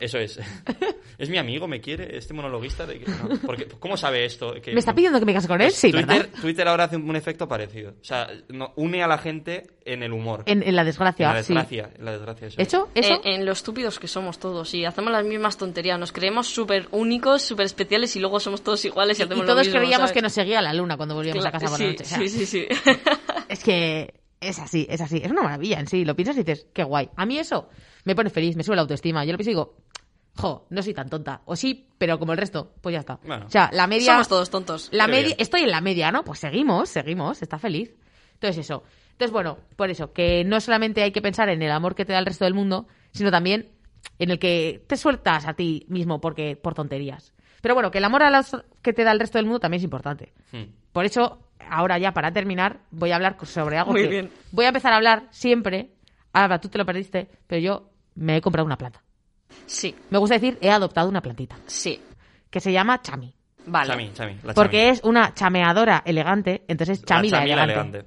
[0.00, 0.38] Eso es.
[1.18, 1.68] ¿Es mi amigo?
[1.68, 2.16] ¿Me quiere?
[2.16, 2.86] ¿Este monologuista?
[2.86, 4.54] De no, porque, ¿Cómo sabe esto?
[4.60, 5.68] Que- ¿Me está pidiendo que me case con él?
[5.68, 6.28] Pues Sí, Twitter, ¿verdad?
[6.40, 7.92] Twitter ahora hace un efecto parecido.
[8.00, 10.42] O sea, no- une a la gente en el humor.
[10.46, 11.52] En, en la En desgracia, la sí.
[11.54, 11.90] desgracia.
[11.98, 12.66] En la desgracia, eso es.
[12.68, 12.88] ¿Hecho?
[12.94, 13.20] ¿Eso?
[13.24, 15.98] En, en lo estúpidos que somos todos y hacemos las mismas tonterías.
[15.98, 19.66] Nos creemos súper únicos, súper especiales y luego somos todos iguales y, y hacemos todos
[19.66, 22.04] lo mismo, que nos seguía la luna cuando volvíamos a casa por sí, la noche.
[22.04, 22.66] O sea, sí, sí, sí.
[23.48, 25.20] Es que es así, es así.
[25.22, 26.04] Es una maravilla en sí.
[26.04, 27.10] Lo piensas y dices, qué guay.
[27.16, 27.68] A mí eso
[28.04, 29.24] me pone feliz, me sube la autoestima.
[29.24, 29.76] Yo lo pienso y digo,
[30.36, 31.42] jo, no soy tan tonta.
[31.44, 33.18] O sí, pero como el resto, pues ya está.
[33.24, 33.46] Bueno.
[33.46, 34.12] o sea, la media...
[34.12, 34.88] Somos todos tontos.
[34.92, 35.36] La media, bien.
[35.38, 36.24] estoy en la media, ¿no?
[36.24, 37.94] Pues seguimos, seguimos, está feliz.
[38.34, 38.84] Entonces eso.
[39.12, 42.12] Entonces, bueno, por eso, que no solamente hay que pensar en el amor que te
[42.12, 43.68] da el resto del mundo, sino también
[44.18, 47.34] en el que te sueltas a ti mismo porque por tonterías.
[47.60, 49.78] Pero bueno, que el amor a los que te da el resto del mundo también
[49.80, 50.32] es importante.
[50.52, 50.64] Hmm.
[50.92, 51.38] Por eso,
[51.70, 54.30] ahora ya para terminar, voy a hablar sobre algo Muy que bien.
[54.52, 55.90] voy a empezar a hablar siempre.
[56.32, 59.02] Alba, tú te lo perdiste, pero yo me he comprado una planta.
[59.66, 62.00] Sí, Me gusta decir, he adoptado una plantita, sí.
[62.50, 63.34] que se llama Chami.
[63.66, 63.90] Vale.
[63.90, 64.90] Chami, Chami, la Porque Chami.
[64.90, 68.04] es una chameadora elegante, entonces La Chami la, Chami elegante.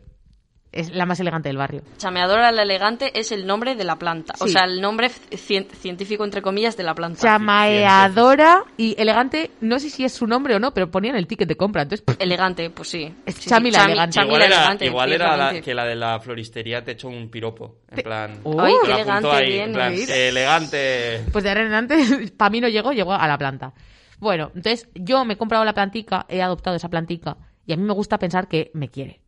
[0.74, 1.84] Es la más elegante del barrio.
[1.98, 4.34] Chameadora la elegante es el nombre de la planta.
[4.40, 7.22] O sea, el nombre cien- científico, entre comillas, de la planta.
[7.22, 11.48] Chamaeadora y elegante, no sé si es su nombre o no, pero ponían el ticket
[11.48, 11.84] de compra.
[11.84, 13.14] Entonces, Elegante, pues sí.
[13.26, 14.16] Es Sí, Chami sí, la elegante.
[14.16, 17.08] Chami igual la era, elegante, igual era la- que la de la floristería te echó
[17.08, 17.78] un piropo.
[17.90, 18.40] En Te- plan.
[18.44, 18.60] Oh.
[18.60, 19.74] Ay, qué elegante ahí, en viene.
[19.74, 20.10] plan, ¿Veis?
[20.10, 21.22] elegante.
[21.32, 23.74] pues de ahora en adelante, para mí no llegó, llegó a la planta.
[24.20, 27.84] Bueno, entonces yo me he comprado la plantica, he adoptado esa plantica y a mí
[27.84, 29.20] me gusta pensar que me quiere.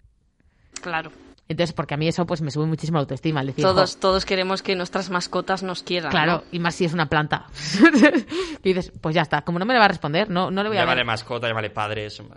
[0.81, 1.11] Claro.
[1.47, 3.43] Entonces, porque a mí eso pues me sube muchísimo la autoestima.
[3.43, 6.09] Decir, Todos, "Jo, todos queremos que nuestras mascotas nos quieran.
[6.09, 6.43] Claro, ¿no?
[6.51, 7.45] y más si es una planta.
[8.63, 10.69] y dices, pues ya está, como no me le va a responder, no, no le
[10.69, 12.19] voy a Llámale mascota, llámale padres.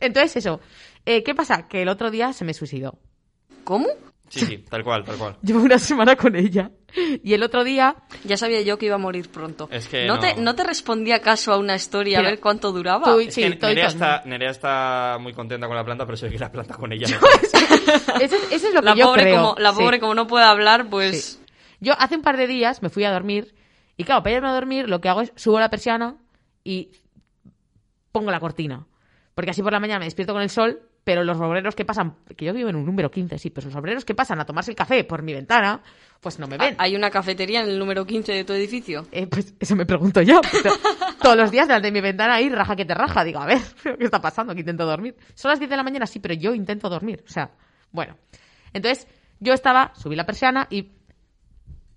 [0.00, 0.60] Entonces, eso.
[1.06, 1.66] Eh, ¿Qué pasa?
[1.68, 2.98] Que el otro día se me suicidó.
[3.64, 3.86] ¿Cómo?
[4.40, 5.36] Sí, sí, tal cual, tal cual.
[5.42, 6.70] Llevo una semana con ella.
[7.22, 9.68] Y el otro día, Ya sabía yo que iba a morir pronto.
[9.70, 10.20] Es que no, no.
[10.20, 13.04] Te, no te respondía caso a una historia Mira, a ver cuánto duraba.
[13.14, 16.26] tú- Es Sí, que Nerea está, Nerea está muy contenta con la planta, pero se
[16.26, 17.26] ve que la planta con ella no.
[18.20, 19.36] eso, es- eso es lo que La, yo pobre, creo.
[19.36, 19.78] como, la Sí.
[19.80, 21.24] pobre, como no puede hablar, pues.
[21.24, 21.38] Sí.
[21.80, 23.54] Yo hace un par de días me fui a dormir
[23.96, 26.16] y claro, para irme a dormir lo que hago es subo la persiana
[26.62, 26.90] y
[28.12, 28.86] pongo la cortina.
[29.34, 32.16] Porque así por la mañana me despierto con el sol, pero los obreros que pasan,
[32.34, 34.70] que yo vivo en un número 15, sí, pues los obreros que pasan a tomarse
[34.70, 35.82] el café por mi ventana,
[36.20, 36.74] pues no me ven.
[36.78, 39.06] ¿Hay una cafetería en el número 15 de tu edificio?
[39.12, 40.40] Eh, pues eso me pregunto yo.
[40.50, 40.74] Pero
[41.22, 43.22] todos los días delante de mi ventana ahí, raja que te raja.
[43.22, 43.60] Digo, a ver,
[43.98, 44.54] ¿qué está pasando?
[44.54, 45.14] Que intento dormir.
[45.34, 47.22] Son las 10 de la mañana, sí, pero yo intento dormir.
[47.26, 47.50] O sea,
[47.92, 48.16] bueno.
[48.72, 49.06] Entonces,
[49.40, 50.90] yo estaba, subí la persiana y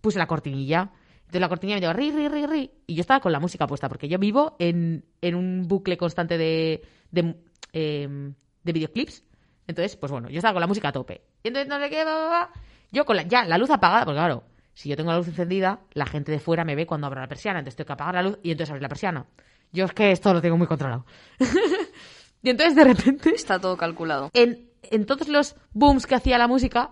[0.02, 0.92] puse la cortinilla.
[1.20, 2.72] Entonces la cortinilla me dijo, ri, ri, ri, ri.
[2.88, 6.38] Y yo estaba con la música puesta, porque yo vivo en, en un bucle constante
[6.38, 7.36] de, de,
[7.74, 8.34] em,
[8.68, 9.24] de videoclips.
[9.66, 11.24] Entonces, pues bueno, yo estaba con la música a tope.
[11.44, 12.50] Y entonces no sé qué, va, va, va.
[12.92, 15.82] Yo con la, ya la luz apagada, porque claro, si yo tengo la luz encendida,
[15.94, 17.60] la gente de fuera me ve cuando abro la persiana.
[17.60, 19.26] Entonces tengo que apagar la luz y entonces abrir la persiana.
[19.74, 21.06] Yo es que esto lo tengo muy controlado.
[22.42, 24.30] y entonces de repente Está todo calculado.
[24.34, 26.92] en, en todos los booms que hacía la música,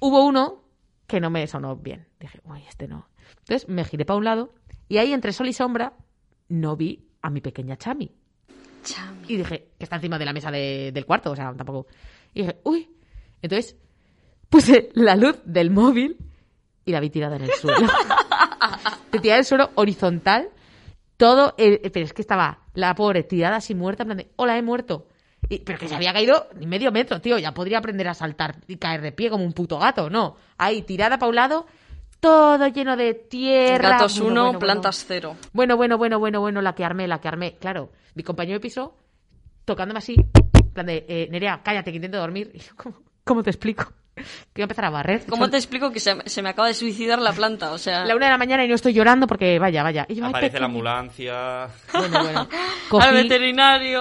[0.00, 0.64] hubo uno
[1.06, 2.08] que no me sonó bien.
[2.18, 3.08] Dije, uy, este no.
[3.40, 4.54] Entonces me giré para un lado
[4.88, 5.92] y ahí entre sol y sombra
[6.48, 8.12] no vi a mi pequeña Chami.
[8.82, 9.26] Chami.
[9.28, 11.86] Y dije, que está encima de la mesa de- del cuarto, o sea, tampoco.
[12.34, 12.88] Y dije, uy.
[13.42, 13.76] Entonces
[14.48, 16.16] puse la luz del móvil
[16.84, 17.86] y la vi tirada en el suelo.
[19.10, 20.48] Te tirada en el suelo horizontal.
[21.16, 24.56] Todo, el- pero es que estaba la pobre tirada así muerta, en plan de, hola,
[24.56, 25.08] he muerto.
[25.48, 27.38] Y- pero que se había caído ni medio metro, tío.
[27.38, 30.36] Ya podría aprender a saltar y caer de pie como un puto gato, no.
[30.58, 31.66] Ahí, tirada para un lado,
[32.20, 33.90] todo lleno de tierra.
[33.90, 34.58] Gatos Bueno, 1, bueno, bueno.
[34.58, 35.36] plantas 0.
[35.52, 37.56] Bueno, bueno, bueno, bueno, bueno, la que armé, la que armé.
[37.60, 38.94] Claro, mi compañero de piso
[39.68, 42.50] tocándome así, en plan de, eh, Nerea, cállate, que intento dormir.
[42.54, 43.92] Y yo, ¿cómo, cómo te explico?
[44.16, 44.22] Que
[44.56, 45.24] voy a empezar a barrer.
[45.28, 47.70] ¿Cómo Son te explico que se, se me acaba de suicidar la planta?
[47.72, 50.06] O sea, La una de la mañana y no estoy llorando porque, vaya, vaya.
[50.08, 51.68] Y yo, ay, Aparece la ambulancia.
[51.92, 52.40] Bueno, bueno.
[52.48, 52.48] al
[52.88, 54.00] Cogí, veterinario.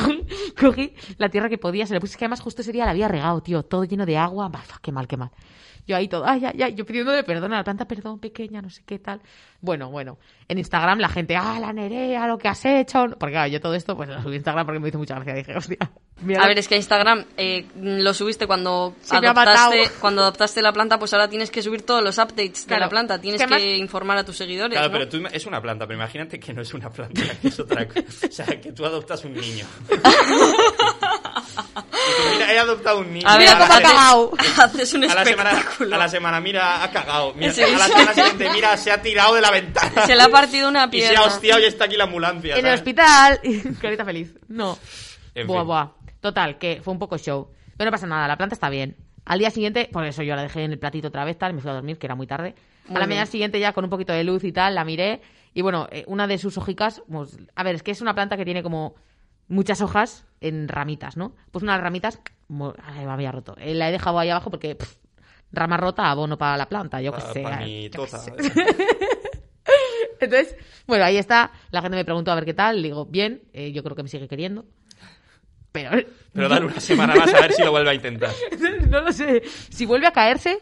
[0.60, 3.06] cogí, la tierra que podía, se le puse, que además justo ese día la había
[3.08, 4.48] regado, tío, todo lleno de agua.
[4.48, 5.30] Bah, qué mal, qué mal.
[5.86, 8.70] Yo ahí todo, ay, ay, ay, yo pidiéndole perdón a la planta, perdón, pequeña, no
[8.70, 9.20] sé qué tal.
[9.60, 10.18] Bueno, bueno.
[10.48, 13.06] En Instagram la gente, ah, la Nerea, lo que has hecho.
[13.18, 15.34] Porque claro, yo todo esto, pues lo subí Instagram porque me hizo mucha gracia.
[15.34, 15.78] Dije, hostia.
[16.22, 20.62] Mira A ver, es que a Instagram eh, lo subiste cuando Se adoptaste, cuando adoptaste
[20.62, 23.20] la planta, pues ahora tienes que subir todos los updates de la planta.
[23.20, 24.92] Tienes Es que informar a tus seguidores, Claro, ¿no?
[24.92, 27.86] pero tú es una planta, pero imagínate que no es una planta, que es otra
[27.86, 28.02] cosa.
[28.28, 29.66] O sea, que tú adoptas un niño.
[32.34, 33.28] Mira, he adoptado un niño.
[33.28, 34.32] A ver, cómo ha cagado.
[34.58, 35.94] Haces un a la, semana, espectáculo.
[35.94, 37.32] a la semana, mira, ha cagado.
[37.34, 37.62] Mira, Sí.
[37.62, 40.06] a la semana siguiente, mira, se ha tirado de la ventana.
[40.06, 41.20] Se le ha partido una y se pierna.
[41.20, 42.56] ha hostiado y está aquí la ambulancia.
[42.56, 43.40] En el hospital.
[43.80, 44.32] Carita feliz.
[44.48, 44.78] No.
[45.34, 45.66] En buah, fin.
[45.66, 45.88] buah.
[46.22, 47.48] Total, que fue un poco show.
[47.76, 48.96] Pero no pasa nada, la planta está bien.
[49.24, 51.54] Al día siguiente, por eso yo la dejé en el platito otra vez, tal, y
[51.54, 52.54] me fui a dormir, que era muy tarde.
[52.86, 55.20] Muy a la mañana siguiente ya con un poquito de luz y tal, la miré.
[55.52, 58.36] Y bueno, eh, una de sus hojicas, pues, a ver, es que es una planta
[58.36, 58.94] que tiene como
[59.48, 61.34] muchas hojas en ramitas, ¿no?
[61.50, 62.20] Pues una de las ramitas,
[62.84, 63.56] ay, me había roto.
[63.58, 64.96] Eh, la he dejado ahí abajo porque, pff,
[65.50, 67.44] rama rota, abono para la planta, yo qué sé.
[67.62, 68.18] eh, yo tota.
[68.18, 68.32] sé.
[70.20, 71.50] Entonces, bueno, ahí está.
[71.70, 72.76] La gente me preguntó a ver qué tal.
[72.80, 74.64] Le digo, bien, eh, yo creo que me sigue queriendo.
[75.72, 75.90] Pero,
[76.32, 78.30] Pero dale una semana más a ver si lo vuelve a intentar.
[78.88, 79.42] no lo sé.
[79.70, 80.58] Si vuelve a caerse,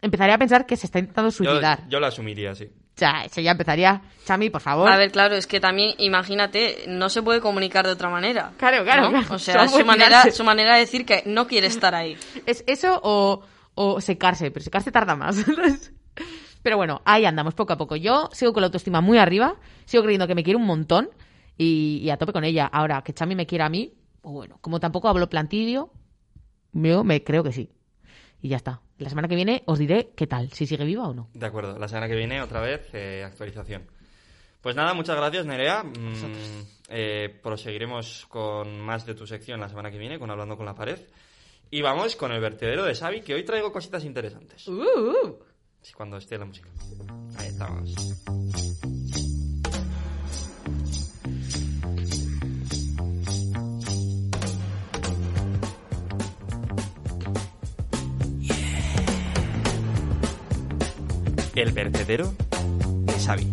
[0.00, 1.88] empezaría a pensar que se está intentando Yo, suicidar.
[1.88, 2.64] yo lo asumiría, sí.
[2.64, 4.00] O sea, eso ya empezaría.
[4.24, 4.90] Chami, por favor.
[4.90, 8.52] A ver, claro, es que también, imagínate, no se puede comunicar de otra manera.
[8.58, 9.10] Claro, claro, ¿no?
[9.10, 9.34] claro.
[9.34, 12.16] O sea, es su manera, su manera de decir que no quiere estar ahí.
[12.46, 13.42] Es eso o,
[13.74, 15.36] o secarse, pero secarse tarda más.
[16.62, 17.94] pero bueno, ahí andamos poco a poco.
[17.96, 19.54] Yo sigo con la autoestima muy arriba,
[19.84, 21.08] sigo creyendo que me quiere un montón
[21.56, 22.66] y, y a tope con ella.
[22.66, 25.90] Ahora, que Chami me quiera a mí, pues bueno, como tampoco hablo plantidio,
[26.72, 27.70] yo me creo que sí.
[28.40, 28.80] Y ya está.
[28.98, 31.28] La semana que viene os diré qué tal, si sigue viva o no.
[31.34, 33.86] De acuerdo, la semana que viene otra vez eh, actualización.
[34.60, 35.82] Pues nada, muchas gracias Nerea.
[35.84, 40.66] Mm, eh, proseguiremos con más de tu sección la semana que viene, con Hablando con
[40.66, 40.98] la Pared.
[41.70, 44.66] Y vamos con el vertedero de Xavi, que hoy traigo cositas interesantes.
[44.68, 45.36] Uh,
[45.80, 46.68] Sí, cuando esté la música.
[47.38, 47.94] Ahí estamos.
[61.58, 62.32] El vertedero
[63.00, 63.48] de Xavi.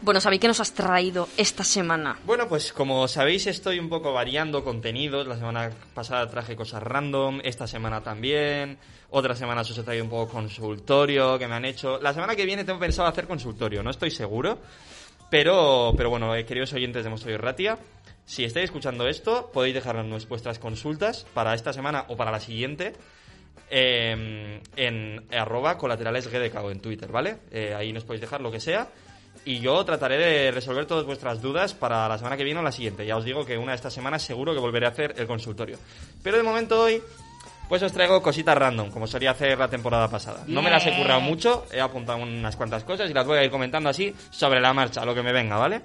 [0.00, 2.16] Bueno, Xavi, ¿qué nos has traído esta semana?
[2.24, 5.26] Bueno, pues como sabéis estoy un poco variando contenidos.
[5.26, 8.78] La semana pasada traje cosas random, esta semana también.
[9.10, 12.00] Otras semanas os he traído un poco consultorio que me han hecho.
[12.00, 14.58] La semana que viene tengo pensado hacer consultorio, no estoy seguro.
[15.28, 17.76] Pero, pero bueno, eh, queridos oyentes de Mostoy Ratia,
[18.26, 22.92] si estáis escuchando esto, podéis dejarnos vuestras consultas para esta semana o para la siguiente
[23.70, 27.38] eh, en arroba colateralesgdk o en Twitter, ¿vale?
[27.50, 28.88] Eh, ahí nos podéis dejar lo que sea.
[29.44, 32.72] Y yo trataré de resolver todas vuestras dudas para la semana que viene o la
[32.72, 33.06] siguiente.
[33.06, 35.78] Ya os digo que una de estas semanas seguro que volveré a hacer el consultorio.
[36.20, 37.00] Pero de momento hoy,
[37.68, 40.42] pues os traigo cositas random, como solía hacer la temporada pasada.
[40.48, 43.44] No me las he currado mucho, he apuntado unas cuantas cosas y las voy a
[43.44, 45.82] ir comentando así sobre la marcha, lo que me venga, ¿vale?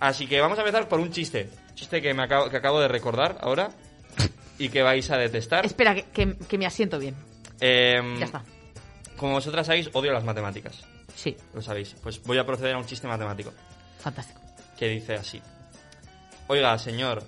[0.00, 1.50] Así que vamos a empezar por un chiste.
[1.74, 3.70] Chiste que, me acabo, que acabo de recordar ahora
[4.58, 5.64] y que vais a detestar.
[5.66, 7.14] Espera, que, que- que me asiento bien.
[7.60, 8.42] Em, Ya está.
[9.16, 10.82] Como vosotras sabéis, odio las matemáticas.
[11.14, 11.94] Sí, Lo sabéis.
[12.02, 13.52] Pues voy a proceder a un chiste matemático.
[14.00, 14.40] fantástico.
[14.78, 15.42] que dice así.
[16.46, 17.22] Oiga, señor,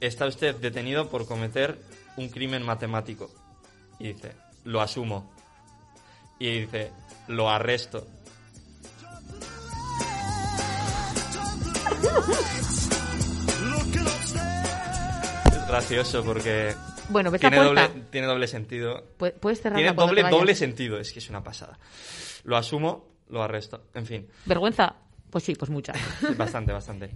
[0.00, 1.78] está usted detenido por cometer
[2.16, 3.30] un crimen matemático.
[4.00, 4.32] Y dice,
[4.64, 5.30] lo asumo.
[6.40, 6.90] Y dice,
[7.28, 8.08] lo arresto.
[15.52, 16.74] Es gracioso porque
[17.08, 19.04] Bueno, tiene doble, tiene doble sentido.
[19.18, 21.78] Pu- Puedes cerrar Tiene doble, doble sentido, es que es una pasada.
[22.44, 23.84] Lo asumo, lo arresto.
[23.94, 24.28] En fin.
[24.46, 24.94] ¿Vergüenza?
[25.30, 25.92] Pues sí, pues mucha.
[26.36, 27.10] Bastante, bastante.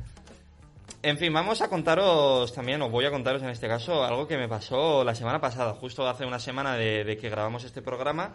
[1.03, 4.39] En fin, vamos a contaros también, os voy a contaros en este caso, algo que
[4.39, 8.33] me pasó la semana pasada, justo hace una semana de, de que grabamos este programa.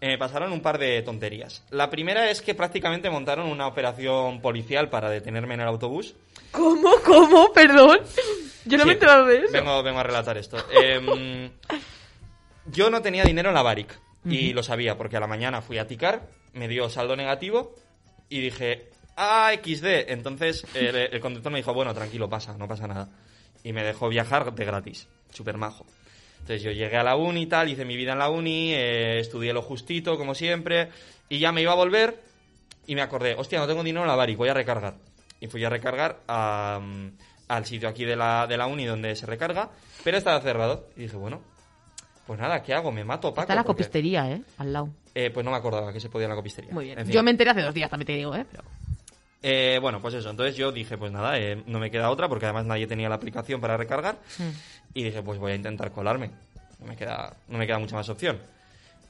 [0.00, 1.62] Eh, me pasaron un par de tonterías.
[1.70, 6.14] La primera es que prácticamente montaron una operación policial para detenerme en el autobús.
[6.50, 6.90] ¿Cómo?
[7.04, 7.52] ¿Cómo?
[7.52, 8.00] Perdón.
[8.66, 9.52] Yo no Sí, me he enterado de eso.
[9.52, 10.58] Vengo, vengo a relatar esto.
[10.70, 11.50] Em,
[12.66, 15.78] yo no tenía dinero en la Baric y lo sabía porque a la mañana fui
[15.78, 17.74] a ticar, me dio saldo negativo
[18.28, 20.10] y dije, ah, XD.
[20.10, 23.08] Entonces el, el conductor me dijo, bueno, tranquilo, pasa, no pasa nada.
[23.62, 25.86] Y me dejó viajar de gratis, súper majo.
[26.46, 29.18] Entonces yo llegué a la uni y tal, hice mi vida en la uni, eh,
[29.18, 30.90] estudié lo justito, como siempre,
[31.28, 32.22] y ya me iba a volver
[32.86, 34.94] y me acordé, hostia, no tengo dinero en la Baric, voy a recargar.
[35.40, 37.08] Y fui a recargar a, mm,
[37.48, 39.70] al sitio aquí de la, de la uni donde se recarga,
[40.04, 40.86] pero estaba cerrado.
[40.96, 41.42] Y dije, bueno,
[42.28, 42.92] pues nada, ¿qué hago?
[42.92, 43.40] Me mato, Paco.
[43.42, 44.40] Está la porque- copistería, ¿eh?
[44.58, 44.90] Al lado.
[45.16, 46.70] Eh, pues no me acordaba que se podía en la copistería.
[46.72, 46.98] Muy bien.
[47.00, 47.12] En fin.
[47.12, 48.46] Yo me enteré hace dos días, también te digo, ¿eh?
[48.48, 48.62] Pero...
[49.42, 50.30] Eh, bueno, pues eso.
[50.30, 53.14] Entonces yo dije, pues nada, eh, no me queda otra porque además nadie tenía la
[53.16, 54.18] aplicación para recargar.
[54.94, 56.30] Y dije, pues voy a intentar colarme.
[56.80, 58.38] No me queda, no me queda mucha más opción.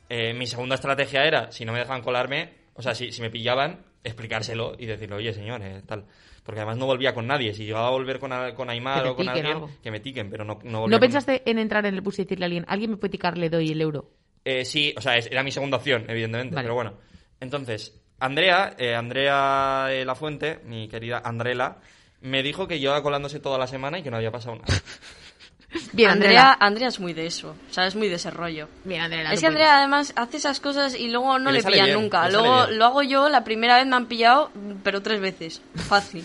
[0.09, 3.31] Eh, mi segunda estrategia era, si no me dejaban colarme, o sea, si, si me
[3.31, 6.05] pillaban, explicárselo y decirle, oye, señor, eh, tal.
[6.45, 7.53] Porque además no volvía con nadie.
[7.55, 9.71] Si llegaba a volver con, a- con Aymar Que o con alguien, algo.
[9.83, 12.19] que me tiquen, pero no, no volvía ¿No con- pensaste en entrar en el bus
[12.21, 14.11] y decirle a alguien, alguien me puede ticar, le doy el euro?
[14.45, 16.65] Eh, sí, o sea, es- era mi segunda opción, evidentemente, Vale.
[16.67, 16.95] pero bueno.
[17.41, 21.79] Entonces, Andrea, eh, Andrea eh, La Fuente, mi querida Andrela,
[22.23, 24.67] me dijo que llevaba colándose toda la semana y que no había pasado nada.
[25.93, 26.57] Bien, Andrea, Andrea.
[26.61, 28.69] Andrea es muy de eso, o sea, es muy de ese rollo.
[28.85, 29.33] Bien, Andrea.
[29.33, 32.29] Es que Andrea además hace esas cosas y luego no Y le pillan bien, nunca.
[32.31, 34.51] Luego lo hago yo, la primera vez me han pillado,
[34.83, 35.61] pero tres veces.
[35.75, 36.25] Fácil.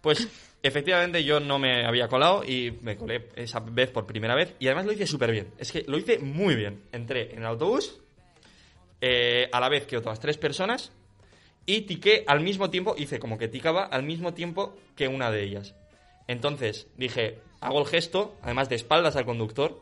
[0.00, 0.28] Pues
[0.62, 4.66] efectivamente yo no me había colado y me colé esa vez por primera vez y
[4.66, 5.48] además lo hice súper bien.
[5.58, 6.82] Es que lo hice muy bien.
[6.92, 7.98] Entré en el autobús
[9.00, 10.92] eh, a la vez que otras tres personas
[11.66, 15.42] y tiqué al mismo tiempo, hice como que ticaba al mismo tiempo que una de
[15.44, 15.74] ellas.
[16.28, 19.80] Entonces dije, hago el gesto, además de espaldas al conductor,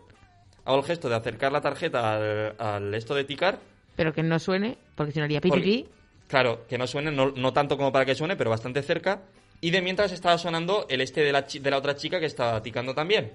[0.64, 3.58] hago el gesto de acercar la tarjeta al, al esto de ticar
[3.96, 5.88] Pero que no suene, porque si no haría pi, pi, Porque- pi.
[6.28, 9.22] Claro, que no suene, no, no tanto como para que suene, pero bastante cerca.
[9.60, 12.62] Y de mientras estaba sonando el este de la, de la otra chica que estaba
[12.62, 13.32] ticando también.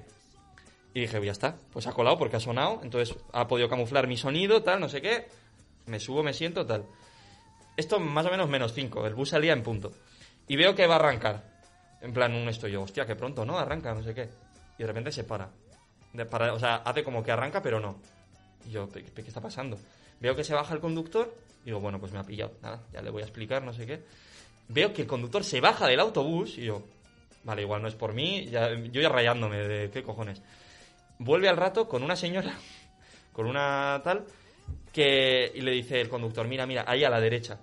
[0.93, 4.15] Y dije, ya está, pues ha colado porque ha sonado, entonces ha podido camuflar mi
[4.15, 5.27] sonido, tal, no sé qué.
[5.87, 6.85] Me subo, me siento, tal.
[7.77, 9.91] Esto más o menos menos 5, el bus salía en punto.
[10.47, 11.43] Y veo que va a arrancar.
[12.01, 13.57] En plan, un esto yo, hostia, que pronto, ¿no?
[13.57, 14.29] Arranca, no sé qué.
[14.77, 15.49] Y de repente se para.
[16.13, 17.97] De- para- o sea, hace como que arranca, pero no.
[18.65, 19.77] Y yo, ¿qué, qué está pasando?
[20.19, 21.33] Veo que se baja el conductor.
[21.65, 22.53] Digo, bueno, pues me ha pillado.
[22.61, 24.03] Nada, ya le voy a explicar, no sé qué.
[24.67, 26.83] Veo que el conductor se baja del autobús y yo,
[27.43, 28.45] vale, igual no es por mí.
[28.45, 30.41] Ya, yo ya rayándome de qué cojones.
[31.17, 32.53] Vuelve al rato con una señora,
[33.33, 34.25] con una tal,
[34.95, 37.59] que y le dice el conductor, mira, mira, ahí a la derecha.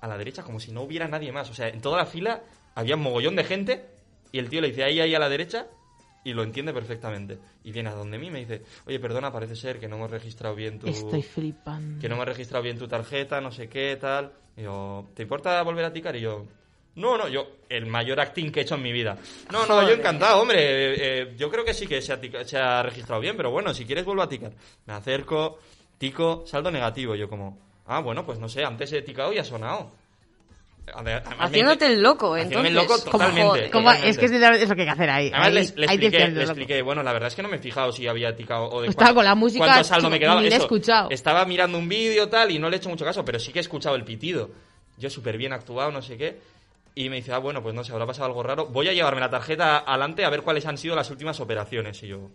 [0.00, 1.48] A la derecha, como si no hubiera nadie más.
[1.48, 2.42] O sea, en toda la fila
[2.74, 3.86] había un mogollón de gente
[4.32, 5.68] y el tío le dice, ahí, ahí a la derecha
[6.24, 7.38] y lo entiende perfectamente.
[7.62, 10.10] Y viene a donde mí y me dice, oye, perdona, parece ser que no hemos
[10.10, 10.88] registrado bien tu...
[10.88, 12.00] Estoy flipando.
[12.00, 14.32] Que no me he registrado bien tu tarjeta, no sé qué, tal.
[14.56, 16.16] Y yo, ¿te importa volver a ticar?
[16.16, 16.46] Y yo,
[16.96, 19.16] no, no, yo, el mayor acting que he hecho en mi vida.
[19.52, 20.58] No, no, yo encantado, hombre.
[20.58, 23.72] eh, eh, yo creo que sí que se ha, se ha registrado bien, pero bueno,
[23.72, 24.52] si quieres vuelvo a ticar.
[24.86, 25.58] Me acerco,
[26.02, 27.14] tico, saldo negativo.
[27.14, 29.92] Yo como, ah, bueno, pues no sé, antes he ticado y ha sonado.
[30.94, 32.70] Ade- además Haciéndote el loco, entonces.
[32.70, 33.68] el loco totalmente.
[33.68, 34.08] totalmente.
[34.08, 35.26] Es que es eso que hay que hacer ahí.
[35.28, 36.42] Además, Ahí- les, le ahí expliqué, que le hacerlo.
[36.42, 38.88] expliqué, bueno, la verdad es que no me he fijado si había ticado o de
[38.88, 40.40] Estaba cuánto- con la música, cuánto saldo me quedaba.
[40.40, 41.08] ni le he Eso, escuchado.
[41.10, 43.60] Estaba mirando un vídeo tal y no le he hecho mucho caso, pero sí que
[43.60, 44.50] he escuchado el pitido.
[44.98, 46.40] Yo súper bien actuado, no sé qué.
[46.96, 48.66] Y me dice, ah, bueno, pues no sé, habrá pasado algo raro.
[48.66, 52.02] Voy a llevarme la tarjeta adelante a ver cuáles han sido las últimas operaciones.
[52.02, 52.28] Y yo,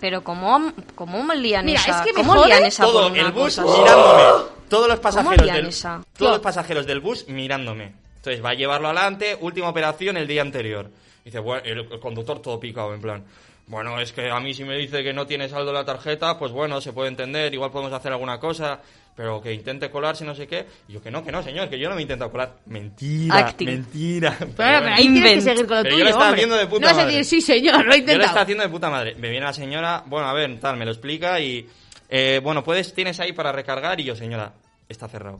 [0.00, 2.00] Pero ¿cómo, cómo lían Mira, esa?
[2.00, 3.80] es que me ¿Cómo lían esa todo por una el bus cosa así?
[3.80, 4.22] mirándome.
[4.68, 6.02] Todos los pasajeros lían del esa?
[6.16, 7.92] todos los pasajeros del bus mirándome.
[8.16, 10.90] Entonces va a llevarlo adelante, última operación el día anterior.
[11.24, 13.24] Dice, bueno, el, el conductor todo picado, en plan.
[13.70, 16.50] Bueno, es que a mí si me dice que no tiene saldo la tarjeta, pues
[16.50, 18.80] bueno, se puede entender, igual podemos hacer alguna cosa,
[19.14, 20.66] pero que intente colarse, no sé qué.
[20.88, 22.56] Y yo que no, que no, señor, que yo no me intento colar.
[22.66, 23.66] Mentira, Acting.
[23.68, 24.34] mentira.
[24.40, 24.96] Pero Pero, bueno.
[24.96, 26.40] ahí tienes que seguir con lo Pero yo tuyo, lo estaba hombre.
[26.40, 27.16] haciendo de puta no madre.
[27.16, 28.24] decir, sí, señor, lo he Yo lo intentado.
[28.26, 29.14] estaba haciendo de puta madre.
[29.14, 31.64] Me viene la señora, bueno, a ver, tal, me lo explica y...
[32.08, 34.52] eh, bueno, puedes, tienes ahí para recargar y yo, señora,
[34.88, 35.38] está cerrado.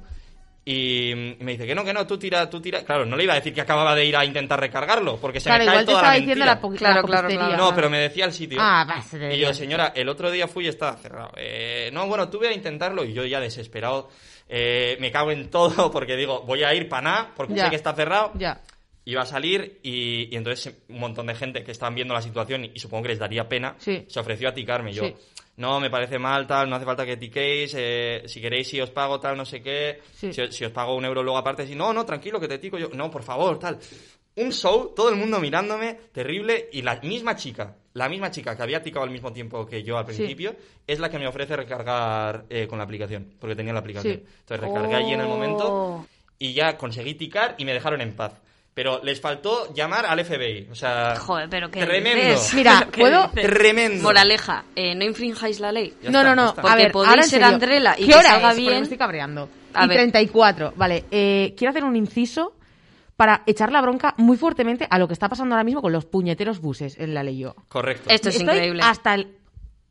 [0.64, 2.84] Y me dice que no, que no, tú tira, tú tira.
[2.84, 5.48] Claro, no le iba a decir que acababa de ir a intentar recargarlo, porque se
[5.48, 6.54] Claro, me cae igual te toda estaba la diciendo mentira.
[6.54, 7.56] la, Claro, la claro, copistería.
[7.56, 8.58] No, pero me decía el sitio.
[8.60, 11.32] Ah, va, se Y yo, señora, el otro día fui y estaba cerrado.
[11.36, 14.10] Eh, no, bueno, tuve a intentarlo y yo ya desesperado
[14.48, 17.64] eh, me cago en todo porque digo, voy a ir para nada porque Ya.
[17.64, 18.32] sé que está cerrado.
[18.34, 18.60] Ya.
[19.06, 22.66] Iba a salir y, y entonces un montón de gente que estaban viendo la situación
[22.66, 24.04] y, y supongo que les daría pena, Sí.
[24.08, 24.92] se ofreció a ticarme.
[24.92, 25.14] Yo, Sí.
[25.60, 28.90] No, me parece mal, tal, no hace falta que tiquéis, eh, si queréis, si os
[28.90, 30.32] pago, tal, no sé qué, Sí.
[30.32, 32.78] si, si os pago un euro luego aparte, si no, no, tranquilo, que te tico
[32.78, 33.78] yo, no, por favor, tal.
[34.36, 38.62] Un show, todo el mundo mirándome, terrible, y la misma chica, la misma chica que
[38.62, 40.14] había ticado al mismo tiempo que yo al Sí.
[40.16, 40.54] principio,
[40.86, 44.14] es la que me ofrece recargar eh, con la aplicación, porque tenía la aplicación.
[44.14, 44.22] Sí.
[44.40, 46.06] Entonces recargué allí en el momento Oh.
[46.38, 48.40] y ya conseguí ticar y me dejaron en paz.
[48.72, 50.68] Pero les faltó llamar al FBI.
[50.70, 52.24] O sea, Joder, pero qué tremendo.
[52.24, 52.54] dices?
[52.54, 53.28] Mira, ¿Qué ¿puedo?
[53.30, 54.02] Tremendo.
[54.04, 55.92] Moraleja, eh, no infrinjáis la ley.
[56.02, 56.68] Ya no, está, no, no.
[56.68, 58.54] A ver, podéis ahora ser Andrela y ¿Qué que hora salga es?
[58.54, 58.74] Porque bien.
[58.78, 59.48] me estoy cabreando.
[59.74, 59.96] A y ver.
[59.98, 60.72] 34.
[60.76, 62.54] Vale, eh, quiero hacer un inciso
[63.16, 66.06] para echar la bronca muy fuertemente a lo que está pasando ahora mismo con los
[66.06, 67.54] puñeteros buses en la ley yo.
[67.68, 68.08] Correcto.
[68.08, 68.82] Esto es Estoy increíble.
[68.82, 69.36] hasta el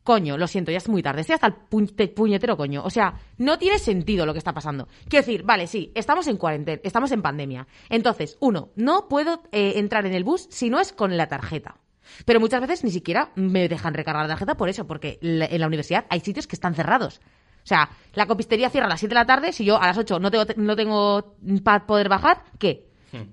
[0.02, 1.20] coño, lo siento, ya es muy tarde.
[1.20, 2.82] Estoy hasta el puñete- puñetero coño.
[2.84, 4.88] O sea, no tiene sentido lo que está pasando.
[5.08, 7.66] Quiero decir, vale, sí, estamos en cuarentena, estamos en pandemia.
[7.88, 11.76] Entonces, uno, no puedo eh, entrar en el bus si no es con la tarjeta.
[12.24, 15.60] Pero muchas veces ni siquiera me dejan recargar la tarjeta por eso, porque la- en
[15.60, 17.20] la universidad hay sitios que están cerrados.
[17.62, 19.98] O sea, la copistería cierra a las 7 de la tarde, si yo a las
[19.98, 22.88] 8 no tengo, no tengo para poder bajar, ¿qué?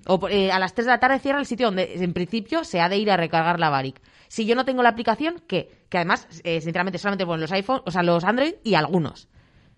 [0.06, 2.80] O eh, a las 3 de la tarde cierra el sitio donde en principio se
[2.80, 4.00] ha de ir a recargar la Baric.
[4.28, 5.84] Si yo no tengo la aplicación, ¿qué?
[5.88, 9.28] Que además, eh, sinceramente, solamente ponen los iPhone, o sea, los Android y algunos.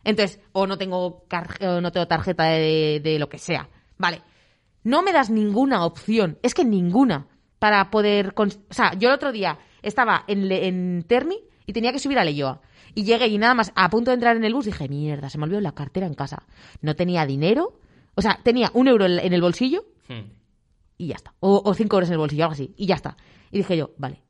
[0.05, 1.25] Entonces, o no tengo,
[1.61, 3.69] o no tengo tarjeta de, de lo que sea.
[3.99, 4.23] Vale.
[4.83, 7.27] No me das ninguna opción, es que ninguna,
[7.59, 8.33] para poder...
[8.37, 12.25] O sea, yo el otro día estaba en, en Terni y tenía que subir a
[12.25, 12.61] Leyoa.
[12.95, 15.39] Y llegué y nada más, a punto de entrar en el bus, dije, mierda, se
[15.39, 16.43] me olvidó la cartera en casa.
[16.81, 17.79] No tenía dinero,
[18.15, 20.33] o sea, tenía un euro en en el bolsillo Hmm.
[20.99, 21.35] y ya está.
[21.39, 23.17] O, o cinco euros en el bolsillo, algo así, y ya está.
[23.53, 24.23] Y dije yo, vale.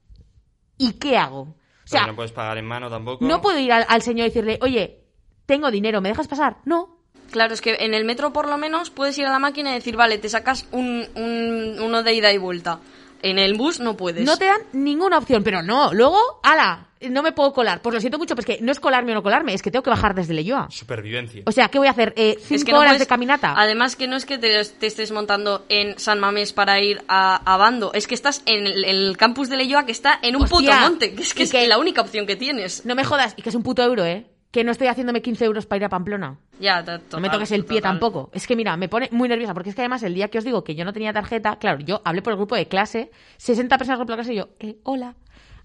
[0.82, 1.40] ¿Y qué hago?
[1.43, 1.55] O
[1.85, 3.23] sea, Porque no puedes pagar en mano tampoco.
[3.24, 5.02] no puedo ir al, al señor y decirle, oye,
[5.44, 6.57] tengo dinero, ¿me dejas pasar?
[6.65, 6.97] No.
[7.31, 9.74] Claro, es que en el metro por lo menos puedes ir a la máquina y
[9.74, 12.81] decir, vale, te sacas un, un- uno de ida y vuelta.
[13.23, 14.25] En el bus no puedes.
[14.25, 15.93] No te dan ninguna opción, pero no.
[15.93, 17.81] Luego, ala, no me puedo colar.
[17.83, 19.71] Pues lo siento mucho, pero es que no es colarme o no colarme, es que
[19.71, 20.69] tengo que bajar desde Leyoa.
[20.71, 21.43] Supervivencia.
[21.47, 22.13] O sea, ¿qué voy a hacer?
[22.17, 23.55] Eh, ¿Cinco Es que no horas puedes- de caminata?
[23.57, 27.37] Además que no es que te, te estés montando en San Mamés para ir a,
[27.37, 30.43] a Bando, es que estás en el, el campus de Leyoa que está en un
[30.45, 32.85] Hostia, puto monte, que es que es que- la única opción que tienes.
[32.87, 34.27] No me jodas, y que es un puto euro, ¿eh?
[34.51, 36.39] Que no estoy haciéndome 15 euros para ir a Pamplona.
[36.59, 37.93] Ya, to- no total, me toques el pie total.
[37.93, 38.31] tampoco.
[38.33, 40.45] Es que mira, me pone muy nerviosa porque es que además el día que os
[40.45, 43.79] digo que yo no tenía tarjeta, claro, yo hablé por el grupo de clase, 60
[43.79, 45.15] personas del grupo de clase y yo, eh, hola,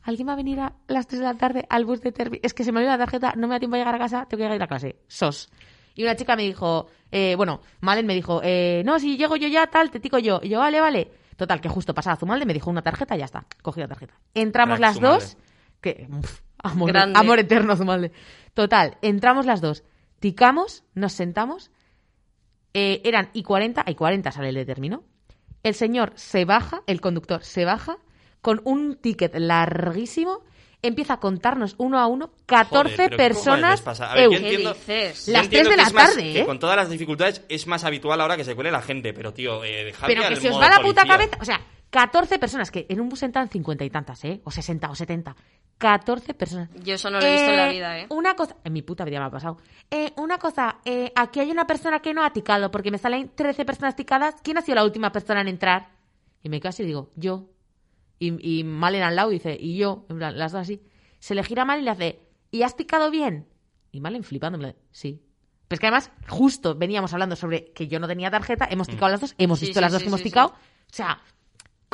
[0.04, 2.40] ¿alguien va a venir a las 3 de la tarde al bus de Terbi?
[2.44, 4.26] Es que se me olvidó la tarjeta, no me da tiempo a llegar a casa,
[4.30, 4.98] tengo que ir a clase.
[5.08, 5.50] Sos.
[5.96, 9.48] Y una chica me dijo, eh, bueno, Malen me dijo, eh, no, si llego yo
[9.48, 10.40] ya, tal, te tico yo.
[10.44, 11.10] Y yo, vale, vale.
[11.38, 13.46] Total, que justo pasaba Zumalde, me dijo una tarjeta y ya está.
[13.62, 14.14] Cogí la tarjeta.
[14.34, 15.16] Entramos Crack, las Zumalde.
[15.26, 15.38] dos,
[15.82, 18.12] que uf, amor, amor eterno, Zumalde.
[18.56, 19.84] Total, entramos las dos,
[20.20, 21.70] ticamos, nos sentamos,
[22.74, 25.04] eh, eran y 40, y 40 sale el de término.
[25.62, 27.98] El señor se baja, el conductor se baja
[28.42, 30.40] con un ticket larguísimo,
[30.82, 33.72] empieza a contarnos uno a uno 14 Joder, pero ¿qué cojones personas.
[33.72, 34.12] les pasa?
[34.12, 35.26] A ver, yo entiendo- dices?
[35.26, 36.46] yo Las entiendo tres de que la más- tarde, Que ¿eh?
[36.46, 39.64] con todas las dificultades es más habitual ahora que se cuele la gente, pero tío,
[39.66, 41.18] eh, dejadme Pero que se os va la puta policía.
[41.18, 41.38] cabeza.
[41.42, 41.60] O sea,
[41.90, 44.42] 14 personas, que en un bus entran 50 y tantas, ¿eh?
[44.44, 45.36] O 60 o 70.
[45.78, 46.70] 14 personas.
[46.84, 48.08] Yo eso no lo he visto en la Eh, vida, ¿eh?
[48.10, 49.58] Una cosa, en mi puta vida me ha pasado.
[49.92, 53.30] Eh, una cosa, eh, aquí hay una persona que no ha ticado porque me salen
[53.36, 54.36] 13 personas ticadas.
[54.42, 55.90] ¿Quién ha sido la última persona en entrar?
[56.44, 57.50] Y me casi digo, yo.
[58.20, 60.82] Y, y Malen al lado dice, y yo, en plan, las dos así.
[61.20, 62.20] Se le gira mal y le hace,
[62.52, 63.48] ¿y has ticado bien?
[63.92, 65.22] Y Malen flipando, en plan, sí.
[65.68, 69.10] Pero es que además, justo veníamos hablando sobre que yo no tenía tarjeta, hemos ticado
[69.10, 70.48] las dos, hemos Sí, visto sí, las dos sí, que hemos ticado.
[70.50, 70.54] O
[70.94, 71.20] sea,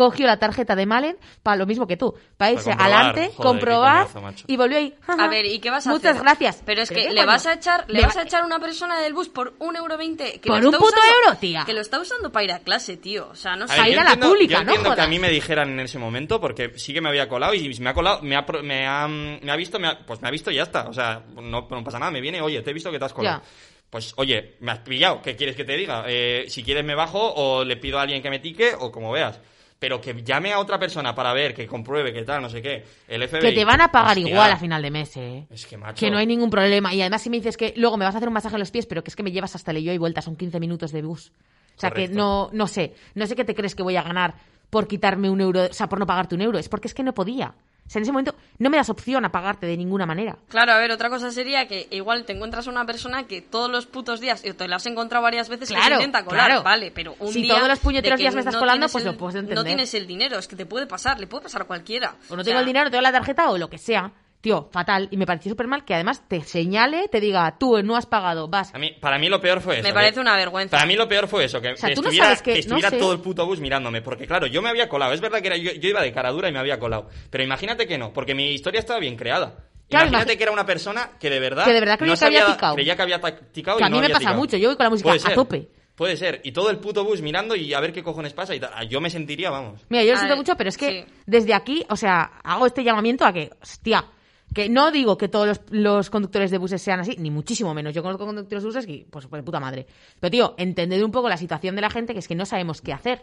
[0.05, 3.47] cogió la tarjeta de Malen para lo mismo que tú, para irse comprobar, adelante, joder,
[3.51, 4.95] comprobar coñazo, y volvió ahí.
[5.07, 6.23] A ver, ¿y qué vas a Muchas hacer?
[6.23, 6.63] gracias.
[6.65, 8.99] Pero es que le vas a echar, le vas va- a echar a una persona
[8.99, 10.41] del bus por un euro veinte.
[10.45, 11.63] ¿Por un puto usando- euro, tía?
[11.65, 13.29] Que lo está usando para ir a clase, tío.
[13.31, 13.75] O sea, no sé.
[13.75, 15.99] Salir yo a la pública, yo no entiendo que a mí me dijeran en ese
[15.99, 18.87] momento, porque sí que me había colado y me ha colado, me ha, pro- me
[18.87, 20.87] ha, me ha visto, me ha- pues me ha visto y ya está.
[20.87, 23.13] O sea, no, no pasa nada, me viene, oye, te he visto que te has
[23.13, 23.41] colado.
[23.41, 23.49] Ya.
[23.89, 26.05] Pues, oye, me has pillado, ¿qué quieres que te diga?
[26.07, 29.11] Eh, si quieres me bajo o le pido a alguien que me tique o como
[29.11, 29.39] veas.
[29.81, 32.85] Pero que llame a otra persona para ver, que compruebe, que tal, no sé qué.
[33.07, 33.39] El FBI.
[33.39, 34.29] Que te van a pagar Hostia.
[34.29, 35.47] igual a final de mes, ¿eh?
[35.49, 35.99] Es que, macho.
[35.99, 36.93] Que no hay ningún problema.
[36.93, 38.69] Y además si me dices que luego me vas a hacer un masaje en los
[38.69, 41.01] pies, pero que es que me llevas hasta Leyo y vuelta, son 15 minutos de
[41.01, 41.31] bus.
[41.75, 42.11] O sea Correcto.
[42.11, 44.35] que no, no sé, no sé qué te crees que voy a ganar
[44.69, 46.59] por quitarme un euro, o sea, por no pagarte un euro.
[46.59, 47.55] Es porque es que no podía.
[47.91, 50.37] Sea, en ese momento no me das opción a pagarte de ninguna manera.
[50.47, 53.69] Claro, a ver, otra cosa sería que igual te encuentras a una persona que todos
[53.69, 56.45] los putos días, y te la has encontrado varias veces, que Claro, se intenta colar,
[56.45, 56.63] claro.
[56.63, 59.03] vale, pero un Si día todos los puñeteros que días me estás no colando, pues
[59.03, 59.65] el- lo puedes No entender.
[59.65, 62.15] tienes el dinero, es que te puede pasar, le puede pasar a cualquiera.
[62.29, 64.09] O no O tengo el dinero, no tengo la tarjeta o lo que sea.
[64.41, 65.07] Tío, fatal.
[65.11, 68.47] Y me pareció súper mal que además te señale, te diga, tú no has pagado,
[68.47, 68.73] vas.
[68.73, 69.83] A mí, para mí lo peor fue eso.
[69.83, 70.77] Me que- parece una vergüenza.
[70.77, 72.95] Para mí lo peor fue eso, que, sea, no estuviera, sabes que- que estuviera no
[72.95, 72.99] sé.
[72.99, 74.01] todo el puto bus mirándome.
[74.01, 75.13] Porque claro, yo me había colado.
[75.13, 77.07] Es verdad que era, yo, yo iba de cara dura y me había colado.
[77.29, 79.57] Pero imagínate que no, porque mi historia estaba bien creada.
[79.89, 81.65] Claro, imagínate imagi- que era una persona que de verdad...
[81.65, 82.73] Que de verdad creía no que había sabía- ticado.
[82.75, 84.37] Creía que había ta- ticado Que y a mí no me había pasa ticado.
[84.39, 85.67] mucho, yo voy con la música a tope.
[85.95, 86.41] Puede ser.
[86.43, 88.87] Y todo el puto bus mirando y a ver qué cojones pasa y tal.
[88.89, 89.81] Yo me sentiría, vamos.
[89.89, 91.13] Mira, yo lo A siento ver, mucho, pero es que sí.
[91.27, 94.03] desde aquí, o sea, hago este llamamiento a que, hostia,
[94.53, 97.93] que no digo que todos los, los conductores de buses sean así, ni muchísimo menos.
[97.93, 99.87] Yo conozco conductores de buses que, pues, de puta madre.
[100.19, 102.81] Pero, tío, entended un poco la situación de la gente, que es que no sabemos
[102.81, 103.19] qué hacer.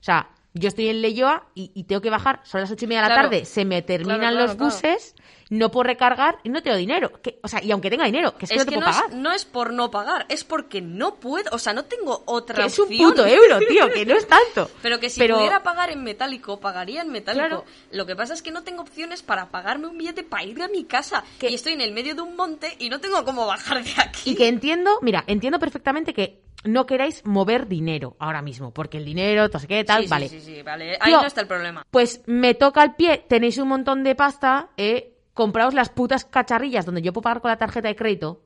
[0.00, 2.88] O sea, yo estoy en Leyoa y, y tengo que bajar, son las ocho y
[2.88, 3.30] media de la Claro.
[3.30, 5.14] tarde, se me terminan Claro, claro, los buses,
[5.52, 7.12] no puedo recargar y no tengo dinero.
[7.20, 8.86] Que, o sea, y aunque tenga dinero, que es que Es no te que puedo
[8.86, 9.14] no es, pagar.
[9.16, 12.64] no es por no pagar, es porque no puedo, o sea, no tengo otra Que
[12.66, 14.70] es un puto euro, tío, que no es tanto.
[14.82, 17.46] Pero que si Pero- pudiera pagar en metálico, pagaría en metálico.
[17.46, 17.64] Claro.
[17.90, 20.68] Lo que pasa es que no tengo opciones para pagarme un billete para ir a
[20.68, 21.22] mi casa.
[21.38, 23.92] Que- Y estoy en el medio de un monte y no tengo cómo bajar de
[23.98, 24.30] aquí.
[24.30, 29.04] Y que entiendo, mira, entiendo perfectamente que no queráis mover dinero ahora mismo, porque el
[29.04, 30.28] dinero, no sé qué, tal, Sí, sí, vale.
[30.28, 30.96] Sí, sí, vale.
[31.00, 31.84] Ahí no está el problema.
[31.90, 36.86] Pues me toca al pie, tenéis un montón de pasta, eh, compraos las putas cacharrillas
[36.86, 38.42] donde yo puedo pagar con la tarjeta de crédito.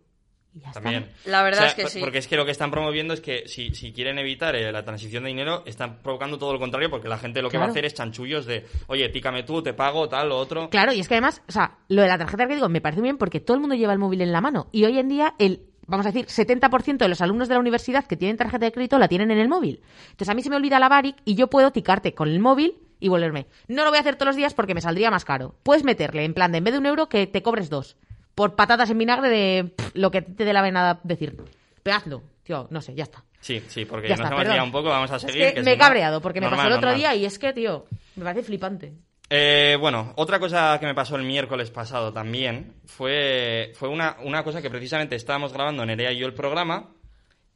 [0.55, 0.81] Y ya está.
[0.81, 1.11] También.
[1.27, 2.01] La verdad O sea, es que sí.
[2.01, 4.85] Porque es que lo que están promoviendo es que si, si quieren evitar eh, la
[4.85, 7.69] transición de dinero, están provocando todo lo contrario porque la gente lo que va a
[7.69, 10.71] hacer es chanchullos de, oye, pícame tú, te pago, tal, lo otro.
[10.71, 13.03] Claro, y es que además, o sea, lo de la tarjeta de crédito me parece
[13.03, 14.69] bien porque todo el mundo lleva el móvil en la mano.
[14.73, 18.07] Y hoy en día, el, vamos a decir, 70% de los alumnos de la universidad
[18.07, 19.83] que tienen tarjeta de crédito la tienen en el móvil.
[20.11, 22.79] Entonces a mí se me olvida la Baric y yo puedo ticarte con el móvil
[23.01, 23.47] y volverme.
[23.69, 25.55] No lo voy a hacer todos los días porque me saldría más caro.
[25.63, 27.97] Puedes meterle, en plan, de en vez de un euro, que te cobres dos.
[28.35, 31.37] Por patatas en vinagre de pff, lo que te dé la vena decir.
[31.83, 32.23] Pero hazlo.
[32.43, 33.25] Tío, no sé, ya está.
[33.41, 35.47] Sí, sí, porque Ya nos está, hemos liado un poco, vamos a Es seguir.
[35.49, 36.97] que que me he cabreado porque me pasó el otro normal.
[36.99, 37.87] día y es que, tío,
[38.17, 38.93] me parece flipante.
[39.29, 44.45] Eh, bueno, otra cosa que me pasó el miércoles pasado también fue, fue una, una
[44.45, 46.91] cosa que precisamente estábamos grabando Nerea y yo el programa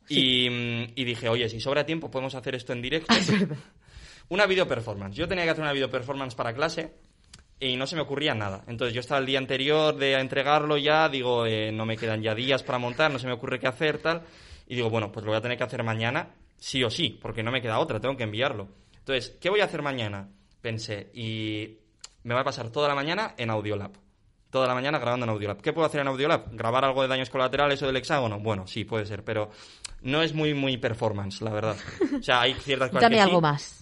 [0.09, 3.15] y, mm, y dije, oye, si sobra tiempo podemos hacer esto en directo.
[4.31, 5.15] una video performance.
[5.17, 6.95] Yo tenía que hacer una video performance para clase
[7.59, 8.65] y no se me ocurría nada.
[8.67, 12.35] Entonces yo estaba el día anterior de entregarlo ya, digo, eh, no me quedan ya
[12.35, 14.23] días para montar, no se me ocurre qué hacer, tal.
[14.67, 17.43] Y digo, bueno, pues lo voy a tener que hacer mañana, sí o sí, porque
[17.43, 18.69] no me queda otra, tengo que enviarlo.
[18.99, 20.29] Entonces, ¿qué voy a hacer mañana?
[20.63, 21.79] Pensé, y
[22.23, 23.93] me va a pasar toda la mañana en Audiolab.
[24.51, 25.61] Toda la mañana grabando en Audiolab.
[25.61, 26.53] ¿Qué puedo hacer en Audiolab?
[26.53, 28.39] ¿Grabar algo de daños colaterales o del hexágono?
[28.41, 29.51] Bueno, sí, puede ser, pero
[30.03, 31.77] no es muy, muy performance, la verdad.
[32.19, 33.29] O sea, hay ciertas cosas Dame que sí.
[33.29, 33.81] algo más.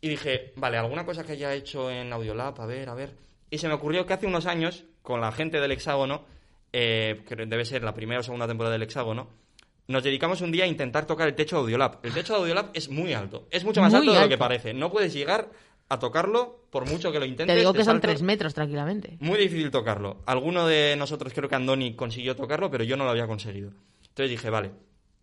[0.00, 3.10] Y dije, vale, alguna cosa que haya hecho en Audiolab, a ver, a ver.
[3.50, 6.24] Y se me ocurrió que hace unos años, con la gente del Hexágono,
[6.72, 9.28] eh, que debe ser la primera o segunda temporada del Hexágono,
[9.88, 11.98] nos dedicamos un día a intentar tocar el techo de Audiolab.
[12.04, 14.38] El techo de Audiolab es muy alto, es mucho más Muy alto, de lo que
[14.38, 14.72] parece.
[14.72, 15.50] No puedes llegar
[15.88, 17.52] a tocarlo por mucho que lo intentes.
[17.52, 19.16] Te digo que son tres metros tranquilamente.
[19.18, 20.22] Muy difícil tocarlo.
[20.26, 23.72] Alguno de nosotros, creo que Andoni, consiguió tocarlo, pero yo no lo había conseguido.
[24.08, 24.70] Entonces dije, vale,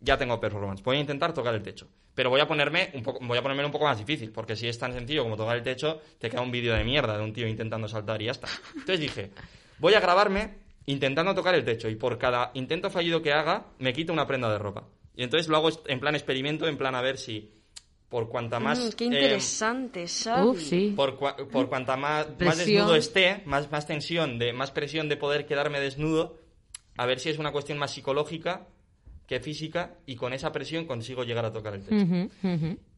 [0.02, 0.84] ya tengo performance.
[0.84, 1.88] Voy a intentar tocar el techo.
[2.18, 4.68] Pero voy a ponerme un poco, voy a ponerme un poco más difícil, porque si
[4.68, 7.32] es tan sencillo como tocar el techo, te queda un vídeo de mierda de un
[7.32, 8.48] tío intentando saltar y ya está.
[8.74, 9.30] Entonces dije,
[9.78, 10.56] voy a grabarme
[10.88, 14.52] intentando tocar el techo y por cada intento fallido que haga, me quito una prenda
[14.52, 14.88] de ropa.
[15.16, 17.52] Y entonces lo hago en plan experimento, en plan a ver si
[18.10, 18.80] por cuanta más...
[18.80, 20.48] Mm, qué eh, interesante, Xavi.
[20.48, 20.94] Uf, sí.
[20.96, 25.18] por, cua- por cuanta más, más desnudo esté, más, más tensión, de, más presión de
[25.18, 26.40] poder quedarme desnudo,
[26.98, 28.66] a ver si es una cuestión más psicológica
[29.28, 32.30] que física y con esa presión consigo llegar a tocar el techo.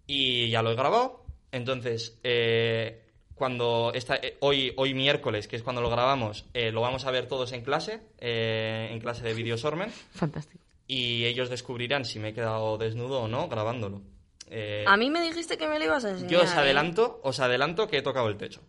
[0.08, 3.02] Y ya lo he grabado, entonces eh,
[3.36, 7.12] cuando esta, eh, hoy, hoy miércoles, que es cuando lo grabamos, eh, lo vamos a
[7.12, 10.64] ver todos en clase, eh, en clase de Video Sormen, Fantástico.
[10.88, 14.02] y ellos descubrirán si me he quedado desnudo o no grabándolo.
[14.52, 16.32] Eh, A mí me dijiste que me lo ibas a enseñar.
[16.32, 18.62] yo os adelanto, os adelanto que he tocado el techo.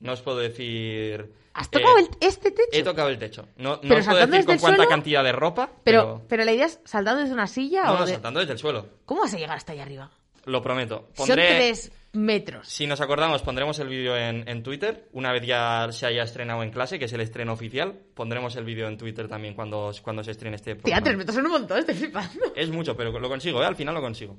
[0.00, 1.32] No os puedo decir.
[1.58, 2.68] ¿Has tocado eh, el- este techo?
[2.72, 3.48] He tocado el techo.
[3.56, 4.88] No, no ¿Pero os puedo decir con cuánta suelo?
[4.90, 6.22] cantidad de ropa, pero, pero.
[6.28, 8.58] pero la idea es saltando desde una silla no, o no, de- saltando desde el
[8.58, 8.86] suelo.
[9.04, 10.10] ¿Cómo vas a llegar hasta ahí arriba?
[10.44, 11.08] Lo prometo.
[11.14, 11.46] Son Pondré.
[11.56, 12.66] tres metros.
[12.68, 15.06] Si nos acordamos, pondremos el vídeo en, en Twitter.
[15.12, 18.64] Una vez ya se haya estrenado en clase, que es el estreno oficial, pondremos el
[18.64, 21.04] vídeo en Twitter también cuando, cuando se estrene este Tía, programa.
[21.04, 22.40] tres metros son un montón, estoy flipando.
[22.56, 23.66] Es mucho, pero lo consigo, ¿eh?
[23.66, 24.36] Al final lo consigo.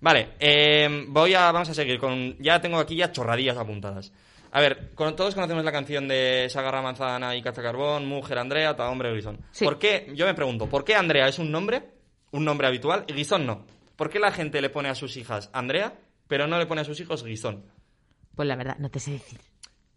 [0.00, 2.36] Vale, eh, voy a, vamos a seguir con...
[2.38, 4.12] Ya tengo aquí ya chorradillas apuntadas.
[4.56, 8.88] A ver, con- todos conocemos la canción de Sagarra Manzana y Cazacarbón, Mujer Andrea, Ta
[8.88, 9.40] Hombre Grisón.
[9.50, 9.64] Sí.
[9.64, 10.10] ¿Por qué?
[10.14, 11.82] Yo me pregunto, ¿por qué Andrea es un nombre,
[12.30, 13.66] un nombre habitual, y Grisón no?
[13.96, 15.94] ¿Por qué la gente le pone a sus hijas Andrea,
[16.28, 17.64] pero no le pone a sus hijos Grisón?
[18.36, 19.40] Pues la verdad, no te sé decir.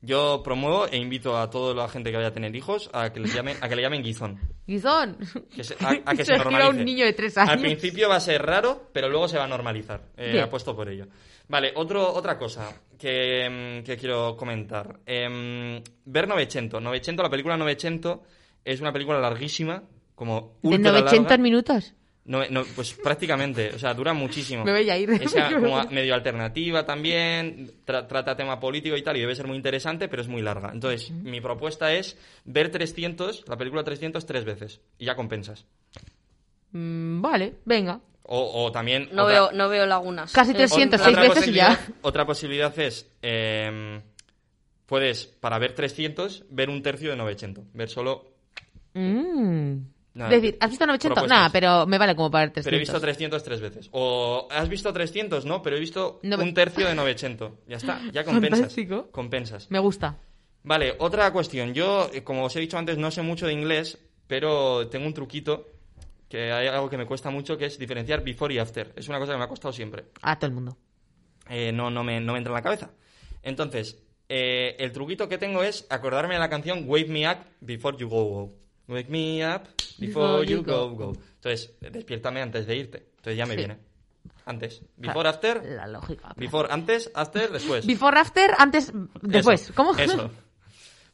[0.02, 3.20] Yo promuevo e invito a toda la gente que vaya a tener hijos a que,
[3.20, 4.40] les llamen, a que le llamen Guizón.
[4.68, 5.18] Guizón.
[5.56, 6.70] Que se- a, a que se Se normalice.
[6.70, 7.52] un niño de tres años.
[7.54, 10.02] Al principio va a ser raro, pero luego se va a normalizar.
[10.16, 11.08] Eh, apuesto por ello.
[11.48, 15.00] Vale, otro, otra cosa que, mm, que quiero comentar.
[15.06, 16.80] Em, ver Novecento.
[16.80, 18.22] Novecento, la película Novecento
[18.64, 19.82] es una película larguísima,
[20.14, 21.38] como ¿De ultra 900 larga.
[21.44, 21.94] minutos?
[22.28, 24.66] No, no, pues prácticamente, o sea, dura muchísimo.
[24.66, 25.10] Me voy a ir.
[25.12, 29.34] Es ya como a- medio alternativa también, tra- trata tema político y tal, y debe
[29.34, 30.70] ser muy interesante, pero es muy larga.
[30.74, 35.66] Entonces, mi propuesta es ver 300, la película 300, tres veces, y ya compensas.
[36.74, 38.00] Mm, vale, venga.
[38.24, 39.08] O, o también...
[39.14, 40.34] No, otra- veo, no veo lagunas.
[40.34, 41.68] Casi Eh, 300, otra- seis veces y ya.
[41.70, 44.02] posibilidad- Otra posibilidad es, eh,
[44.86, 47.64] puedes, para ver 300, ver un tercio de 900.
[47.74, 48.34] Ver solo...
[48.94, 49.78] Mm.
[50.18, 51.16] Nada, Es decir, ¿has visto 900?
[51.16, 51.38] propuestas.
[51.38, 52.66] Nada, pero me vale como para ver 300.
[52.66, 53.90] Pero he visto 300 tres veces.
[53.92, 57.52] O has visto 300, no, pero he visto No- un tercio de 900.
[57.68, 58.60] Ya está, ya compensas.
[58.60, 59.10] Fantástico.
[59.12, 59.72] Compensas.
[59.72, 60.18] Me gusta.
[60.64, 61.74] Vale, otra cuestión.
[61.74, 65.14] Yo, eh, como os he dicho antes, no sé mucho de inglés, pero tengo un
[65.14, 65.68] truquito
[66.28, 68.92] que hay algo que me cuesta mucho, que es diferenciar before y after.
[68.98, 70.06] Es una cosa que me ha costado siempre.
[70.22, 70.78] A todo el mundo.
[71.50, 72.92] Eh, no, no, me, no me entra en la cabeza.
[73.44, 77.96] Entonces, eh, el truquito que tengo es acordarme de la canción Wake Me Up Before
[77.98, 78.54] You Go Go.
[78.88, 79.64] Wake me up
[79.98, 81.14] before, you go, go.
[81.36, 82.98] Entonces, despiértame antes de irte.
[83.18, 83.58] Entonces ya me Sí.
[83.58, 83.78] viene.
[84.46, 84.82] Antes.
[84.96, 85.62] Before, after.
[85.66, 86.34] La lógica.
[86.38, 87.86] Before, antes, after, después.
[87.86, 88.92] Before, after, antes,
[89.22, 89.62] después.
[89.62, 89.96] Eso, ¿Cómo?
[89.98, 90.32] Eso.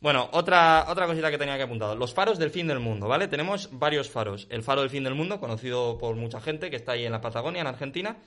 [0.02, 1.96] Bueno, otra, otra cosita que tenía que apuntar.
[1.98, 3.28] Los faros del fin del mundo, ¿vale?
[3.28, 4.48] Tenemos varios faros.
[4.50, 7.22] El faro del fin del mundo, conocido por mucha gente, que está ahí en la
[7.22, 8.18] Patagonia, en Argentina.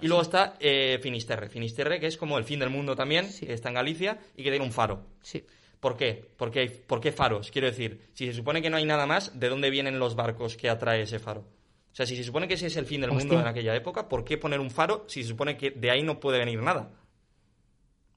[0.00, 1.48] Y luego está eh, Finisterre.
[1.48, 4.50] Finisterre, que es como el fin del mundo también, que está en Galicia y que
[4.50, 5.02] tiene un faro.
[5.22, 5.44] Sí.
[5.86, 6.32] ¿Por qué?
[6.36, 7.52] ¿Por qué, ¿Por qué faros?
[7.52, 10.56] Quiero decir, si se supone que no hay nada más, ¿de dónde vienen los barcos
[10.56, 11.42] que atrae ese faro?
[11.42, 14.08] O sea, si se supone que ese es el fin del mundo en aquella época,
[14.08, 16.90] ¿por qué poner un faro si se supone que de ahí no puede venir nada?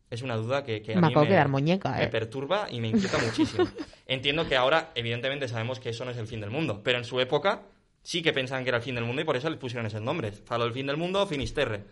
[0.09, 2.07] Es una duda que, que a Me mí quedar muñeca, me eh.
[2.07, 3.67] perturba y me inquieta muchísimo.
[4.07, 7.03] Entiendo que ahora, evidentemente, sabemos que eso no es el fin del mundo, pero en
[7.03, 7.61] su época
[8.01, 10.01] sí que pensaban que era el fin del mundo y por eso les pusieron esos
[10.01, 10.41] nombres.
[10.43, 11.83] Faro del fin del mundo, Finisterre.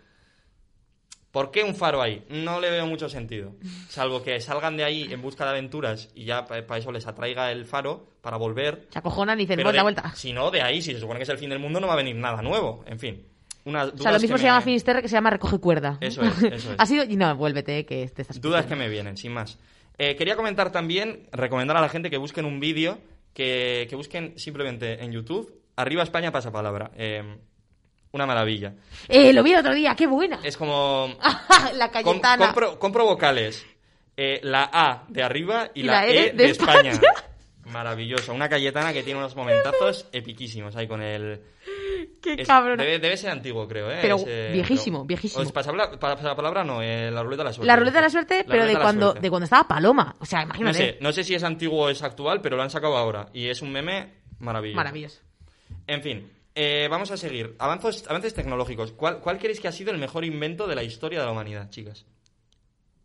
[1.38, 2.24] ¿Por qué un faro ahí?
[2.30, 3.54] No le veo mucho sentido.
[3.90, 7.52] Salvo que salgan de ahí en busca de aventuras y ya para eso les atraiga
[7.52, 8.88] el faro para volver.
[8.90, 10.16] Se acojonan y dicen, vuelta, de- vuelta.
[10.16, 11.94] Si no, de ahí, si se supone que es el fin del mundo, no va
[11.94, 12.84] a venir nada nuevo.
[12.88, 13.24] En fin.
[13.66, 16.00] O sea, lo mismo se me- llama Finisterre que se llama Recoge Cuerda.
[16.02, 16.76] Eso es, eso es.
[16.80, 17.04] ha sido...
[17.04, 18.42] y No, vuélvete, que te estás...
[18.42, 19.60] Dudas que me vienen, sin más.
[20.00, 22.98] Eh, quería comentar también, recomendar a la gente que busquen un vídeo,
[23.36, 26.90] que, que busquen simplemente en YouTube, Arriba España pasa palabra.
[26.98, 27.38] Eh,
[28.12, 28.74] una maravilla.
[29.08, 30.40] Eh, lo vi el otro día, qué buena.
[30.44, 31.16] Es como...
[31.76, 32.46] la com- Cayetana.
[32.48, 33.66] compro, compro vocales.
[34.16, 36.92] Eh, la A de arriba y, Y la, E E de, de España.
[36.92, 37.12] España.
[37.66, 38.34] Maravilloso.
[38.34, 41.42] Una Cayetana que tiene unos momentazos epiquísimos ahí con el...
[42.22, 42.78] Qué cabrón.
[42.78, 44.00] Debe, debe ser antiguo, creo, ¿eh?
[44.02, 45.42] Pero Ese- viejísimo, viejísimo.
[45.42, 47.68] o es pasapala- pa- pasapalabra no, eh, la ruleta de la suerte.
[47.68, 49.22] La ruleta de la suerte, La pero de cuando, suerte.
[49.22, 50.16] de cuando estaba Paloma.
[50.20, 50.78] O sea, No imagínate.
[50.78, 53.28] sé, no sé si es antiguo o es actual, pero lo han sacado ahora.
[53.34, 54.78] Y es un meme maravilloso.
[54.78, 55.22] Maravilloso.
[55.88, 57.56] En fin, eh, vamos a seguir.
[57.60, 58.92] Avanzos, avances tecnológicos.
[58.92, 61.70] ¿Cuál, ¿Cuál creéis que ha sido el mejor invento de la historia de la humanidad,
[61.70, 62.06] chicas?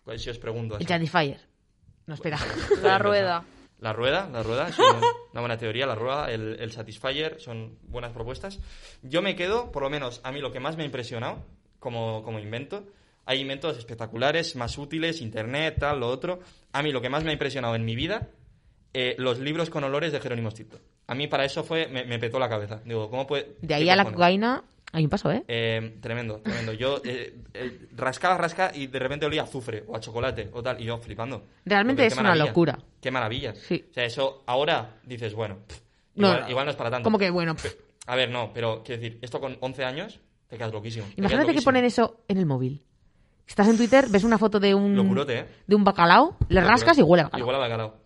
[0.05, 0.77] ¿Cuál si os pregunto?
[0.77, 0.89] El así?
[0.89, 1.41] Satisfyer.
[2.07, 2.39] No, espera.
[2.83, 3.45] La rueda.
[3.79, 5.01] La rueda, la rueda, es una,
[5.33, 8.61] una buena teoría, la rueda, el, el Satisfyer, son buenas propuestas.
[9.03, 11.45] Yo me quedo, por lo menos, a mí lo que más me ha impresionado
[11.81, 12.87] como, como invento,
[13.25, 16.39] hay inventos espectaculares, más útiles, internet, tal, lo otro.
[16.73, 18.29] A mí lo que más me ha impresionado en mi vida,
[18.95, 20.81] eh, los libros con olores de Jerónimo Stilton.
[21.07, 22.81] A mí para eso fue, me, me petó la cabeza.
[22.85, 23.57] Digo, ¿cómo puede...?
[23.61, 24.65] De ahí a la cocaína
[24.95, 25.43] hay un paso, ¿eh?
[25.49, 26.75] Eh, tremendo, tremendo.
[26.75, 30.63] Yo eh, eh, rascaba, rascaba y de repente olía a azufre o a chocolate o
[30.63, 31.47] tal, y yo flipando.
[31.65, 32.79] Realmente es una locura.
[33.01, 33.55] Qué maravilla.
[33.55, 33.87] Sí.
[33.91, 35.81] O sea, eso ahora dices, bueno, pff,
[36.15, 36.51] igual, no.
[36.51, 37.05] igual no es para tanto.
[37.05, 37.75] Como que, bueno, pff.
[38.07, 41.07] A ver, no, pero quiero decir, esto con 11 años te quedas loquísimo.
[41.07, 42.83] quedas imagínate que ponen eso en el móvil.
[43.47, 45.47] Estás en Twitter, ves una foto de un Locurote, ¿eh?
[45.67, 46.71] de un bacalao, le Locurote.
[46.71, 47.47] rascas y huele a bacalao.
[47.47, 48.02] Y huele a bacalao.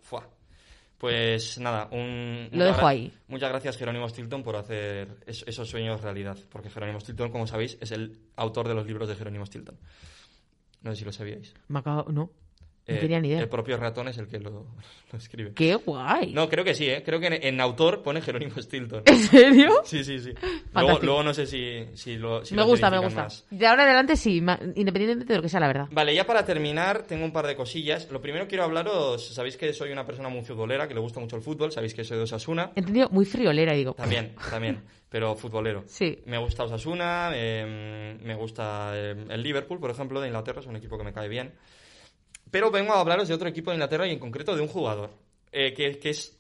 [0.99, 2.49] Pues nada, un...
[2.53, 3.13] Lo muchas dejo ahí.
[3.29, 7.77] Muchas gracias Jerónimo Stilton por hacer es- esos sueños realidad, porque Jerónimo Stilton, como sabéis,
[7.81, 9.77] es el autor de los libros de Jerónimo Stilton.
[10.83, 11.53] No sé si lo sabíais.
[11.69, 12.31] Bacalao, no.
[12.89, 13.41] No Eh, tenía ni idea.
[13.41, 14.51] El propio ratón es el que lo,
[15.13, 15.53] lo escribe.
[15.55, 16.33] Qué guay.
[16.33, 17.03] No, creo que sí, ¿eh?
[17.05, 19.03] Creo que en, en autor pone Jerónimo Stilton.
[19.07, 19.83] ¿En serio?
[19.85, 20.33] Sí, sí, sí.
[21.03, 23.25] Luego, no sé si, si lo si me lo gusta, me gusta.
[23.25, 23.45] más.
[23.51, 25.89] De ahora en adelante sí, independientemente de lo que sea la verdad.
[25.91, 28.09] Vale, ya para terminar, tengo un par de cosillas.
[28.11, 31.35] Lo primero quiero hablaros, sabéis que soy una persona muy futbolera, que le gusta mucho
[31.37, 32.71] el fútbol, sabéis que soy de Osasuna.
[32.77, 33.95] Entendido muy friolera digo.
[33.95, 35.83] También, también, pero futbolero.
[35.87, 36.21] Sí.
[36.27, 40.77] Me gusta Osasuna, eh, me gusta eh, el Liverpool, por ejemplo, de Inglaterra, es un
[40.77, 41.53] equipo que me cae bien.
[42.51, 45.11] Pero vengo a hablaros de otro equipo de Inglaterra y en concreto de un jugador,
[45.53, 46.39] eh, que, que es,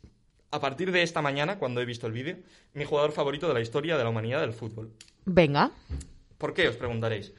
[0.50, 2.36] a partir de esta mañana, cuando he visto el vídeo,
[2.74, 4.92] mi jugador favorito de la historia de la humanidad del fútbol.
[5.24, 5.70] Venga.
[6.38, 6.68] ¿Por qué?
[6.68, 7.32] Os preguntaréis.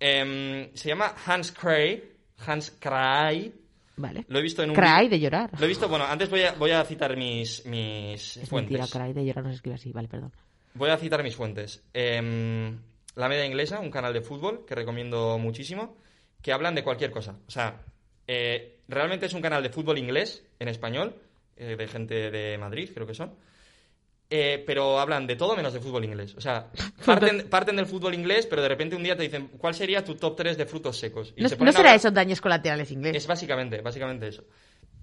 [0.00, 2.12] Em, se llama Hans Cray.
[2.46, 3.54] Hans Cray.
[3.96, 4.24] Vale.
[4.28, 4.76] Lo he visto en un...
[4.76, 5.50] Vídeo- de llorar.
[5.58, 8.78] Lo he visto, bueno, antes voy a, voy a citar mis, mis Es fuentes.
[8.78, 9.92] mentira, cry de llorar no se escribe así.
[9.92, 10.32] Vale, perdón.
[10.74, 11.82] Voy a citar mis fuentes.
[11.94, 12.76] Em,
[13.14, 15.96] la Media Inglesa, un canal de fútbol que recomiendo muchísimo,
[16.42, 17.36] que hablan de cualquier cosa.
[17.46, 17.80] O sea,
[18.26, 21.14] eh, realmente es un canal de fútbol inglés, en español,
[21.56, 23.32] eh, de gente de Madrid, creo que son.
[24.30, 26.34] Eh, pero hablan de todo menos de fútbol inglés.
[26.36, 26.68] O sea,
[27.04, 30.14] parten, parten del fútbol inglés, pero de repente un día te dicen, ¿cuál sería tu
[30.16, 31.32] top 3 de frutos secos?
[31.36, 33.22] Y No, se no será hablar- esos daños colaterales ingleses.
[33.22, 34.44] es básicamente, básicamente eso.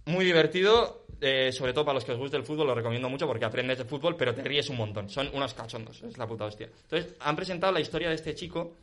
[0.06, 3.28] Muy divertido, eh, sobre todo para los que os guste el fútbol, lo recomiendo mucho
[3.28, 5.08] porque aprendes de fútbol, pero te ríes un montón.
[5.10, 6.68] Son unos cachondos, es la puta hostia.
[6.90, 8.74] Entonces, han presentado la historia de este chico,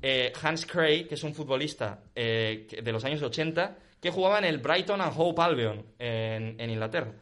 [0.00, 4.44] eh, Hans Cray, que es un futbolista eh, de los años 80, que jugaba en
[4.44, 7.12] el Brighton and Hope Albion en, en Inglaterra.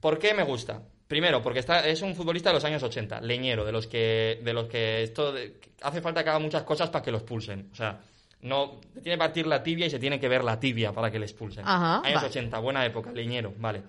[0.00, 0.80] ¿Por qué me gusta?
[1.06, 4.52] Primero, porque está, es un futbolista de los años 80, leñero, de los que, de
[4.52, 7.68] los que esto de- hace falta que haga muchas cosas para que lo expulsen.
[7.72, 7.98] O sea,
[8.42, 11.18] no tiene que partir la tibia y se tiene que ver la tibia para que
[11.18, 11.64] le expulsen.
[11.66, 12.28] Ajá, años vale.
[12.28, 13.82] 80, buena época, leñero, vale.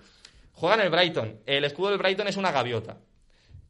[0.54, 1.38] Juega en el Brighton.
[1.46, 2.98] El escudo del Brighton es una gaviota.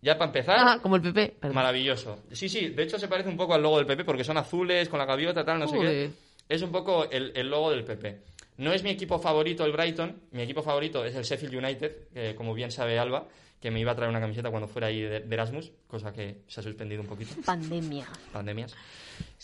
[0.03, 1.37] Ya para empezar, Ah, como el PP.
[1.41, 1.55] Perdón.
[1.55, 2.19] maravilloso.
[2.33, 4.89] Sí, sí, de hecho se parece un poco al logo del PP porque son azules
[4.89, 6.11] con la gaviota, tal, no sé qué.
[6.49, 8.21] Es un poco el, el logo del PP.
[8.59, 12.35] No es mi equipo favorito el Brighton, mi equipo favorito es el Sheffield United, que
[12.35, 13.27] como bien sabe Alba,
[13.61, 16.39] que me iba a traer una camiseta cuando fuera ahí de, de Erasmus, cosa que
[16.49, 18.07] se ha suspendido un poquito, Pandemia.
[18.33, 18.75] pandemias.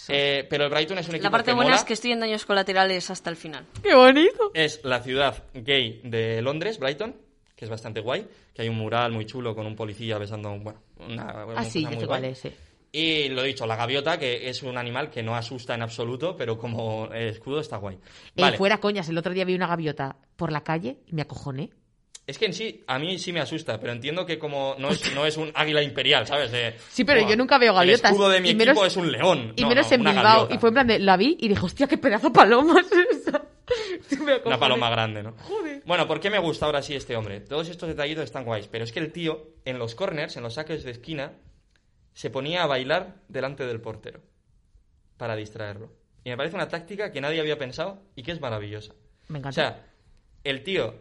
[0.08, 1.76] Eh, pero el Brighton es un equipo La parte que buena mola.
[1.80, 3.64] es que estoy en daños colaterales hasta el final.
[3.82, 4.50] ¡Qué bonito!
[4.54, 7.14] Es la ciudad gay de Londres, Brighton,
[7.58, 8.24] que es bastante guay,
[8.54, 11.82] que hay un mural muy chulo con un policía besando, bueno, una, una Ah, sí,
[11.82, 12.34] cosa muy guay.
[12.36, 12.52] sí.
[12.92, 16.56] Y lo dicho, la gaviota, que es un animal que no asusta en absoluto, pero
[16.56, 17.96] como escudo está guay.
[18.36, 18.56] Eh, Vale.
[18.56, 21.70] fuera coñas, el otro día vi una gaviota por la calle y me acojoné.
[22.28, 25.12] Es que en sí, a mí sí me asusta, pero entiendo que como no es,
[25.14, 26.52] no es un águila imperial, ¿sabes?
[26.52, 28.04] De, Sí, pero "Buah, yo nunca veo gaviotas.
[28.10, 29.52] El escudo de mi y equipo menos- es un león.
[29.56, 30.22] Y No, menos no, en Bilbao.
[30.22, 30.54] gaviota.
[30.54, 32.92] Y fue en plan de, la vi y dije, hostia, qué pedazo de paloma es
[33.26, 33.42] esa.
[34.44, 35.34] Una paloma grande, ¿no?
[35.84, 37.40] Bueno, ¿por qué me gusta ahora sí este hombre?
[37.40, 40.54] Todos estos detallitos están guays, pero es que el tío, en los corners, en los
[40.54, 41.32] saques de esquina,
[42.12, 44.20] se ponía a bailar delante del portero
[45.16, 45.92] para distraerlo.
[46.24, 48.94] Y me parece una táctica que nadie había pensado y que es maravillosa.
[49.28, 49.52] Me O encanta.
[49.54, 49.86] sea,
[50.44, 50.94] el tío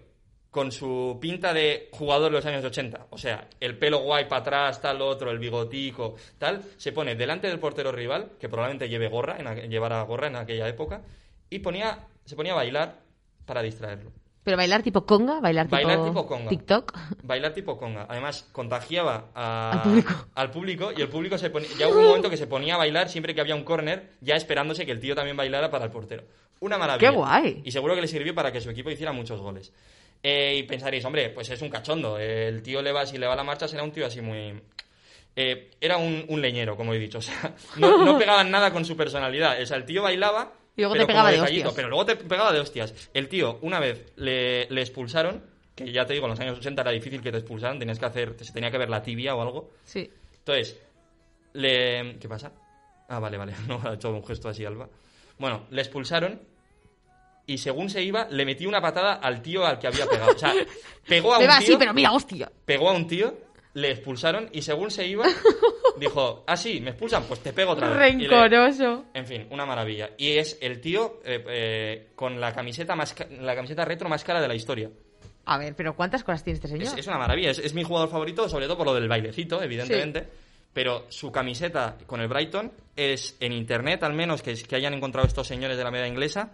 [0.49, 4.41] con su pinta de jugador de los años 80, o sea, el pelo guay para
[4.41, 9.07] atrás, tal, otro, el bigotico, tal, se pone delante del portero rival, que probablemente lleve
[9.07, 11.02] gorra, en, llevara gorra en aquella época,
[11.49, 12.99] y ponía, se ponía a bailar
[13.45, 14.12] para distraerlo.
[14.44, 16.48] Pero bailar tipo conga, bailar, Bailar tipo conga.
[16.49, 16.98] TikTok.
[17.24, 18.06] Bailar tipo conga.
[18.08, 20.14] Además, contagiaba a- Al público.
[20.36, 21.68] al público y el público se ponía...
[21.78, 24.36] Ya hubo un momento que se ponía a bailar siempre que había un córner, ya
[24.36, 26.24] esperándose que el tío también bailara para el portero.
[26.62, 27.10] Una maravilla.
[27.12, 27.62] ¡Qué guay!
[27.66, 29.74] Y seguro que le sirvió para que su equipo hiciera muchos goles.
[30.24, 32.18] Eh, y pensaréis, hombre, pues es un cachondo.
[32.18, 34.60] El tío le va, si le va la marcha, será un tío así muy.
[35.36, 37.18] Eh, era un, un leñero, como he dicho.
[37.20, 39.62] O sea, no, no pegaban nada con su personalidad.
[39.62, 40.54] O sea, el tío bailaba.
[40.78, 41.74] Y luego pero te pegaba de hostias.
[41.76, 43.10] Pero luego te pegaba de hostias.
[43.14, 45.44] El tío, una vez le, le expulsaron,
[45.76, 48.06] que ya te digo, en los años 80 era difícil que te expulsaran, tenías que
[48.06, 49.72] hacer, se tenía que ver la tibia o algo.
[49.84, 50.10] Sí.
[50.38, 50.80] Entonces,
[51.54, 52.18] le...
[52.20, 52.52] ¿Qué pasa?
[53.10, 53.54] Ah, vale, vale.
[53.68, 54.88] No ha hecho un gesto así, Alba.
[55.40, 56.41] Bueno, le expulsaron
[57.45, 60.32] y según se iba, le metí una patada al tío al que había pegado.
[60.32, 60.54] O sea,
[61.08, 62.52] pegó a un tío, así, pero mira, hostia.
[62.66, 63.36] pegó a un tío,
[63.78, 65.26] le expulsaron y según se iba,
[65.99, 68.16] dijo, ah, sí, me expulsan, pues te pego otra vez.
[68.16, 69.06] Le- Rencoroso.
[69.14, 70.12] en fin, una maravilla.
[70.18, 74.24] Y es el tío eh, eh, con la camiseta, más ca- la camiseta retro más
[74.24, 74.90] cara de la historia.
[75.45, 76.99] A ver, pero ¿cuántas cosas tiene este Es, señor?
[76.99, 77.52] es una maravilla.
[77.52, 80.28] Es, es mi jugador favorito, sobre todo por lo del bailecito, evidentemente.
[80.74, 85.28] Pero su camiseta con el Brighton es en internet, al menos que, que hayan encontrado
[85.28, 86.52] estos señores de la media inglesa,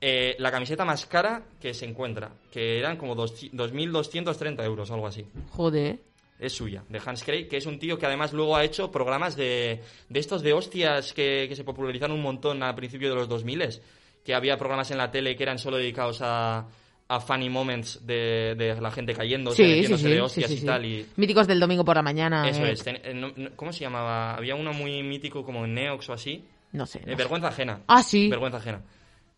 [0.00, 4.94] eh, la camiseta más cara que se encuentra, que eran como dos- 2.230 euros o
[4.94, 5.24] algo así.
[5.50, 6.00] Joder.
[6.38, 9.36] Es suya, de Hans Craig, que es un tío que además luego ha hecho programas
[9.36, 13.28] de, de estos de hostias que, que se popularizaron un montón a principios de los
[13.28, 13.80] 2000
[14.24, 16.66] que había programas en la tele que eran solo dedicados a,
[17.08, 20.58] a funny moments de, de la gente cayendo, Sí, metiéndose sí, de sí, hostias sí,
[20.60, 20.84] y tal.
[20.84, 22.46] Y, Míticos del domingo por la mañana.
[22.48, 22.82] eso eh, es.
[22.82, 24.34] ten- eh, no- no- ¿Cómo se llamaba?
[24.34, 26.44] Había uno muy mítico como en Neox o así.
[26.72, 26.98] No sé.
[26.98, 27.16] Eh, no sé.
[27.16, 27.80] vergüenza ajena.
[27.86, 28.28] Ah, sí.
[28.28, 28.82] Vergüenza ajena.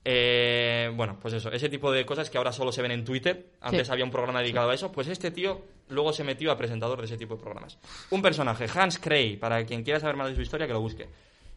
[0.05, 3.51] Eh, bueno, pues eso, ese tipo de cosas que ahora solo se ven en Twitter.
[3.61, 3.93] Antes Sí.
[3.93, 4.91] había un programa dedicado a eso.
[4.93, 7.79] Pues este tío luego se metió a presentador de ese tipo de programas.
[8.11, 11.09] Un personaje, Hans Cray, para quien quiera saber más de su historia, que lo busque.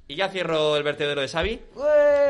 [0.07, 1.59] Y ya cierro el vertedero de Xavi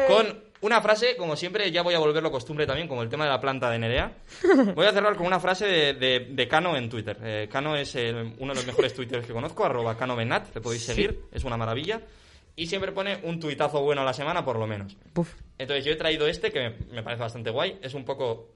[0.08, 3.32] con una frase, como siempre, ya voy a volverlo costumbre también, como el tema de
[3.32, 4.12] la planta de Nerea.
[4.76, 7.18] Voy a cerrar con una frase de, de- de Cano en Twitter.
[7.24, 10.84] Eh, Cano es eh, uno de los mejores twitters que conozco, arroba CanoBenat, le podéis
[10.84, 12.00] seguir, es una maravilla.
[12.56, 14.96] Y siempre pone un tuitazo bueno a la semana, por lo menos.
[15.14, 15.34] Puf.
[15.58, 17.80] Entonces yo he traído este, que me, me parece bastante guay.
[17.82, 18.50] Es un poco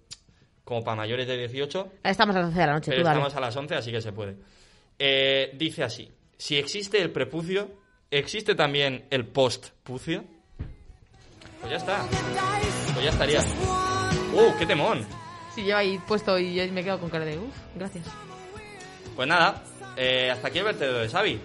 [0.66, 3.18] como para mayores de 18, Estamos a las 11 de la noche, pero tú dale.
[3.20, 4.36] estamos a las 11, así que se puede.
[4.98, 7.70] Eh, dice así, si existe el prepucio,
[8.10, 10.26] ¿existe también el postpucio?
[11.62, 12.06] Pues ya está.
[12.94, 13.42] Pues ya estaría.
[14.34, 15.06] ¡Uh, qué temón!
[15.54, 18.06] Si lleva ahí puesto y yo me quedo con cara de uff, gracias.
[19.16, 19.64] Pues nada,
[19.96, 21.40] eh, hasta aquí el vertedero de Xavi.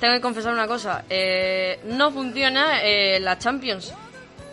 [0.00, 1.04] Tengo que confesar una cosa.
[1.10, 3.92] eh, no funciona eh, la Champions.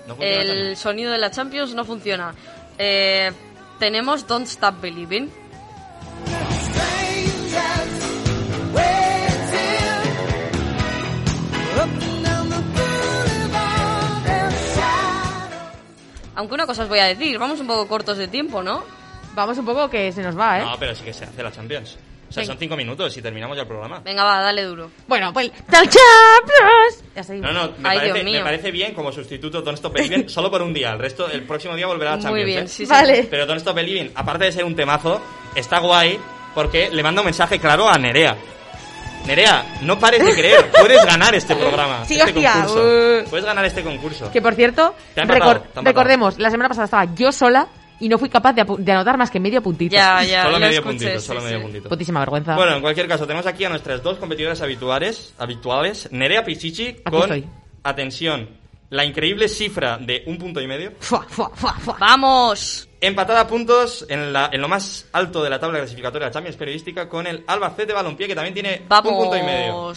[0.08, 0.76] No funciona El también.
[0.78, 2.34] sonido de la Champions no funciona.
[2.78, 3.32] Eh,
[3.80, 5.32] tenemos Don't Stop Believing.
[16.36, 18.84] Aunque una cosa os voy a decir, vamos un poco cortos de tiempo, ¿no?
[19.36, 20.64] Vamos un poco que se nos va, ¿eh?
[20.64, 21.98] No, pero sí que se hace la Champions.
[22.28, 22.54] O sea, Venga.
[22.54, 24.00] son cinco minutos y terminamos ya el programa.
[24.04, 24.90] Venga, va, dale duro.
[25.08, 25.52] Bueno, pues...
[25.70, 27.04] ¡Tal Champions!
[27.16, 27.54] Ya seguimos.
[27.54, 28.38] No, no, me, Ay, parece, Dios mío.
[28.40, 30.92] me parece bien como sustituto Don't Stop Believing solo por un día.
[30.94, 32.34] El resto, el próximo día volverá a Champions.
[32.34, 32.68] Muy bien, ¿eh?
[32.68, 32.92] sí, sí.
[32.92, 33.28] Vale.
[33.30, 35.22] Pero Don't Stop Believing, aparte de ser un temazo,
[35.56, 36.20] está guay
[36.54, 38.36] porque le manda un mensaje claro a Nerea.
[39.26, 42.06] Nerea, no pares de creer, puedes ganar este programa.
[42.06, 42.80] Sí, este hostia, concurso.
[43.26, 43.30] uh.
[43.30, 44.32] Puedes ganar este concurso.
[44.32, 45.84] Que por cierto, Te han matado, recor- te han matado.
[45.86, 47.68] recordemos, la semana pasada estaba yo sola
[48.00, 48.62] y no fui capaz de,
[48.92, 49.94] anotar más que medio puntito.
[49.94, 51.46] Ya, ya, solo lo medio escuché, puntito, sí, solo sí.
[51.46, 51.90] medio puntito.
[51.90, 52.56] Putísima vergüenza.
[52.56, 57.22] Bueno, en cualquier caso, tenemos aquí a nuestras dos competidoras habituales, habituales Nerea Pichichi con,
[57.22, 57.46] estoy.
[57.84, 58.50] atención,
[58.90, 60.94] la increíble cifra de un punto y medio.
[61.00, 61.98] Fua, fua, fua, fua.
[62.00, 62.88] ¡Vamos!
[63.06, 66.34] Empatada a puntos en, la- en lo más alto de la tabla clasificatoria de la
[66.34, 69.12] Champions Periodística con el Albacete Balompié, que también tiene ¡Vamos!
[69.12, 69.94] un punto y medio.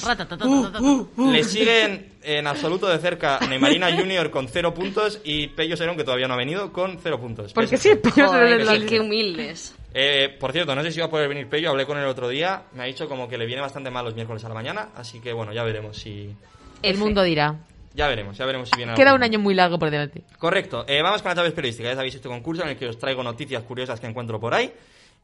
[1.33, 6.05] Le siguen en absoluto de cerca Neymarina Junior con cero puntos y Pello Serón, que
[6.05, 7.53] todavía no ha venido, con cero puntos.
[7.53, 8.03] Porque sí, ser.
[8.17, 9.75] yo Joder, se lo- qué, humildes.
[9.95, 12.11] Eh, por cierto, no sé si va a poder venir Pello, hablé con él el
[12.11, 14.55] otro día, me ha dicho como que le viene bastante mal los miércoles a la
[14.55, 16.35] mañana, así que bueno, ya veremos si...
[16.83, 17.57] El mundo dirá.
[17.99, 20.23] Ya veremos, ya veremos si viene Queda algún- un año muy largo por delante.
[20.39, 20.85] Correcto.
[20.87, 21.89] Eh, vamos con la Chaves Periodística.
[21.89, 24.73] Ya sabéis este concurso en el que os traigo noticias curiosas que encuentro por ahí.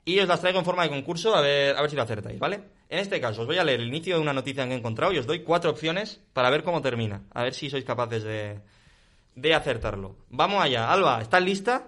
[0.05, 2.39] Y os las traigo en forma de concurso a ver, a ver si lo acertáis,
[2.41, 2.61] ¿vale?
[2.89, 5.13] En este caso, os voy a leer el inicio de una noticia que he encontrado
[5.13, 7.23] y os doy cuatro opciones para ver cómo termina.
[7.33, 8.59] A ver si sois capaces de,
[9.37, 10.17] de acertarlo.
[10.31, 10.91] Vamos allá.
[10.91, 11.87] Alba, ¿estás lista?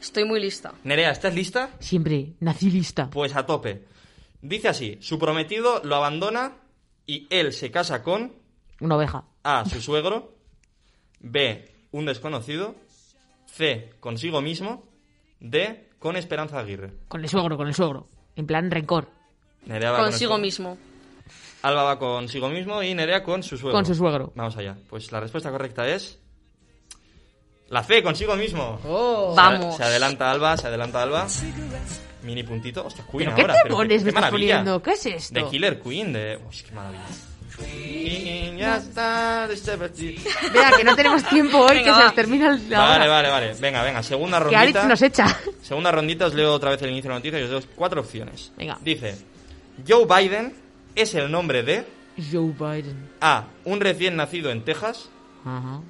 [0.00, 0.72] Estoy muy lista.
[0.82, 1.70] Nerea, ¿estás lista?
[1.78, 3.08] Siempre nací lista.
[3.10, 3.84] Pues a tope.
[4.42, 6.56] Dice así, su prometido lo abandona
[7.06, 8.32] y él se casa con
[8.80, 9.24] Una oveja.
[9.42, 9.64] A.
[9.64, 10.34] Su suegro.
[11.20, 11.68] B.
[11.92, 12.74] Un desconocido.
[13.46, 13.90] C.
[14.00, 14.84] Consigo mismo.
[15.40, 15.88] D.
[15.98, 16.92] Con Esperanza Aguirre.
[17.08, 18.06] Con el suegro, con el suegro.
[18.36, 19.08] En plan rencor.
[19.66, 20.78] Nerea va con Consigo mismo.
[21.62, 23.76] Alba va consigo mismo y Nerea con su suegro.
[23.76, 24.32] Con su suegro.
[24.34, 24.76] Vamos allá.
[24.88, 26.18] Pues la respuesta correcta es...
[27.68, 28.02] La C.
[28.02, 28.80] Consigo mismo.
[28.86, 29.32] Oh.
[29.34, 29.76] Se- Vamos.
[29.76, 31.26] Se adelanta Alba, se adelanta Alba.
[32.22, 32.84] Mini puntito.
[32.86, 33.54] Hostia, Queen ¿Pero qué ahora.
[33.54, 34.56] te pero pones, qué me estás maravilla.
[34.58, 34.82] poniendo?
[34.82, 35.34] ¿Qué es esto?
[35.34, 36.12] De Killer Queen.
[36.14, 36.36] De...
[36.48, 37.04] Uy, qué maravilla.
[37.66, 39.48] Y ya está.
[40.52, 43.08] Vea, que no tenemos tiempo hoy, Venga, que se nos termina la Vale, hora.
[43.08, 43.54] vale, vale.
[43.60, 44.02] Venga, venga.
[44.02, 44.88] Segunda Que Alex rondita.
[44.88, 45.38] nos echa.
[45.62, 48.00] Segunda rondita, os leo otra vez el inicio de la noticia y os doy cuatro
[48.00, 48.52] opciones.
[48.56, 48.78] Venga.
[48.80, 49.16] Dice:
[49.86, 50.54] Joe Biden
[50.94, 51.84] es el nombre de
[52.30, 53.10] Joe Biden.
[53.20, 53.44] A.
[53.64, 55.08] Un recién nacido en Texas.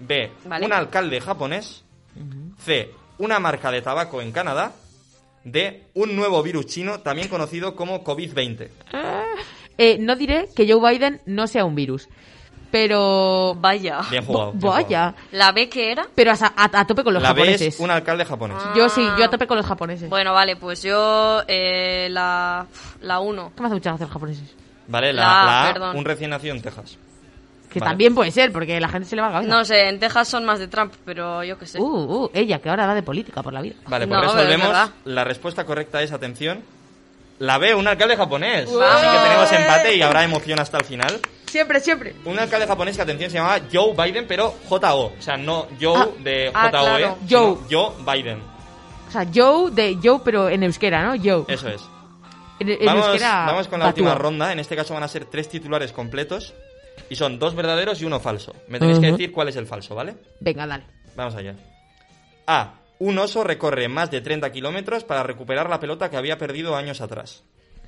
[0.00, 0.30] B.
[0.44, 0.64] Vale.
[0.66, 1.82] Un alcalde japonés.
[2.64, 2.90] C.
[3.18, 4.72] Una marca de tabaco en Canadá.
[5.44, 5.86] D.
[5.94, 8.68] Un nuevo virus chino, también conocido como COVID-20.
[9.82, 12.06] Eh, no diré que Joe Biden no sea un virus,
[12.70, 13.54] pero...
[13.58, 14.00] Vaya.
[14.10, 14.52] Bien jugado.
[14.52, 15.14] bien Vaya.
[15.32, 16.06] ¿La B que era?
[16.14, 17.22] Pero a, a- a tope con los.
[17.22, 17.74] La B japoneses.
[17.74, 18.58] es un alcalde japonés.
[18.76, 20.08] Yo sí, yo a tope con los japoneses.
[20.08, 22.66] Bueno, vale, pues yo eh, la
[23.00, 23.52] la 1.
[23.56, 24.54] ¿Qué me hace mucha gracia los japoneses?
[24.86, 25.96] Vale, la, La- la A, perdón.
[25.96, 26.98] un recién nacido en Texas.
[27.72, 27.90] Que Vale.
[27.90, 29.48] también puede ser, porque la gente se le va a cabeza.
[29.54, 31.78] No sé, en Texas son más de Trump, pero yo qué sé.
[31.80, 31.84] Uh,
[32.24, 33.76] uh, ella, que ahora va de política por la vida.
[33.86, 34.90] Vale, No, pues es resolvemos.
[35.04, 36.62] La respuesta correcta es, atención,
[37.40, 38.68] la B, un alcalde japonés.
[38.70, 41.20] Así que tenemos empate y habrá emoción hasta el final.
[41.46, 42.14] Siempre, siempre.
[42.24, 45.06] Un alcalde japonés que, atención, se llamaba Joe Biden, pero J-O.
[45.06, 46.08] O sea, no Joe Ah.
[46.20, 47.18] de Ah, J-O-E, claro.
[47.28, 47.56] Joe.
[47.68, 48.40] Joe Biden.
[49.08, 51.20] O sea, Joe de Joe, pero en euskera, ¿no?
[51.20, 51.44] Joe.
[51.52, 51.82] Eso es.
[52.60, 54.02] En, en Vamos, euskera, vamos con la patúa.
[54.04, 54.52] última ronda.
[54.52, 56.54] En este caso van a ser tres titulares completos.
[57.08, 58.54] Y son dos verdaderos y uno falso.
[58.68, 60.14] Me tenéis que decir cuál es el falso, ¿vale?
[60.38, 60.84] Venga, dale.
[61.16, 61.56] Vamos allá.
[62.46, 62.74] A.
[63.00, 67.00] Un oso recorre más de 30 kilómetros para recuperar la pelota que había perdido años
[67.00, 67.42] atrás.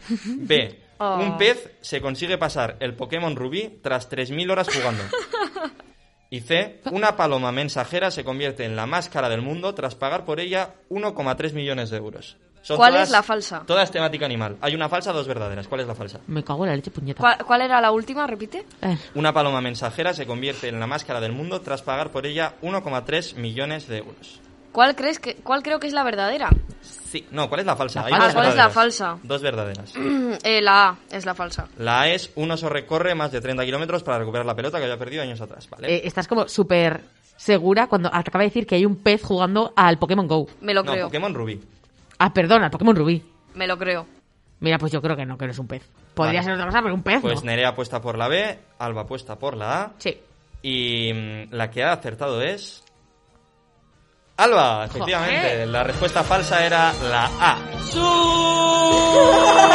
[0.08, 0.78] B.
[1.04, 1.18] Oh.
[1.18, 5.02] Un pez se consigue pasar el Pokémon Rubí tras 3.000 horas jugando.
[6.30, 6.80] Y C.
[6.92, 10.74] Una paloma mensajera se convierte en la más cara del mundo tras pagar por ella
[10.90, 12.36] 1,3 millones de euros.
[12.62, 13.64] Son ¿Cuál todas- es la falsa?
[13.66, 14.56] Todas temática animal.
[14.60, 15.66] Hay una falsa, dos verdaderas.
[15.66, 16.20] ¿Cuál es la falsa?
[16.28, 17.18] Me cago en la leche, puñeta.
[17.20, 18.24] ¿Cuál, cuál era la última?
[18.26, 18.64] Repite.
[18.80, 22.24] Eh, Una paloma mensajera se convierte en la más cara del mundo tras pagar por
[22.26, 24.40] ella 1,3 millones de euros.
[24.72, 26.48] ¿Cuál crees que cuál creo que es la verdadera?
[26.80, 28.00] Sí, no, ¿cuál es la falsa?
[28.00, 28.24] La Hay falsa.
[28.26, 28.74] dos ¿Cuál es la verdaderas.
[28.74, 29.18] falsa?
[29.22, 29.94] Dos verdaderas.
[30.44, 31.68] Eh, la A es la falsa.
[31.78, 34.84] La A es un oso recorre más de 30 kilómetros para recuperar la pelota que
[34.84, 35.94] había perdido años atrás, ¿vale?
[35.94, 37.02] eh, estás como súper
[37.36, 40.46] segura cuando acaba de decir que hay un pez jugando al Pokémon Go.
[40.62, 41.06] Me lo no, creo.
[41.06, 41.60] Pokémon Rubí.
[42.18, 43.22] Ah, perdón, al Pokémon Rubí.
[43.54, 44.06] Me lo creo.
[44.60, 45.82] Mira, pues yo creo que no, que no es un pez.
[46.14, 46.44] Podría Vale.
[46.44, 47.50] ser otra cosa, pero un pez Pues no.
[47.50, 49.92] Nerea apuesta por la B, Alba apuesta por la A.
[49.98, 50.18] Sí.
[50.62, 52.82] Y mm, la que ha acertado es.
[54.36, 55.66] Alba, efectivamente.
[55.66, 57.58] La respuesta falsa era la A.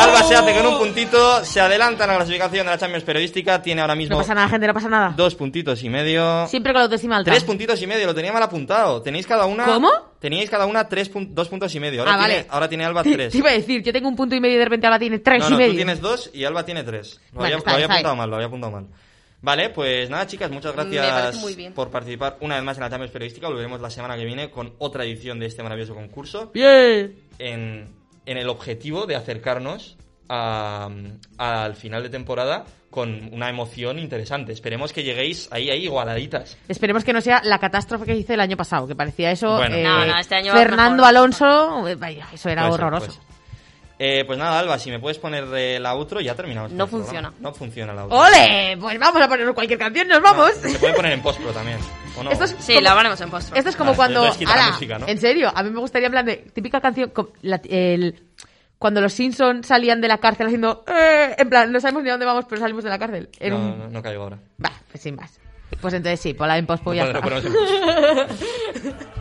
[0.04, 3.62] Alba se hace con un puntito, se adelanta en la clasificación de la Champions Periodística,
[3.62, 5.14] tiene ahora mismo No pasa nada, gente, no pasa nada.
[5.16, 6.48] dos puntitos y medio.
[6.48, 7.32] Siempre con la autoestima alta.
[7.32, 9.02] Tres puntitos y medio, lo tenía mal apuntado.
[9.02, 9.66] Tenéis cada una.
[9.66, 9.90] ¿Cómo?
[10.20, 12.02] Teníais cada una tres pun- dos puntos y medio.
[12.02, 12.48] Ahora, Ah, tiene, vale.
[12.50, 13.32] ahora tiene Alba tres.
[13.32, 15.20] te iba a decir, yo tengo un punto y medio y de repente ahora tiene
[15.20, 15.72] tres no, y no, medio.
[15.72, 17.20] tú tienes dos y Alba tiene tres.
[17.32, 18.86] Lo Bueno, había, lo había apuntado mal, lo había apuntado mal.
[19.42, 21.74] Vale, pues nada, chicas, muchas gracias parece muy bien.
[21.74, 23.48] por participar una vez más en la Champions Periodística.
[23.48, 26.50] Volveremos la semana que viene con otra edición de este maravilloso concurso.
[26.54, 27.16] Bien.
[27.38, 27.88] En,
[28.26, 29.96] en el objetivo de acercarnos
[30.28, 30.90] a-
[31.38, 34.54] al final de temporada con una emoción interesante.
[34.54, 36.58] Esperemos que lleguéis ahí, ahí igualaditas.
[36.68, 39.56] Esperemos que no sea la catástrofe que hice el año pasado, que parecía eso.
[39.56, 39.76] Bueno.
[39.76, 41.10] eh, No, no, este año va Fernando mejor.
[41.10, 43.20] Alonso, eh, vaya, eso era horroroso.
[44.00, 46.72] Eh, pues nada, Alba, si me puedes poner eh, la outro, ya terminamos.
[46.72, 47.30] No funciona.
[47.32, 47.38] programa.
[47.50, 48.20] No funciona la outro.
[48.20, 48.78] ¡Ole!
[48.80, 50.52] Pues vamos a poner cualquier canción, nos vamos.
[50.52, 51.80] Se puede poner en postpro también.
[52.16, 52.32] ¿o no?
[52.32, 53.56] Esto es Sí, como- la ponemos en post.
[53.56, 54.52] Esto es como Vale, cuando.
[54.52, 55.08] Ala, música, ¿no?
[55.08, 56.38] En serio, a mí me gustaría en plan de.
[56.54, 57.12] Típica canción.
[57.42, 58.24] la- el,
[58.78, 60.84] cuando los Simpsons salían de la cárcel haciendo.
[60.88, 63.30] "Eh", en plan, no sabemos ni a dónde vamos, pero salimos de la cárcel.
[63.50, 64.38] No, un- no, no caigo ahora.
[64.64, 65.40] Va, pues sin más.
[65.82, 67.22] Pues entonces sí, ya está.
[67.22, 67.66] ponemos en post.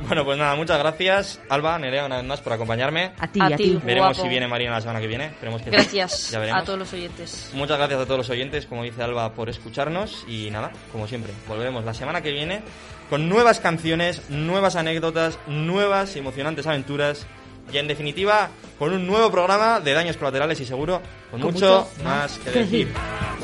[0.07, 3.13] bueno, pues nada, muchas gracias, Alba, Nerea, una vez más por acompañarme.
[3.19, 3.79] A ti, A a, ti.
[3.85, 4.23] Veremos Guapo.
[4.23, 5.27] si viene Marina la semana que viene.
[5.27, 5.77] Esperemos que sí.
[5.77, 6.63] Gracias Ya veremos.
[6.63, 7.51] a todos los oyentes.
[7.53, 10.25] Muchas gracias a todos los oyentes, como dice Alba, por escucharnos.
[10.29, 12.63] Y nada, como siempre, volveremos la semana que viene
[13.11, 17.27] con nuevas canciones, nuevas anécdotas, nuevas emocionantes aventuras.
[17.73, 18.49] Y en definitiva,
[18.79, 22.51] con un nuevo programa de daños colaterales y seguro, con, Con mucho, mucho más que
[22.51, 22.93] decir.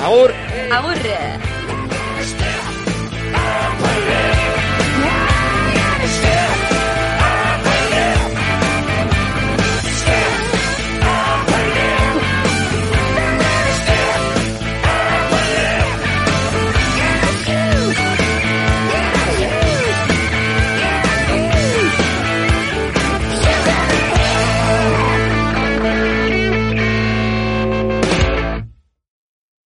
[0.01, 0.33] ¡Agur!
[3.35, 4.32] I'm waiting.